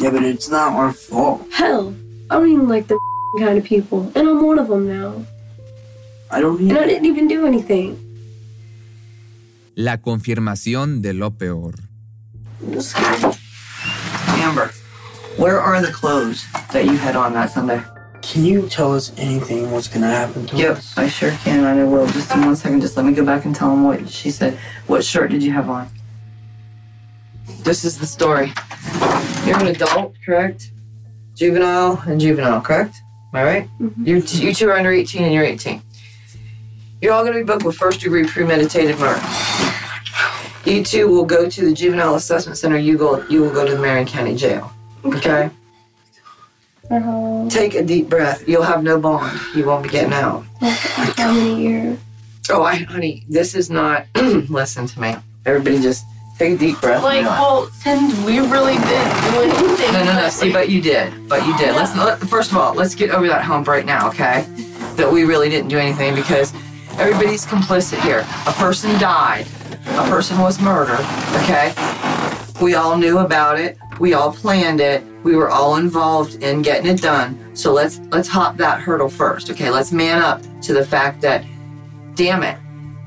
Yeah, 0.00 0.10
but 0.10 0.24
it's 0.24 0.48
not 0.48 0.72
our 0.72 0.92
fault. 0.92 1.44
Hell, 1.52 1.94
I 2.30 2.36
don't 2.40 2.48
even 2.48 2.68
like 2.68 2.86
the 2.88 2.98
kind 3.38 3.58
of 3.58 3.64
people, 3.64 4.10
and 4.14 4.26
I'm 4.28 4.42
one 4.46 4.58
of 4.58 4.68
them 4.68 4.88
now. 4.88 5.26
I 6.30 6.40
don't. 6.40 6.60
And 6.60 6.78
I 6.78 6.86
didn't 6.86 7.06
even 7.06 7.28
do 7.28 7.46
anything. 7.46 7.98
La 9.76 9.98
confirmación 9.98 11.02
de 11.02 11.12
lo 11.12 11.30
peor. 11.30 11.74
Amber, 14.40 14.70
where 15.36 15.60
are 15.60 15.80
the 15.82 15.92
clothes 15.92 16.44
that 16.72 16.84
you 16.84 16.96
had 16.96 17.16
on 17.16 17.34
that 17.34 17.50
Sunday? 17.50 17.82
Can 18.22 18.44
you 18.44 18.68
tell 18.68 18.94
us 18.94 19.12
anything 19.16 19.70
what's 19.70 19.88
gonna 19.88 20.06
happen 20.06 20.46
to 20.48 20.56
Yep, 20.56 20.76
us? 20.76 20.98
I 20.98 21.08
sure 21.08 21.30
can, 21.30 21.64
and 21.64 21.80
I 21.80 21.84
will. 21.84 22.06
Just 22.06 22.30
in 22.34 22.44
one 22.44 22.54
second, 22.56 22.80
just 22.80 22.96
let 22.96 23.06
me 23.06 23.12
go 23.12 23.24
back 23.24 23.44
and 23.44 23.54
tell 23.54 23.72
him 23.72 23.84
what 23.84 24.08
she 24.08 24.30
said. 24.30 24.58
What 24.86 25.04
shirt 25.04 25.30
did 25.30 25.42
you 25.42 25.52
have 25.52 25.68
on? 25.70 25.88
This 27.62 27.84
is 27.84 27.98
the 27.98 28.06
story. 28.06 28.52
You're 29.46 29.58
an 29.58 29.68
adult, 29.68 30.14
correct? 30.24 30.70
Juvenile 31.34 32.02
and 32.06 32.20
juvenile, 32.20 32.60
correct? 32.60 32.96
Am 33.32 33.40
I 33.40 33.44
right? 33.44 33.68
Mm-hmm. 33.80 34.06
You're, 34.06 34.18
you 34.18 34.54
two 34.54 34.68
are 34.68 34.76
under 34.76 34.90
18 34.92 35.22
and 35.22 35.32
you're 35.34 35.44
18. 35.44 35.82
You're 37.00 37.12
all 37.12 37.22
going 37.22 37.32
to 37.34 37.40
be 37.40 37.44
booked 37.44 37.64
with 37.64 37.76
first 37.76 38.00
degree 38.00 38.26
premeditated 38.26 38.98
murder. 38.98 39.22
You 40.64 40.84
two 40.84 41.08
will 41.08 41.24
go 41.24 41.48
to 41.48 41.64
the 41.64 41.72
juvenile 41.72 42.14
assessment 42.16 42.58
center. 42.58 42.76
You 42.76 42.98
go. 42.98 43.26
You 43.28 43.40
will 43.40 43.52
go 43.52 43.64
to 43.66 43.74
the 43.74 43.80
Marion 43.80 44.06
County 44.06 44.36
Jail. 44.36 44.70
Okay. 45.04 45.48
Uh, 46.90 47.48
Take 47.48 47.74
a 47.74 47.82
deep 47.84 48.08
breath. 48.08 48.48
You'll 48.48 48.64
have 48.64 48.82
no 48.82 48.98
bond. 48.98 49.38
You 49.54 49.64
won't 49.66 49.84
be 49.84 49.88
getting 49.88 50.12
out. 50.12 50.44
how 50.60 51.32
many 51.32 51.62
years? 51.62 51.98
Oh, 52.50 52.64
I, 52.64 52.76
honey, 52.76 53.22
this 53.28 53.54
is 53.54 53.70
not. 53.70 54.06
listen 54.14 54.86
to 54.88 55.00
me. 55.00 55.14
Everybody, 55.46 55.80
just 55.80 56.04
take 56.36 56.54
a 56.54 56.58
deep 56.58 56.80
breath. 56.80 57.04
Like, 57.04 57.24
well, 57.24 57.66
since 57.68 58.18
we 58.24 58.40
really 58.40 58.74
didn't 58.74 58.86
do 59.30 59.40
anything. 59.40 59.92
no, 59.92 60.04
no, 60.04 60.14
no. 60.14 60.28
See, 60.30 60.52
but 60.52 60.68
you 60.68 60.80
did. 60.82 61.28
But 61.28 61.46
you 61.46 61.56
did. 61.58 61.76
Let's 61.76 61.96
let, 61.96 62.18
first 62.18 62.50
of 62.50 62.56
all, 62.56 62.74
let's 62.74 62.96
get 62.96 63.10
over 63.10 63.28
that 63.28 63.44
hump 63.44 63.68
right 63.68 63.86
now, 63.86 64.08
okay? 64.08 64.44
That 64.96 65.10
we 65.12 65.22
really 65.22 65.48
didn't 65.48 65.68
do 65.68 65.78
anything 65.78 66.16
because 66.16 66.52
everybody's 66.98 67.46
complicit 67.46 68.00
here. 68.02 68.26
A 68.48 68.52
person 68.52 68.98
died. 68.98 69.46
A 69.86 70.08
person 70.08 70.38
was 70.38 70.60
murdered. 70.60 71.06
Okay. 71.42 71.72
We 72.60 72.74
all 72.74 72.96
knew 72.98 73.18
about 73.18 73.60
it. 73.60 73.78
We 74.00 74.14
all 74.14 74.32
planned 74.32 74.80
it. 74.80 75.04
We 75.22 75.36
were 75.36 75.48
all 75.50 75.76
involved 75.76 76.42
in 76.42 76.62
getting 76.62 76.86
it 76.90 77.02
done. 77.02 77.36
So 77.54 77.72
let's 77.72 78.00
let's 78.10 78.28
hop 78.28 78.56
that 78.56 78.80
hurdle 78.80 79.08
first. 79.10 79.50
Okay. 79.50 79.70
Let's 79.70 79.92
man 79.92 80.22
up 80.22 80.40
to 80.62 80.72
the 80.72 80.84
fact 80.84 81.20
that, 81.22 81.44
damn 82.14 82.42
it, 82.42 82.56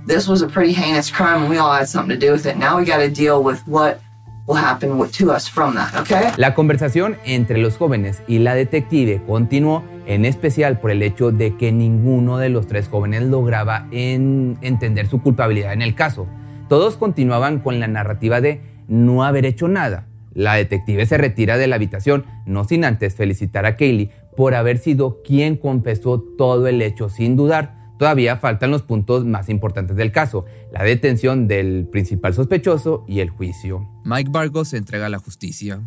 this 0.06 0.28
was 0.28 0.42
a 0.44 0.48
pretty 0.48 0.74
heinous 0.74 1.10
crime 1.12 1.42
and 1.44 1.50
we 1.50 1.58
all 1.58 1.74
had 1.74 1.88
something 1.88 2.10
to 2.20 2.26
do 2.26 2.32
with 2.32 2.46
it. 2.46 2.58
Now 2.58 2.78
we 2.78 2.86
got 2.86 2.98
to 3.00 3.10
deal 3.10 3.42
with 3.44 3.62
what 3.68 4.00
will 4.46 4.56
happen 4.56 4.90
to 5.10 5.32
us 5.32 5.48
from 5.48 5.74
that. 5.76 5.96
Okay. 6.02 6.32
La 6.38 6.54
conversación 6.54 7.18
entre 7.26 7.58
los 7.60 7.78
jóvenes 7.78 8.22
y 8.28 8.40
la 8.40 8.54
detective 8.56 9.22
continuó, 9.26 9.84
en 10.06 10.26
especial 10.26 10.80
por 10.82 10.92
el 10.92 11.02
hecho 11.02 11.32
de 11.32 11.56
que 11.56 11.72
ninguno 11.72 12.38
de 12.38 12.50
los 12.50 12.68
tres 12.68 12.90
jóvenes 12.90 13.24
lograba 13.24 13.88
en- 13.92 14.58
entender 14.62 15.08
su 15.08 15.22
culpabilidad 15.22 15.72
en 15.72 15.82
el 15.82 15.96
caso. 15.96 16.28
Todos 16.68 16.98
continuaban 16.98 17.60
con 17.60 17.80
la 17.80 17.88
narrativa 17.88 18.42
de 18.42 18.62
no 18.90 19.24
haber 19.24 19.46
hecho 19.46 19.70
nada. 19.70 20.08
La 20.34 20.56
detective 20.56 21.06
se 21.06 21.18
retira 21.18 21.58
de 21.58 21.68
la 21.68 21.76
habitación, 21.76 22.26
no 22.46 22.64
sin 22.66 22.86
antes 22.86 23.16
felicitar 23.16 23.66
a 23.66 23.76
Kaylee 23.76 24.12
por 24.36 24.56
haber 24.56 24.78
sido 24.78 25.22
quien 25.24 25.58
confesó 25.58 26.20
todo 26.20 26.68
el 26.68 26.82
hecho 26.82 27.10
sin 27.10 27.36
dudar. 27.36 27.84
Todavía 28.00 28.38
faltan 28.38 28.72
los 28.72 28.82
puntos 28.82 29.24
más 29.26 29.50
importantes 29.50 29.96
del 29.96 30.12
caso, 30.12 30.46
la 30.72 30.84
detención 30.84 31.48
del 31.48 31.88
principal 31.92 32.34
sospechoso 32.34 33.06
y 33.08 33.20
el 33.20 33.30
juicio. 33.30 33.88
Mike 34.04 34.32
Vargo 34.32 34.66
se 34.66 34.78
entrega 34.78 35.06
a 35.06 35.10
la 35.10 35.20
justicia. 35.20 35.82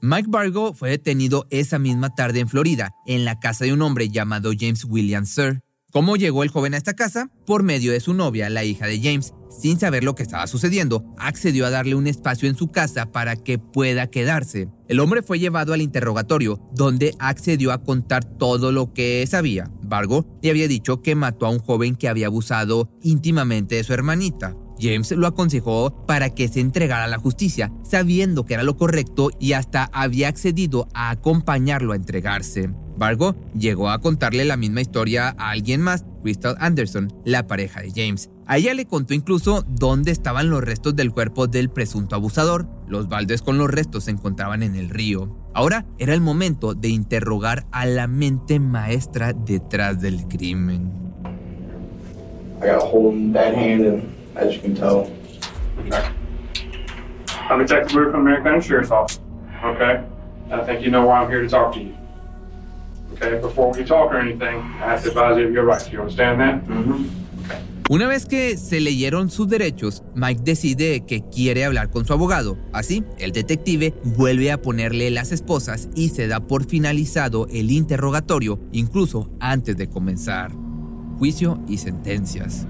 Mike 0.00 0.28
Vargo 0.30 0.72
fue 0.72 0.90
detenido 0.90 1.46
esa 1.50 1.78
misma 1.78 2.14
tarde 2.14 2.40
en 2.40 2.48
Florida, 2.48 2.94
en 3.06 3.24
la 3.24 3.38
casa 3.38 3.64
de 3.64 3.72
un 3.72 3.82
hombre 3.82 4.08
llamado 4.08 4.52
James 4.58 4.86
William 4.86 5.26
Sir. 5.26 5.60
¿Cómo 5.92 6.16
llegó 6.16 6.44
el 6.44 6.50
joven 6.50 6.74
a 6.74 6.76
esta 6.76 6.94
casa? 6.94 7.30
Por 7.46 7.64
medio 7.64 7.90
de 7.90 7.98
su 7.98 8.14
novia, 8.14 8.48
la 8.48 8.62
hija 8.62 8.86
de 8.86 9.00
James. 9.02 9.34
Sin 9.50 9.80
saber 9.80 10.04
lo 10.04 10.14
que 10.14 10.22
estaba 10.22 10.46
sucediendo, 10.46 11.04
accedió 11.18 11.66
a 11.66 11.70
darle 11.70 11.96
un 11.96 12.06
espacio 12.06 12.48
en 12.48 12.54
su 12.54 12.68
casa 12.68 13.10
para 13.10 13.34
que 13.34 13.58
pueda 13.58 14.06
quedarse. 14.06 14.68
El 14.86 15.00
hombre 15.00 15.22
fue 15.22 15.40
llevado 15.40 15.72
al 15.72 15.82
interrogatorio, 15.82 16.60
donde 16.72 17.16
accedió 17.18 17.72
a 17.72 17.82
contar 17.82 18.24
todo 18.24 18.70
lo 18.70 18.92
que 18.92 19.26
sabía. 19.26 19.68
Vargo 19.82 20.38
le 20.42 20.50
había 20.50 20.68
dicho 20.68 21.02
que 21.02 21.16
mató 21.16 21.46
a 21.46 21.50
un 21.50 21.58
joven 21.58 21.96
que 21.96 22.08
había 22.08 22.28
abusado 22.28 22.88
íntimamente 23.02 23.74
de 23.74 23.82
su 23.82 23.92
hermanita. 23.92 24.54
James 24.80 25.10
lo 25.12 25.26
aconsejó 25.26 26.06
para 26.06 26.30
que 26.30 26.48
se 26.48 26.60
entregara 26.60 27.04
a 27.04 27.08
la 27.08 27.18
justicia, 27.18 27.72
sabiendo 27.82 28.44
que 28.44 28.54
era 28.54 28.62
lo 28.62 28.76
correcto 28.76 29.30
y 29.38 29.52
hasta 29.52 29.90
había 29.92 30.28
accedido 30.28 30.88
a 30.94 31.10
acompañarlo 31.10 31.92
a 31.92 31.96
entregarse. 31.96 32.70
Vargo 32.96 33.34
llegó 33.54 33.88
a 33.88 34.00
contarle 34.00 34.44
la 34.44 34.58
misma 34.58 34.82
historia 34.82 35.34
a 35.38 35.50
alguien 35.50 35.80
más, 35.80 36.04
Crystal 36.22 36.56
Anderson, 36.60 37.10
la 37.24 37.46
pareja 37.46 37.80
de 37.80 37.92
James. 37.94 38.28
A 38.46 38.58
ella 38.58 38.74
le 38.74 38.84
contó 38.84 39.14
incluso 39.14 39.64
dónde 39.66 40.10
estaban 40.10 40.50
los 40.50 40.62
restos 40.62 40.94
del 40.96 41.10
cuerpo 41.12 41.46
del 41.46 41.70
presunto 41.70 42.14
abusador. 42.14 42.68
Los 42.88 43.08
baldes 43.08 43.40
con 43.40 43.56
los 43.56 43.70
restos 43.70 44.04
se 44.04 44.10
encontraban 44.10 44.62
en 44.62 44.74
el 44.74 44.90
río. 44.90 45.34
Ahora 45.54 45.86
era 45.98 46.12
el 46.12 46.20
momento 46.20 46.74
de 46.74 46.88
interrogar 46.88 47.66
a 47.72 47.86
la 47.86 48.06
mente 48.06 48.60
maestra 48.60 49.32
detrás 49.32 50.00
del 50.00 50.26
crimen. 50.28 50.90
As 54.36 54.54
you 54.54 54.60
can 54.60 54.74
tell, 54.74 55.10
I'm 57.48 57.58
Detective 57.58 57.94
Luke 57.94 58.12
from 58.12 58.20
American 58.20 58.60
Sheriff's 58.60 58.90
Office. 58.90 59.20
Okay? 59.64 60.04
I 60.50 60.64
think 60.64 60.82
you 60.82 60.90
know 60.90 61.06
why 61.06 61.20
I'm 61.20 61.30
here 61.30 61.42
to 61.42 61.48
talk 61.48 61.74
to 61.74 61.80
you. 61.80 61.94
Okay? 63.14 63.40
Before 63.40 63.72
we 63.72 63.84
talk 63.84 64.12
or 64.12 64.18
anything, 64.18 64.58
I 64.80 64.92
have 64.92 65.02
to 65.02 65.08
advise 65.08 65.38
you 65.38 65.46
of 65.46 65.52
your 65.52 65.64
rights. 65.64 65.90
You 65.90 66.00
understand 66.00 66.40
that? 66.40 66.64
Mm-hmm. 66.64 67.20
Una 67.90 68.06
vez 68.06 68.24
que 68.24 68.56
se 68.56 68.78
leyeron 68.78 69.30
sus 69.30 69.48
derechos, 69.48 70.04
Mike 70.14 70.42
decide 70.44 71.00
que 71.06 71.24
quiere 71.28 71.64
hablar 71.64 71.90
con 71.90 72.06
su 72.06 72.12
abogado. 72.12 72.56
Así, 72.72 73.02
el 73.18 73.32
detective 73.32 73.92
vuelve 74.04 74.52
a 74.52 74.62
ponerle 74.62 75.10
las 75.10 75.32
esposas 75.32 75.88
y 75.96 76.10
se 76.10 76.28
da 76.28 76.38
por 76.38 76.66
finalizado 76.66 77.48
el 77.50 77.72
interrogatorio, 77.72 78.60
incluso 78.70 79.28
antes 79.40 79.76
de 79.76 79.88
comenzar. 79.88 80.52
Juicio 81.18 81.58
y 81.66 81.78
sentencias. 81.78 82.68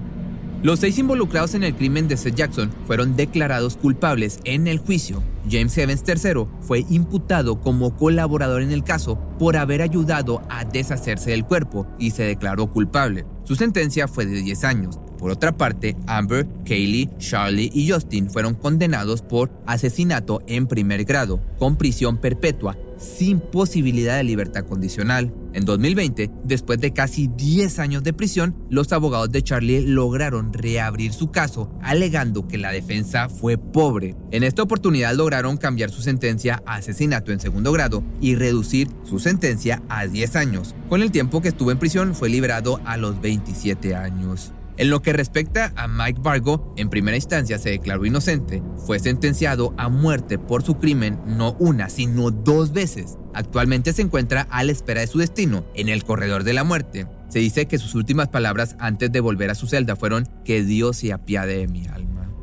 Los 0.63 0.79
seis 0.79 0.99
involucrados 0.99 1.55
en 1.55 1.63
el 1.63 1.73
crimen 1.73 2.07
de 2.07 2.17
Seth 2.17 2.35
Jackson 2.35 2.69
fueron 2.85 3.15
declarados 3.15 3.77
culpables 3.77 4.39
en 4.43 4.67
el 4.67 4.77
juicio. 4.77 5.23
James 5.49 5.75
Evans 5.75 6.03
III 6.07 6.45
fue 6.61 6.85
imputado 6.87 7.59
como 7.59 7.97
colaborador 7.97 8.61
en 8.61 8.71
el 8.71 8.83
caso 8.83 9.17
por 9.39 9.57
haber 9.57 9.81
ayudado 9.81 10.43
a 10.49 10.63
deshacerse 10.63 11.31
del 11.31 11.45
cuerpo 11.45 11.87
y 11.97 12.11
se 12.11 12.23
declaró 12.23 12.67
culpable. 12.67 13.25
Su 13.43 13.55
sentencia 13.55 14.07
fue 14.07 14.27
de 14.27 14.39
10 14.43 14.63
años. 14.63 14.99
Por 15.17 15.31
otra 15.31 15.51
parte, 15.57 15.97
Amber, 16.05 16.47
Kaylee, 16.63 17.09
Charlie 17.17 17.71
y 17.73 17.89
Justin 17.89 18.29
fueron 18.29 18.53
condenados 18.53 19.23
por 19.23 19.51
asesinato 19.65 20.43
en 20.45 20.67
primer 20.67 21.05
grado, 21.05 21.41
con 21.57 21.75
prisión 21.75 22.17
perpetua 22.17 22.77
sin 22.97 23.39
posibilidad 23.39 24.17
de 24.17 24.25
libertad 24.25 24.63
condicional. 24.65 25.33
En 25.53 25.65
2020, 25.65 26.31
después 26.43 26.79
de 26.79 26.93
casi 26.93 27.27
10 27.27 27.79
años 27.79 28.03
de 28.03 28.13
prisión, 28.13 28.55
los 28.69 28.93
abogados 28.93 29.31
de 29.31 29.41
Charlie 29.41 29.85
lograron 29.85 30.53
reabrir 30.53 31.13
su 31.13 31.29
caso, 31.31 31.71
alegando 31.81 32.47
que 32.47 32.57
la 32.57 32.71
defensa 32.71 33.27
fue 33.27 33.57
pobre. 33.57 34.15
En 34.31 34.43
esta 34.43 34.63
oportunidad 34.63 35.13
lograron 35.15 35.57
cambiar 35.57 35.89
su 35.89 36.01
sentencia 36.01 36.63
a 36.65 36.75
asesinato 36.75 37.31
en 37.31 37.39
segundo 37.39 37.71
grado 37.71 38.03
y 38.21 38.35
reducir 38.35 38.87
su 39.03 39.19
sentencia 39.19 39.81
a 39.89 40.07
10 40.07 40.35
años. 40.35 40.75
Con 40.87 41.01
el 41.01 41.11
tiempo 41.11 41.41
que 41.41 41.49
estuvo 41.49 41.71
en 41.71 41.79
prisión, 41.79 42.15
fue 42.15 42.29
liberado 42.29 42.79
a 42.85 42.97
los 42.97 43.19
27 43.19 43.95
años. 43.95 44.53
En 44.81 44.89
lo 44.89 45.03
que 45.03 45.13
respecta 45.13 45.71
a 45.75 45.87
Mike 45.87 46.21
Vargo, 46.23 46.73
en 46.75 46.89
primera 46.89 47.15
instancia 47.15 47.59
se 47.59 47.69
declaró 47.69 48.03
inocente. 48.03 48.63
Fue 48.87 48.97
sentenciado 48.97 49.75
a 49.77 49.89
muerte 49.89 50.39
por 50.39 50.63
su 50.63 50.79
crimen 50.79 51.19
no 51.27 51.55
una, 51.59 51.87
sino 51.87 52.31
dos 52.31 52.73
veces. 52.73 53.19
Actualmente 53.35 53.93
se 53.93 54.01
encuentra 54.01 54.47
a 54.49 54.63
la 54.63 54.71
espera 54.71 55.01
de 55.01 55.05
su 55.05 55.19
destino, 55.19 55.63
en 55.75 55.87
el 55.87 56.03
corredor 56.03 56.43
de 56.43 56.53
la 56.53 56.63
muerte. 56.63 57.05
Se 57.29 57.37
dice 57.37 57.67
que 57.67 57.77
sus 57.77 57.93
últimas 57.93 58.29
palabras 58.29 58.75
antes 58.79 59.11
de 59.11 59.19
volver 59.19 59.51
a 59.51 59.55
su 59.55 59.67
celda 59.67 59.95
fueron 59.95 60.27
que 60.43 60.63
Dios 60.63 60.97
se 60.97 61.13
apiade 61.13 61.57
de 61.57 61.67
mi 61.67 61.85
alma. 61.85 62.33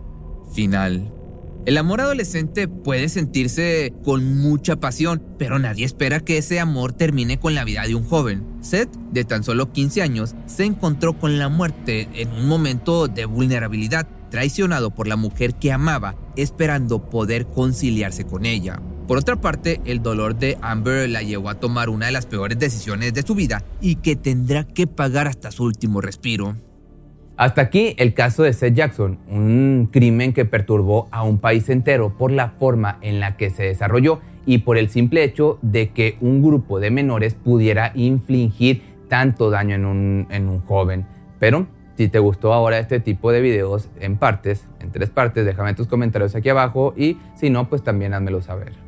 Final. 0.55 1.17
El 1.68 1.76
amor 1.76 2.00
adolescente 2.00 2.66
puede 2.66 3.10
sentirse 3.10 3.92
con 4.02 4.38
mucha 4.38 4.76
pasión, 4.76 5.22
pero 5.38 5.58
nadie 5.58 5.84
espera 5.84 6.20
que 6.20 6.38
ese 6.38 6.60
amor 6.60 6.94
termine 6.94 7.38
con 7.38 7.54
la 7.54 7.64
vida 7.64 7.82
de 7.82 7.94
un 7.94 8.04
joven. 8.04 8.42
Seth, 8.62 8.88
de 9.12 9.26
tan 9.26 9.44
solo 9.44 9.70
15 9.70 10.00
años, 10.00 10.34
se 10.46 10.64
encontró 10.64 11.18
con 11.18 11.38
la 11.38 11.50
muerte 11.50 12.08
en 12.14 12.32
un 12.32 12.48
momento 12.48 13.06
de 13.06 13.26
vulnerabilidad, 13.26 14.08
traicionado 14.30 14.94
por 14.94 15.08
la 15.08 15.16
mujer 15.16 15.56
que 15.56 15.70
amaba, 15.70 16.16
esperando 16.36 17.10
poder 17.10 17.46
conciliarse 17.46 18.24
con 18.24 18.46
ella. 18.46 18.80
Por 19.06 19.18
otra 19.18 19.38
parte, 19.38 19.82
el 19.84 20.00
dolor 20.00 20.38
de 20.38 20.56
Amber 20.62 21.06
la 21.10 21.20
llevó 21.20 21.50
a 21.50 21.60
tomar 21.60 21.90
una 21.90 22.06
de 22.06 22.12
las 22.12 22.24
peores 22.24 22.58
decisiones 22.58 23.12
de 23.12 23.24
su 23.24 23.34
vida 23.34 23.62
y 23.82 23.96
que 23.96 24.16
tendrá 24.16 24.64
que 24.64 24.86
pagar 24.86 25.28
hasta 25.28 25.50
su 25.50 25.64
último 25.64 26.00
respiro. 26.00 26.56
Hasta 27.39 27.62
aquí 27.62 27.95
el 27.99 28.14
caso 28.14 28.43
de 28.43 28.53
Seth 28.53 28.74
Jackson, 28.74 29.20
un 29.30 29.89
crimen 29.93 30.32
que 30.32 30.45
perturbó 30.45 31.07
a 31.12 31.22
un 31.22 31.39
país 31.39 31.68
entero 31.68 32.12
por 32.18 32.32
la 32.32 32.49
forma 32.49 32.99
en 33.01 33.20
la 33.20 33.36
que 33.36 33.51
se 33.51 33.62
desarrolló 33.62 34.18
y 34.45 34.59
por 34.59 34.76
el 34.76 34.89
simple 34.89 35.22
hecho 35.22 35.61
de 35.62 35.91
que 35.91 36.16
un 36.20 36.43
grupo 36.43 36.80
de 36.80 36.91
menores 36.91 37.34
pudiera 37.34 37.93
infligir 37.95 38.82
tanto 39.09 39.51
daño 39.51 39.76
en 39.76 39.84
un, 39.84 40.26
en 40.30 40.49
un 40.49 40.62
joven. 40.62 41.07
Pero 41.39 41.68
si 41.97 42.09
te 42.09 42.18
gustó 42.18 42.53
ahora 42.53 42.80
este 42.80 42.99
tipo 42.99 43.30
de 43.30 43.41
videos 43.41 43.89
en 44.01 44.16
partes, 44.16 44.66
en 44.80 44.91
tres 44.91 45.11
partes, 45.11 45.47
déjame 45.47 45.74
tus 45.74 45.86
comentarios 45.86 46.34
aquí 46.34 46.49
abajo 46.49 46.93
y 46.97 47.18
si 47.36 47.51
no, 47.51 47.68
pues 47.68 47.84
también 47.84 48.14
házmelo 48.14 48.43
saber. 48.43 48.88